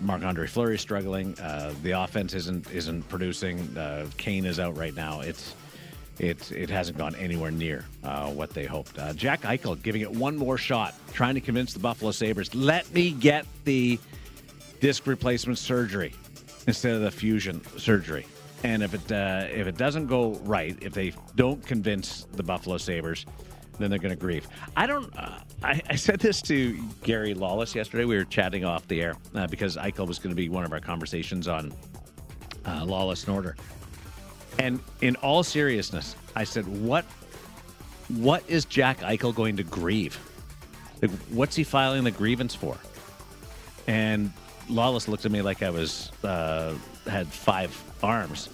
Marc 0.00 0.22
Andre 0.22 0.46
Fleury 0.46 0.78
struggling. 0.78 1.38
Uh, 1.40 1.74
the 1.82 1.92
offense 1.92 2.34
isn't 2.34 2.70
isn't 2.70 3.08
producing. 3.08 3.76
Uh, 3.76 4.06
Kane 4.16 4.44
is 4.44 4.60
out 4.60 4.76
right 4.76 4.94
now. 4.94 5.20
It's 5.20 5.54
it 6.18 6.50
it 6.52 6.70
hasn't 6.70 6.98
gone 6.98 7.14
anywhere 7.16 7.50
near 7.50 7.84
uh, 8.04 8.30
what 8.30 8.50
they 8.50 8.64
hoped. 8.64 8.98
Uh, 8.98 9.12
Jack 9.12 9.42
Eichel 9.42 9.80
giving 9.82 10.02
it 10.02 10.10
one 10.10 10.36
more 10.36 10.58
shot, 10.58 10.94
trying 11.12 11.34
to 11.34 11.40
convince 11.40 11.72
the 11.72 11.78
Buffalo 11.78 12.10
Sabres, 12.10 12.54
let 12.54 12.92
me 12.92 13.10
get 13.10 13.46
the 13.64 13.98
disc 14.80 15.06
replacement 15.06 15.58
surgery 15.58 16.14
instead 16.66 16.94
of 16.94 17.00
the 17.00 17.10
fusion 17.10 17.60
surgery. 17.76 18.26
And 18.64 18.82
if 18.82 18.94
it 18.94 19.12
uh, 19.12 19.46
if 19.50 19.66
it 19.66 19.76
doesn't 19.76 20.06
go 20.06 20.34
right, 20.44 20.76
if 20.80 20.92
they 20.92 21.12
don't 21.36 21.64
convince 21.64 22.26
the 22.32 22.42
Buffalo 22.42 22.76
Sabres, 22.78 23.24
then 23.78 23.90
they're 23.90 23.98
going 23.98 24.14
to 24.14 24.20
grieve. 24.20 24.46
I 24.76 24.86
don't. 24.86 25.16
Uh, 25.16 25.38
I, 25.62 25.80
I 25.88 25.96
said 25.96 26.20
this 26.20 26.42
to 26.42 26.78
Gary 27.02 27.34
Lawless 27.34 27.74
yesterday. 27.74 28.04
We 28.04 28.16
were 28.16 28.24
chatting 28.24 28.64
off 28.64 28.86
the 28.88 29.02
air 29.02 29.14
uh, 29.34 29.46
because 29.46 29.76
Eichel 29.76 30.06
was 30.06 30.18
going 30.18 30.34
to 30.34 30.36
be 30.36 30.48
one 30.48 30.64
of 30.64 30.72
our 30.72 30.80
conversations 30.80 31.48
on 31.48 31.72
uh, 32.64 32.84
Lawless 32.84 33.24
and 33.24 33.34
Order. 33.34 33.56
And 34.58 34.80
in 35.00 35.16
all 35.16 35.42
seriousness, 35.42 36.16
I 36.34 36.44
said, 36.44 36.66
"What? 36.66 37.04
What 38.08 38.42
is 38.48 38.64
Jack 38.64 39.00
Eichel 39.00 39.34
going 39.34 39.56
to 39.58 39.62
grieve? 39.62 40.18
Like, 41.02 41.10
what's 41.28 41.54
he 41.54 41.64
filing 41.64 42.04
the 42.04 42.10
grievance 42.10 42.54
for?" 42.54 42.76
And 43.86 44.32
Lawless 44.68 45.08
looked 45.08 45.24
at 45.24 45.32
me 45.32 45.42
like 45.42 45.62
I 45.62 45.70
was 45.70 46.10
uh, 46.24 46.74
had 47.06 47.28
five 47.28 47.76
arms. 48.02 48.48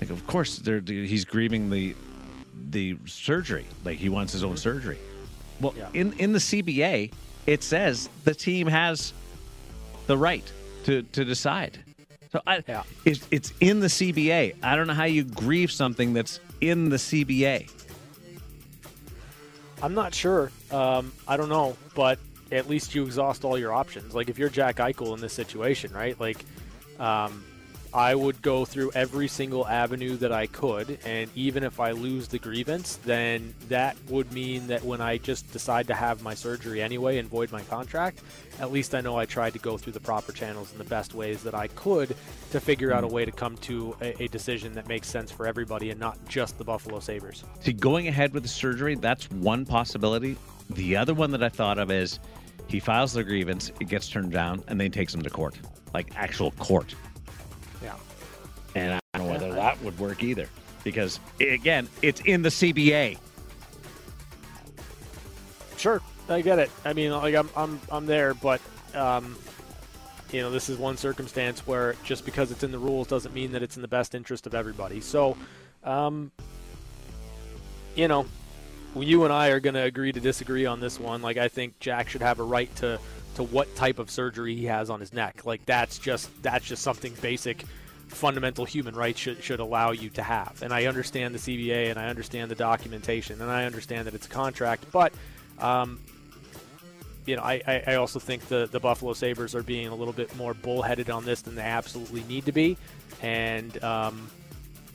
Like, 0.00 0.10
of 0.10 0.26
course, 0.26 0.60
he's 0.64 1.24
grieving 1.24 1.70
the 1.70 1.94
the 2.70 2.96
surgery. 3.06 3.66
Like 3.84 3.98
he 3.98 4.08
wants 4.08 4.32
his 4.32 4.42
own 4.44 4.56
surgery. 4.56 4.98
Well, 5.60 5.74
Yeah. 5.76 5.88
in 5.94 6.12
in 6.14 6.32
the 6.32 6.38
CBA, 6.40 7.10
it 7.46 7.62
says 7.62 8.08
the 8.24 8.34
team 8.34 8.66
has 8.66 9.12
the 10.06 10.16
right 10.18 10.44
to 10.84 11.02
to 11.02 11.24
decide. 11.24 11.78
So 12.32 12.40
I, 12.46 12.62
Yeah. 12.68 12.82
it's, 13.04 13.26
it's 13.30 13.52
in 13.60 13.80
the 13.80 13.86
CBA. 13.88 14.56
I 14.62 14.74
don't 14.76 14.86
know 14.88 14.94
how 14.94 15.04
you 15.04 15.22
grieve 15.24 15.70
something 15.70 16.12
that's 16.12 16.40
in 16.60 16.88
the 16.88 16.96
CBA. 16.98 17.68
I'm 19.82 19.94
not 19.94 20.14
sure. 20.14 20.50
Um, 20.70 21.12
I 21.28 21.36
don't 21.36 21.48
know, 21.48 21.76
but 21.94 22.18
at 22.50 22.68
least 22.68 22.94
you 22.94 23.04
exhaust 23.04 23.44
all 23.44 23.58
your 23.58 23.72
options. 23.72 24.14
Like 24.14 24.28
if 24.28 24.38
you're 24.38 24.48
Jack 24.48 24.76
Eichel 24.76 25.14
in 25.14 25.20
this 25.20 25.32
situation, 25.32 25.92
right? 25.92 26.18
Like, 26.18 26.38
um, 26.98 27.44
I 27.96 28.14
would 28.14 28.42
go 28.42 28.66
through 28.66 28.90
every 28.94 29.26
single 29.26 29.66
avenue 29.66 30.18
that 30.18 30.30
I 30.30 30.48
could, 30.48 30.98
and 31.06 31.30
even 31.34 31.64
if 31.64 31.80
I 31.80 31.92
lose 31.92 32.28
the 32.28 32.38
grievance, 32.38 32.96
then 33.06 33.54
that 33.70 33.96
would 34.10 34.30
mean 34.34 34.66
that 34.66 34.84
when 34.84 35.00
I 35.00 35.16
just 35.16 35.50
decide 35.50 35.86
to 35.86 35.94
have 35.94 36.22
my 36.22 36.34
surgery 36.34 36.82
anyway 36.82 37.16
and 37.16 37.26
void 37.26 37.50
my 37.50 37.62
contract, 37.62 38.20
at 38.60 38.70
least 38.70 38.94
I 38.94 39.00
know 39.00 39.16
I 39.16 39.24
tried 39.24 39.54
to 39.54 39.58
go 39.58 39.78
through 39.78 39.94
the 39.94 40.00
proper 40.00 40.32
channels 40.32 40.72
in 40.72 40.78
the 40.78 40.84
best 40.84 41.14
ways 41.14 41.42
that 41.44 41.54
I 41.54 41.68
could 41.68 42.14
to 42.50 42.60
figure 42.60 42.92
out 42.92 43.02
a 43.02 43.06
mm. 43.06 43.12
way 43.12 43.24
to 43.24 43.32
come 43.32 43.56
to 43.58 43.96
a, 44.02 44.24
a 44.24 44.28
decision 44.28 44.74
that 44.74 44.88
makes 44.88 45.08
sense 45.08 45.30
for 45.30 45.46
everybody 45.46 45.88
and 45.88 45.98
not 45.98 46.18
just 46.28 46.58
the 46.58 46.64
Buffalo 46.64 47.00
Sabres. 47.00 47.44
See, 47.60 47.72
going 47.72 48.08
ahead 48.08 48.34
with 48.34 48.42
the 48.42 48.48
surgery, 48.50 48.96
that's 48.96 49.30
one 49.30 49.64
possibility. 49.64 50.36
The 50.68 50.96
other 50.96 51.14
one 51.14 51.30
that 51.30 51.42
I 51.42 51.48
thought 51.48 51.78
of 51.78 51.90
is 51.90 52.18
he 52.66 52.78
files 52.78 53.14
the 53.14 53.24
grievance, 53.24 53.72
it 53.80 53.88
gets 53.88 54.06
turned 54.06 54.32
down, 54.32 54.62
and 54.68 54.78
then 54.78 54.90
takes 54.90 55.14
him 55.14 55.22
to 55.22 55.30
court, 55.30 55.58
like 55.94 56.14
actual 56.14 56.50
court. 56.50 56.94
And 58.76 58.92
I 58.92 59.18
don't 59.18 59.26
know 59.26 59.32
whether 59.32 59.52
that 59.54 59.80
would 59.82 59.98
work 59.98 60.22
either. 60.22 60.48
Because, 60.84 61.18
again, 61.40 61.88
it's 62.02 62.20
in 62.20 62.42
the 62.42 62.50
CBA. 62.50 63.18
Sure, 65.78 66.00
I 66.28 66.42
get 66.42 66.58
it. 66.58 66.70
I 66.84 66.92
mean, 66.92 67.10
like 67.10 67.34
I'm, 67.34 67.48
I'm, 67.56 67.80
I'm 67.90 68.06
there, 68.06 68.34
but 68.34 68.60
um, 68.94 69.36
you 70.30 70.42
know, 70.42 70.50
this 70.50 70.68
is 70.68 70.78
one 70.78 70.96
circumstance 70.96 71.66
where 71.66 71.96
just 72.04 72.24
because 72.24 72.50
it's 72.50 72.62
in 72.62 72.70
the 72.70 72.78
rules 72.78 73.08
doesn't 73.08 73.34
mean 73.34 73.52
that 73.52 73.62
it's 73.62 73.76
in 73.76 73.82
the 73.82 73.88
best 73.88 74.14
interest 74.14 74.46
of 74.46 74.54
everybody. 74.54 75.00
So, 75.00 75.36
um, 75.82 76.30
you 77.94 78.08
know, 78.08 78.26
you 78.94 79.24
and 79.24 79.32
I 79.32 79.48
are 79.48 79.60
going 79.60 79.74
to 79.74 79.82
agree 79.82 80.12
to 80.12 80.20
disagree 80.20 80.66
on 80.66 80.80
this 80.80 81.00
one. 81.00 81.22
Like, 81.22 81.36
I 81.36 81.48
think 81.48 81.78
Jack 81.80 82.08
should 82.08 82.22
have 82.22 82.40
a 82.40 82.44
right 82.44 82.74
to 82.76 82.98
to 83.34 83.42
what 83.42 83.74
type 83.76 83.98
of 83.98 84.10
surgery 84.10 84.56
he 84.56 84.64
has 84.64 84.88
on 84.88 85.00
his 85.00 85.12
neck. 85.12 85.44
Like, 85.44 85.64
that's 85.66 85.98
just 85.98 86.30
that's 86.42 86.64
just 86.64 86.82
something 86.82 87.14
basic. 87.20 87.64
Fundamental 88.08 88.64
human 88.64 88.94
rights 88.94 89.20
should, 89.20 89.42
should 89.42 89.60
allow 89.60 89.90
you 89.90 90.10
to 90.10 90.22
have. 90.22 90.62
And 90.62 90.72
I 90.72 90.86
understand 90.86 91.34
the 91.34 91.38
CBA 91.38 91.90
and 91.90 91.98
I 91.98 92.08
understand 92.08 92.50
the 92.50 92.54
documentation 92.54 93.40
and 93.40 93.50
I 93.50 93.64
understand 93.64 94.06
that 94.06 94.14
it's 94.14 94.26
a 94.26 94.30
contract, 94.30 94.84
but 94.92 95.12
um, 95.58 95.98
you 97.26 97.34
know, 97.34 97.42
I, 97.42 97.82
I, 97.86 97.94
also 97.96 98.20
think 98.20 98.46
the, 98.46 98.68
the 98.70 98.78
Buffalo 98.78 99.12
Sabres 99.12 99.54
are 99.54 99.62
being 99.62 99.88
a 99.88 99.94
little 99.94 100.12
bit 100.12 100.34
more 100.36 100.54
bullheaded 100.54 101.10
on 101.10 101.24
this 101.24 101.42
than 101.42 101.56
they 101.56 101.62
absolutely 101.62 102.22
need 102.24 102.44
to 102.46 102.52
be. 102.52 102.76
And, 103.20 103.82
um, 103.82 104.30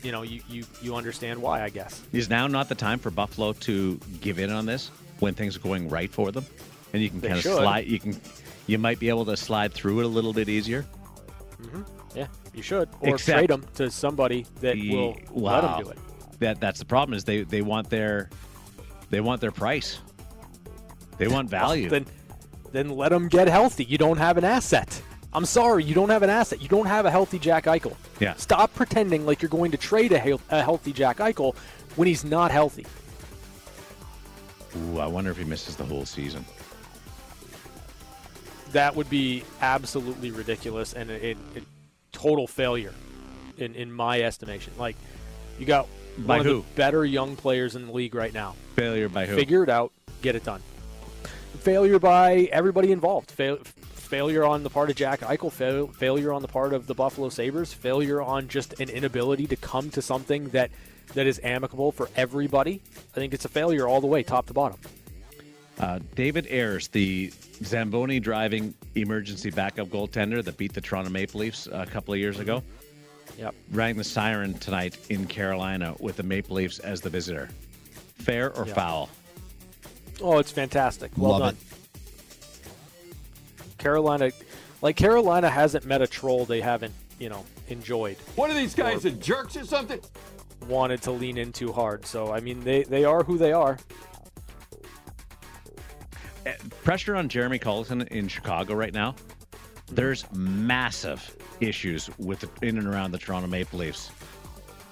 you 0.02 0.12
know, 0.12 0.22
you, 0.22 0.42
you, 0.48 0.64
you 0.82 0.96
understand 0.96 1.42
why, 1.42 1.62
I 1.62 1.70
guess. 1.70 2.02
Is 2.14 2.30
now 2.30 2.48
not 2.48 2.70
the 2.70 2.76
time 2.76 3.00
for 3.00 3.12
Buffalo 3.12 3.54
to 3.54 4.00
give 4.22 4.40
in 4.40 4.50
on 4.50 4.66
this 4.66 4.90
when 5.20 5.34
things 5.34 5.58
are 5.58 5.60
going 5.60 5.90
right 5.90 6.10
for 6.10 6.32
them? 6.32 6.46
And 6.94 7.04
you 7.04 7.10
can 7.10 7.20
They 7.20 7.28
kind 7.28 7.38
of 7.38 7.44
should. 7.44 7.58
slide, 7.58 7.88
you 7.88 8.00
can, 8.00 8.20
you 8.66 8.78
might 8.78 9.00
be 9.00 9.10
able 9.10 9.26
to 9.26 9.36
slide 9.36 9.74
through 9.74 10.00
it 10.00 10.06
a 10.06 10.10
little 10.10 10.34
bit 10.34 10.48
easier. 10.48 10.86
Yeah, 12.16 12.28
you 12.54 12.62
should. 12.64 12.90
Or 13.00 13.16
Except- 13.16 13.38
trade 13.38 13.50
them 13.50 13.66
to 13.76 13.90
somebody 13.92 14.46
that 14.62 14.78
will 14.78 15.16
let 15.32 15.62
them 15.62 15.84
do 15.84 15.90
it. 15.90 15.98
That 16.40 16.60
that's 16.60 16.80
the 16.80 16.86
problem 16.86 17.16
is 17.16 17.24
they 17.24 17.44
they 17.44 17.62
want 17.62 17.90
their 17.90 18.30
they 19.10 19.22
want 19.22 19.42
their 19.42 19.52
price. 19.52 20.00
They 21.18 21.28
want 21.28 21.50
value. 21.62 21.90
Then, 21.90 22.06
then 22.72 22.90
let 22.90 23.10
them 23.10 23.28
get 23.28 23.48
healthy. 23.48 23.84
You 23.84 23.98
don't 23.98 24.18
have 24.18 24.38
an 24.38 24.44
asset. 24.44 25.02
I'm 25.34 25.46
sorry, 25.46 25.84
you 25.84 25.94
don't 25.94 26.10
have 26.10 26.24
an 26.24 26.30
asset. 26.30 26.62
You 26.62 26.68
don't 26.68 26.88
have 26.88 27.06
a 27.06 27.12
healthy 27.12 27.40
Jack 27.40 27.66
Eichel. 27.66 27.96
Yeah. 28.20 28.34
Stop 28.36 28.74
pretending 28.74 29.26
like 29.26 29.42
you're 29.42 29.50
going 29.50 29.72
to 29.72 29.78
trade 29.78 30.12
a, 30.12 30.38
a 30.50 30.62
healthy 30.64 30.92
Jack 30.92 31.18
Eichel 31.18 31.56
when 31.96 32.08
he's 32.08 32.26
not 32.26 32.52
healthy. 32.52 32.86
Ooh, 34.78 35.00
I 35.00 35.06
wonder 35.08 35.32
if 35.32 35.38
he 35.38 35.44
misses 35.44 35.76
the 35.76 35.86
whole 35.86 36.06
season. 36.06 36.44
that 38.72 38.96
would 38.96 39.10
be 39.10 39.44
absolutely 39.62 40.32
ridiculous 40.32 40.94
and 40.94 41.12
it, 41.12 41.38
a 41.56 41.62
total 42.12 42.48
failure 42.48 42.94
in, 43.58 43.76
in 43.76 43.92
my 43.92 44.22
estimation. 44.22 44.74
Like, 44.78 44.96
you 45.60 45.66
got 45.66 45.88
By 46.18 46.38
one 46.38 46.48
of 46.48 46.56
the 46.56 46.64
better 46.76 47.06
young 47.06 47.36
players 47.36 47.76
in 47.76 47.88
the 47.88 47.92
league 47.92 48.16
right 48.16 48.34
now. 48.34 48.56
Failure 48.76 49.10
by 49.10 49.26
who? 49.26 49.36
Figure 49.36 49.64
it 49.64 49.70
out, 49.70 49.92
get 50.22 50.36
it 50.36 50.44
done. 50.44 50.62
Failure 51.60 52.00
by 52.00 52.50
everybody 52.52 52.92
involved. 52.92 53.32
Fail, 53.32 53.58
failure 53.58 54.44
on 54.44 54.64
the 54.64 54.70
part 54.70 54.90
of 54.90 54.96
Jack 54.96 55.22
Eichel. 55.22 55.52
Fail, 55.52 55.88
failure 55.88 56.34
on 56.34 56.42
the 56.42 56.48
part 56.48 56.74
of 56.74 56.88
the 56.88 56.96
Buffalo 56.96 57.30
Sabres. 57.30 57.72
Failure 57.72 58.22
on 58.22 58.48
just 58.48 58.80
an 58.80 58.90
inability 58.90 59.48
to 59.48 59.56
come 59.56 59.90
to 59.92 60.02
something 60.02 60.50
that 60.50 60.72
that 61.14 61.28
is 61.28 61.40
amicable 61.44 61.92
for 61.92 62.10
everybody. 62.16 62.82
I 62.96 63.20
think 63.20 63.34
it's 63.34 63.46
a 63.46 63.50
failure 63.50 63.88
all 63.88 64.02
the 64.02 64.08
way, 64.08 64.24
top 64.24 64.48
to 64.48 64.54
bottom. 64.54 64.80
Uh, 65.80 66.00
David 66.16 66.48
Ayres, 66.50 66.88
the 66.90 67.32
Zamboni 67.64 68.20
driving 68.20 68.74
emergency 68.96 69.50
backup 69.50 69.88
goaltender 69.88 70.44
that 70.44 70.58
beat 70.58 70.74
the 70.74 70.82
Toronto 70.82 71.10
Maple 71.10 71.40
Leafs 71.40 71.68
a 71.72 71.86
couple 71.86 72.14
of 72.14 72.20
years 72.20 72.40
ago, 72.40 72.62
Yep. 73.38 73.56
rang 73.72 73.98
the 73.98 74.04
siren 74.04 74.54
tonight 74.56 74.98
in 75.10 75.26
Carolina 75.26 75.96
with 76.00 76.18
the 76.18 76.24
Maple 76.24 76.56
Leafs 76.58 76.80
as 76.80 77.02
the 77.02 77.10
visitor. 77.10 77.50
Fair 78.20 78.54
or 78.56 78.68
Yeah. 78.68 78.74
foul? 78.74 79.10
Oh, 80.22 80.38
it's 80.38 80.52
fantastic. 80.52 81.12
Well 81.18 81.32
Love 81.32 81.42
done. 81.42 81.58
Carolina, 83.80 84.32
like 84.84 84.96
Carolina 84.96 85.50
hasn't 85.50 85.86
met 85.86 86.02
a 86.04 86.08
troll 86.08 86.46
they 86.46 86.62
haven't, 86.62 86.94
you 87.18 87.30
know, 87.30 87.44
enjoyed, 87.70 88.18
What 88.36 88.52
are 88.52 88.54
these 88.54 88.76
guys, 88.76 89.02
the 89.04 89.12
jerks 89.12 89.56
or 89.58 89.66
something? 89.66 90.00
wanted 90.68 91.02
to 91.02 91.12
lean 91.12 91.40
in 91.40 91.52
too 91.52 91.72
hard. 91.72 92.06
So 92.06 92.32
I 92.32 92.40
mean, 92.40 92.64
they 92.64 92.84
they 92.84 93.04
are 93.04 93.24
who 93.24 93.40
they 93.40 93.52
are. 93.52 93.80
Pressure 96.84 97.16
on 97.16 97.30
Jeremy 97.30 97.60
Colleton 97.60 98.02
in 98.04 98.28
Chicago 98.28 98.74
right 98.74 98.94
now. 98.94 99.16
There's 99.92 100.26
massive 100.32 101.36
issues 101.60 102.10
with 102.18 102.40
the, 102.40 102.68
in 102.68 102.78
and 102.78 102.88
around 102.88 103.12
the 103.12 103.18
Toronto 103.18 103.48
Maple 103.48 103.80
Leafs 103.80 104.10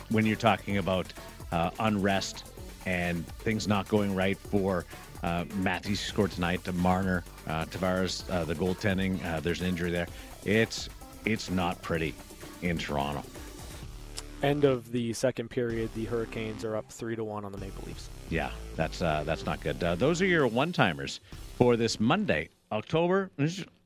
when 0.10 0.26
you're 0.26 0.36
talking 0.36 0.78
about 0.78 1.12
uh, 1.52 1.72
unrest 1.80 2.45
and 2.86 3.26
things 3.39 3.68
not 3.68 3.88
going 3.88 4.16
right 4.16 4.38
for 4.38 4.86
uh, 5.24 5.45
Matthews 5.56 6.00
scored 6.00 6.32
tonight, 6.32 6.64
to 6.64 6.74
Marner, 6.74 7.24
uh, 7.47 7.66
Tavares, 7.66 8.30
uh, 8.30 8.45
the 8.45 8.56
goaltending. 8.56 9.24
Uh, 9.26 9.39
there's 9.39 9.62
an 9.62 9.68
injury 9.68 9.91
there. 9.91 10.08
It's 10.45 10.89
it's 11.26 11.50
not 11.50 11.82
pretty 11.82 12.14
in 12.62 12.78
Toronto. 12.78 13.24
End 14.42 14.64
of 14.64 14.92
the 14.92 15.12
second 15.14 15.50
period, 15.50 15.90
the 15.96 16.06
Hurricanes 16.06 16.64
are 16.64 16.76
up 16.76 16.90
three 16.92 17.16
to 17.16 17.24
one 17.24 17.44
on 17.44 17.52
the 17.52 17.58
Maple 17.58 17.84
Leafs. 17.86 18.10
Yeah, 18.30 18.52
that's 18.76 19.02
uh, 19.02 19.24
that's 19.26 19.46
not 19.46 19.60
good. 19.60 19.84
Uh, 19.84 19.96
those 19.96 20.22
are 20.22 20.26
your 20.26 20.48
one 20.48 20.72
timers 20.72 21.20
for 21.58 21.76
this 21.76 22.00
Monday, 22.00 22.50
October 22.72 23.32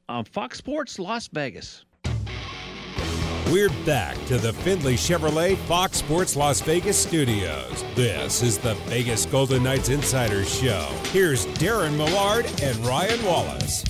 on 0.10 0.26
Fox 0.26 0.58
Sports 0.58 1.00
Las 1.00 1.28
Vegas. 1.28 1.86
We're 3.52 3.70
back 3.86 4.16
to 4.26 4.38
the 4.38 4.54
Findlay 4.54 4.96
Chevrolet 4.96 5.58
Fox 5.58 5.98
Sports 5.98 6.36
Las 6.36 6.62
Vegas 6.62 6.98
studios. 6.98 7.84
This 7.94 8.42
is 8.42 8.58
the 8.58 8.74
Vegas 8.86 9.26
Golden 9.26 9.64
Knights 9.64 9.90
Insider 9.90 10.46
Show. 10.46 10.88
Here's 11.12 11.46
Darren 11.48 11.98
Millard 11.98 12.46
and 12.62 12.78
Ryan 12.86 13.24
Wallace. 13.26 13.84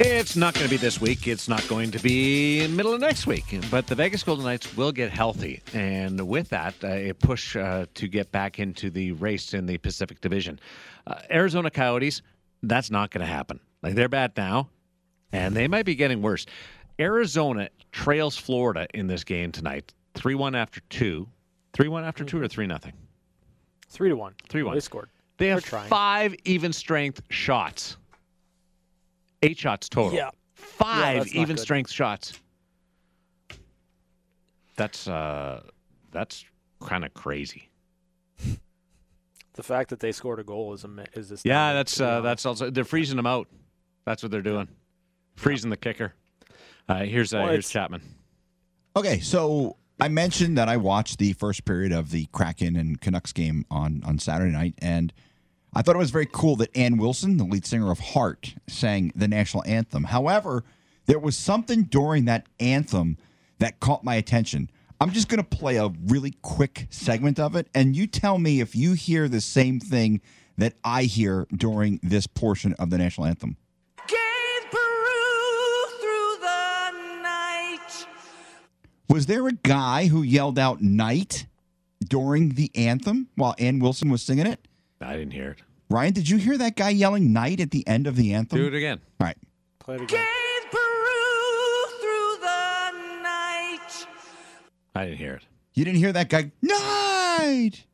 It's 0.00 0.34
not 0.34 0.54
going 0.54 0.64
to 0.64 0.70
be 0.70 0.76
this 0.76 1.00
week. 1.00 1.28
It's 1.28 1.48
not 1.48 1.66
going 1.68 1.92
to 1.92 2.00
be 2.00 2.66
middle 2.66 2.92
of 2.92 3.00
next 3.00 3.28
week. 3.28 3.44
But 3.70 3.86
the 3.86 3.94
Vegas 3.94 4.24
Golden 4.24 4.44
Knights 4.44 4.76
will 4.76 4.90
get 4.90 5.10
healthy, 5.10 5.62
and 5.72 6.20
with 6.26 6.48
that, 6.48 6.74
uh, 6.82 6.88
a 6.88 7.12
push 7.12 7.54
uh, 7.54 7.86
to 7.94 8.08
get 8.08 8.32
back 8.32 8.58
into 8.58 8.90
the 8.90 9.12
race 9.12 9.54
in 9.54 9.66
the 9.66 9.78
Pacific 9.78 10.20
Division. 10.20 10.58
Uh, 11.06 11.20
Arizona 11.30 11.70
Coyotes, 11.70 12.22
that's 12.64 12.90
not 12.90 13.12
going 13.12 13.20
to 13.20 13.32
happen. 13.32 13.60
Like 13.82 13.94
they're 13.94 14.08
bad 14.08 14.32
now, 14.36 14.68
and 15.30 15.54
they 15.54 15.68
might 15.68 15.86
be 15.86 15.94
getting 15.94 16.22
worse. 16.22 16.44
Arizona 16.98 17.68
trails 17.92 18.36
Florida 18.36 18.88
in 18.94 19.06
this 19.06 19.22
game 19.22 19.52
tonight, 19.52 19.92
three-one 20.14 20.56
after 20.56 20.80
two, 20.90 21.28
three-one 21.72 22.04
after 22.04 22.24
two, 22.24 22.40
or 22.40 22.48
three 22.48 22.66
nothing. 22.66 22.94
Three 23.90 24.08
to 24.08 24.16
one. 24.16 24.34
Three 24.48 24.64
one. 24.64 24.74
They 24.74 24.80
scored. 24.80 25.08
They 25.36 25.48
have 25.48 25.64
five 25.64 26.34
even 26.44 26.72
strength 26.72 27.22
shots. 27.28 27.96
Eight 29.44 29.58
shots 29.58 29.88
total. 29.88 30.16
Yeah. 30.16 30.30
Five 30.54 31.18
that's 31.24 31.34
not 31.34 31.40
even 31.42 31.56
strength 31.56 31.90
shots. 31.90 32.40
That's 34.76 35.06
uh 35.06 35.62
that's 36.10 36.44
kind 36.80 37.04
of 37.04 37.14
crazy. 37.14 37.70
The 39.54 39.62
fact 39.62 39.90
that 39.90 40.00
they 40.00 40.10
scored 40.10 40.40
a 40.40 40.44
goal 40.44 40.72
is 40.72 40.84
a 40.84 40.90
is 41.12 41.28
this. 41.28 41.42
Yeah, 41.44 41.72
that's 41.74 42.00
uh, 42.00 42.20
that's 42.22 42.44
also 42.44 42.70
they're 42.70 42.84
freezing 42.84 43.16
them 43.16 43.26
out. 43.26 43.48
That's 44.04 44.22
what 44.22 44.32
they're 44.32 44.42
doing. 44.42 44.68
Freezing 45.36 45.70
the 45.70 45.76
kicker. 45.76 46.12
Uh, 46.88 47.04
here's 47.04 47.32
uh, 47.32 47.38
Well, 47.38 47.52
here's 47.52 47.70
Chapman. 47.70 48.02
Okay, 48.96 49.20
so 49.20 49.76
I 50.00 50.08
mentioned 50.08 50.58
that 50.58 50.68
I 50.68 50.76
watched 50.76 51.18
the 51.18 51.32
first 51.34 51.64
period 51.64 51.92
of 51.92 52.10
the 52.10 52.26
Kraken 52.32 52.74
and 52.76 53.00
Canucks 53.00 53.32
game 53.32 53.64
on 53.70 54.02
on 54.04 54.18
Saturday 54.18 54.52
night, 54.52 54.74
and 54.78 55.12
I 55.76 55.82
thought 55.82 55.96
it 55.96 55.98
was 55.98 56.12
very 56.12 56.28
cool 56.30 56.54
that 56.56 56.76
Ann 56.76 56.98
Wilson, 56.98 57.36
the 57.36 57.44
lead 57.44 57.66
singer 57.66 57.90
of 57.90 57.98
Heart, 57.98 58.54
sang 58.68 59.12
the 59.16 59.26
national 59.26 59.64
anthem. 59.66 60.04
However, 60.04 60.62
there 61.06 61.18
was 61.18 61.36
something 61.36 61.82
during 61.82 62.26
that 62.26 62.46
anthem 62.60 63.18
that 63.58 63.80
caught 63.80 64.04
my 64.04 64.14
attention. 64.14 64.70
I'm 65.00 65.10
just 65.10 65.28
going 65.28 65.42
to 65.42 65.56
play 65.56 65.76
a 65.76 65.88
really 66.06 66.34
quick 66.42 66.86
segment 66.90 67.40
of 67.40 67.56
it, 67.56 67.66
and 67.74 67.96
you 67.96 68.06
tell 68.06 68.38
me 68.38 68.60
if 68.60 68.76
you 68.76 68.92
hear 68.92 69.28
the 69.28 69.40
same 69.40 69.80
thing 69.80 70.20
that 70.56 70.74
I 70.84 71.04
hear 71.04 71.48
during 71.52 71.98
this 72.04 72.28
portion 72.28 72.74
of 72.74 72.90
the 72.90 72.98
national 72.98 73.26
anthem. 73.26 73.56
Gave 74.06 74.70
Peru 74.70 75.86
through 76.00 76.36
the 76.40 77.20
night. 77.20 78.06
Was 79.08 79.26
there 79.26 79.48
a 79.48 79.52
guy 79.52 80.06
who 80.06 80.22
yelled 80.22 80.58
out 80.58 80.80
night 80.80 81.46
during 82.06 82.50
the 82.50 82.70
anthem 82.76 83.26
while 83.34 83.56
Ann 83.58 83.80
Wilson 83.80 84.08
was 84.08 84.22
singing 84.22 84.46
it? 84.46 84.68
I 85.00 85.12
didn't 85.16 85.32
hear 85.32 85.50
it. 85.50 85.58
Ryan, 85.90 86.12
did 86.12 86.28
you 86.28 86.38
hear 86.38 86.56
that 86.58 86.76
guy 86.76 86.90
yelling 86.90 87.32
night 87.32 87.60
at 87.60 87.70
the 87.70 87.86
end 87.86 88.06
of 88.06 88.16
the 88.16 88.32
anthem? 88.34 88.58
Do 88.58 88.66
it 88.66 88.74
again. 88.74 89.00
All 89.20 89.26
right. 89.26 89.36
Play 89.78 89.96
it 89.96 90.00
again. 90.02 90.08
Gave 90.24 90.70
Peru 90.70 91.86
through 92.00 92.36
the 92.40 93.22
night. 93.22 94.06
I 94.94 95.04
didn't 95.04 95.18
hear 95.18 95.34
it. 95.34 95.42
You 95.74 95.84
didn't 95.84 95.98
hear 95.98 96.12
that 96.12 96.28
guy 96.30 96.50
night. 96.62 97.84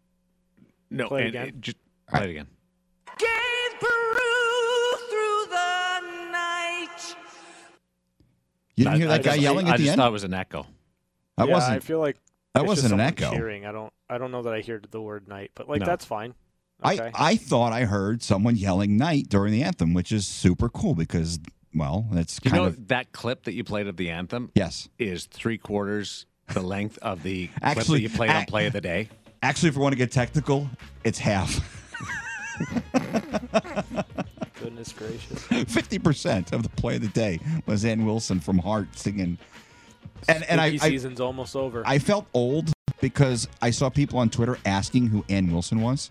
No, 0.90 1.08
Play 1.08 1.22
it 1.24 1.28
again. 1.28 1.48
it- 1.48 1.60
just 1.60 1.76
play 2.08 2.24
it 2.24 2.30
again. 2.30 2.46
Gave 3.18 3.80
Peru 3.80 4.98
through 5.08 5.46
the 5.50 6.30
night. 6.32 7.16
You 8.76 8.84
didn't 8.84 8.98
hear 8.98 9.08
that 9.08 9.20
I 9.20 9.22
guy 9.22 9.30
just- 9.32 9.40
yelling 9.40 9.66
I 9.66 9.70
at 9.72 9.76
the 9.78 9.82
just 9.84 9.92
end? 9.92 9.98
thought 9.98 10.08
it 10.08 10.12
was 10.12 10.24
an 10.24 10.34
echo. 10.34 10.66
That 11.36 11.48
yeah, 11.48 11.54
wasn't 11.54 11.76
I 11.76 11.80
feel 11.80 11.98
like 12.00 12.16
that 12.54 12.62
it's 12.62 12.68
wasn't 12.68 12.90
just 12.90 12.94
an 12.94 13.00
echo. 13.00 13.30
Cheering. 13.32 13.66
I 13.66 13.72
don't. 13.72 13.92
I 14.08 14.18
don't 14.18 14.30
know 14.32 14.42
that 14.42 14.52
I 14.52 14.60
heard 14.62 14.88
the 14.90 15.00
word 15.00 15.28
night, 15.28 15.50
but 15.54 15.68
like 15.68 15.80
No. 15.80 15.86
that's 15.86 16.04
fine. 16.04 16.34
Okay. 16.84 17.10
I, 17.14 17.30
I 17.32 17.36
thought 17.36 17.72
I 17.72 17.84
heard 17.84 18.22
someone 18.22 18.56
yelling 18.56 18.96
night 18.96 19.28
during 19.28 19.52
the 19.52 19.62
anthem, 19.62 19.92
which 19.94 20.12
is 20.12 20.26
super 20.26 20.68
cool 20.68 20.94
because, 20.94 21.38
well, 21.74 22.06
that's 22.12 22.38
You 22.42 22.50
kind 22.50 22.62
know 22.62 22.68
of. 22.68 22.88
that 22.88 23.12
clip 23.12 23.44
that 23.44 23.52
you 23.54 23.64
played 23.64 23.86
of 23.86 23.96
the 23.96 24.10
anthem 24.10 24.50
Yes. 24.54 24.88
is 24.98 25.26
three 25.26 25.58
quarters 25.58 26.26
the 26.52 26.60
length 26.62 26.98
of 27.02 27.22
the 27.22 27.46
clip 27.48 27.62
Actually, 27.62 27.98
that 27.98 28.02
you 28.02 28.16
played 28.16 28.30
on 28.30 28.44
Play 28.46 28.66
of 28.66 28.72
the 28.72 28.80
Day. 28.80 29.08
Actually, 29.42 29.68
if 29.70 29.76
we 29.76 29.82
want 29.82 29.92
to 29.92 29.96
get 29.98 30.10
technical, 30.10 30.68
it's 31.04 31.18
half. 31.18 31.60
Goodness 34.60 34.92
gracious. 34.92 35.46
50% 35.48 36.52
of 36.52 36.62
the 36.62 36.68
play 36.70 36.96
of 36.96 37.02
the 37.02 37.08
day 37.08 37.38
was 37.66 37.84
Ann 37.84 38.04
Wilson 38.04 38.40
from 38.40 38.58
Heart 38.58 38.98
singing. 38.98 39.38
And, 40.28 40.44
and 40.44 40.60
I, 40.60 40.70
Spooky 40.70 40.84
I, 40.84 40.88
season's 40.90 41.20
almost 41.20 41.56
over. 41.56 41.82
I 41.86 41.98
felt 41.98 42.26
old 42.34 42.70
because 43.00 43.48
I 43.62 43.70
saw 43.70 43.88
people 43.88 44.18
on 44.18 44.28
Twitter 44.28 44.58
asking 44.66 45.06
who 45.06 45.24
Ann 45.30 45.50
Wilson 45.50 45.80
was. 45.80 46.10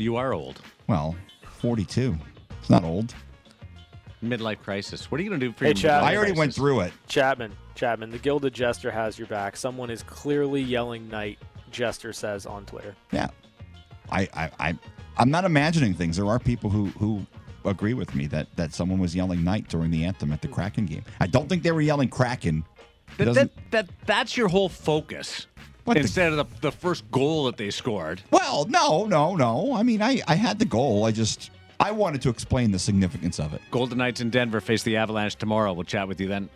You 0.00 0.16
are 0.16 0.32
old. 0.32 0.62
Well, 0.86 1.14
42. 1.58 2.16
It's 2.58 2.70
not 2.70 2.84
old. 2.84 3.14
Midlife 4.24 4.60
crisis. 4.60 5.10
What 5.10 5.20
are 5.20 5.24
you 5.24 5.28
going 5.30 5.40
to 5.40 5.46
do 5.48 5.52
for 5.52 5.64
Hey, 5.64 5.70
your 5.70 5.74
Chad. 5.74 6.02
midlife 6.02 6.06
I 6.06 6.16
already 6.16 6.32
went 6.32 6.38
crisis? 6.48 6.56
through 6.56 6.80
it. 6.80 6.92
Chapman, 7.06 7.52
Chapman, 7.74 8.10
the 8.10 8.18
Gilded 8.18 8.54
Jester 8.54 8.90
has 8.90 9.18
your 9.18 9.28
back. 9.28 9.56
Someone 9.56 9.90
is 9.90 10.02
clearly 10.02 10.62
yelling 10.62 11.08
night. 11.08 11.38
Jester 11.70 12.12
says 12.14 12.46
on 12.46 12.64
Twitter. 12.66 12.96
Yeah. 13.12 13.28
I, 14.10 14.28
I, 14.34 14.50
I, 14.58 14.78
I'm 15.18 15.30
not 15.30 15.44
imagining 15.44 15.92
things. 15.94 16.16
There 16.16 16.26
are 16.26 16.38
people 16.38 16.70
who, 16.70 16.86
who 16.98 17.24
agree 17.66 17.94
with 17.94 18.14
me 18.14 18.26
that, 18.28 18.48
that 18.56 18.72
someone 18.74 18.98
was 18.98 19.14
yelling 19.14 19.44
night 19.44 19.68
during 19.68 19.90
the 19.90 20.04
anthem 20.04 20.32
at 20.32 20.40
the 20.42 20.48
Kraken 20.48 20.86
game. 20.86 21.04
I 21.20 21.26
don't 21.26 21.48
think 21.48 21.62
they 21.62 21.72
were 21.72 21.80
yelling 21.82 22.08
Kraken. 22.08 22.64
It 23.12 23.18
That, 23.18 23.24
doesn't- 23.26 23.54
that, 23.70 23.86
that, 23.86 23.88
that's 24.06 24.36
your 24.36 24.48
whole 24.48 24.68
focus. 24.70 25.46
What 25.90 25.94
the- 25.94 26.02
Instead 26.02 26.32
of 26.32 26.36
the, 26.36 26.60
the 26.60 26.70
first 26.70 27.10
goal 27.10 27.46
that 27.46 27.56
they 27.56 27.68
scored. 27.72 28.22
Well, 28.30 28.64
no, 28.66 29.06
no, 29.06 29.34
no. 29.34 29.74
I 29.74 29.82
mean, 29.82 30.00
I, 30.00 30.22
I 30.28 30.36
had 30.36 30.60
the 30.60 30.64
goal. 30.64 31.04
I 31.04 31.10
just 31.10 31.50
I 31.80 31.90
wanted 31.90 32.22
to 32.22 32.28
explain 32.28 32.70
the 32.70 32.78
significance 32.78 33.40
of 33.40 33.54
it. 33.54 33.60
Golden 33.72 33.98
Knights 33.98 34.20
in 34.20 34.30
Denver 34.30 34.60
face 34.60 34.84
the 34.84 34.96
Avalanche 34.98 35.34
tomorrow. 35.34 35.72
We'll 35.72 35.82
chat 35.82 36.06
with 36.06 36.20
you 36.20 36.28
then. 36.28 36.48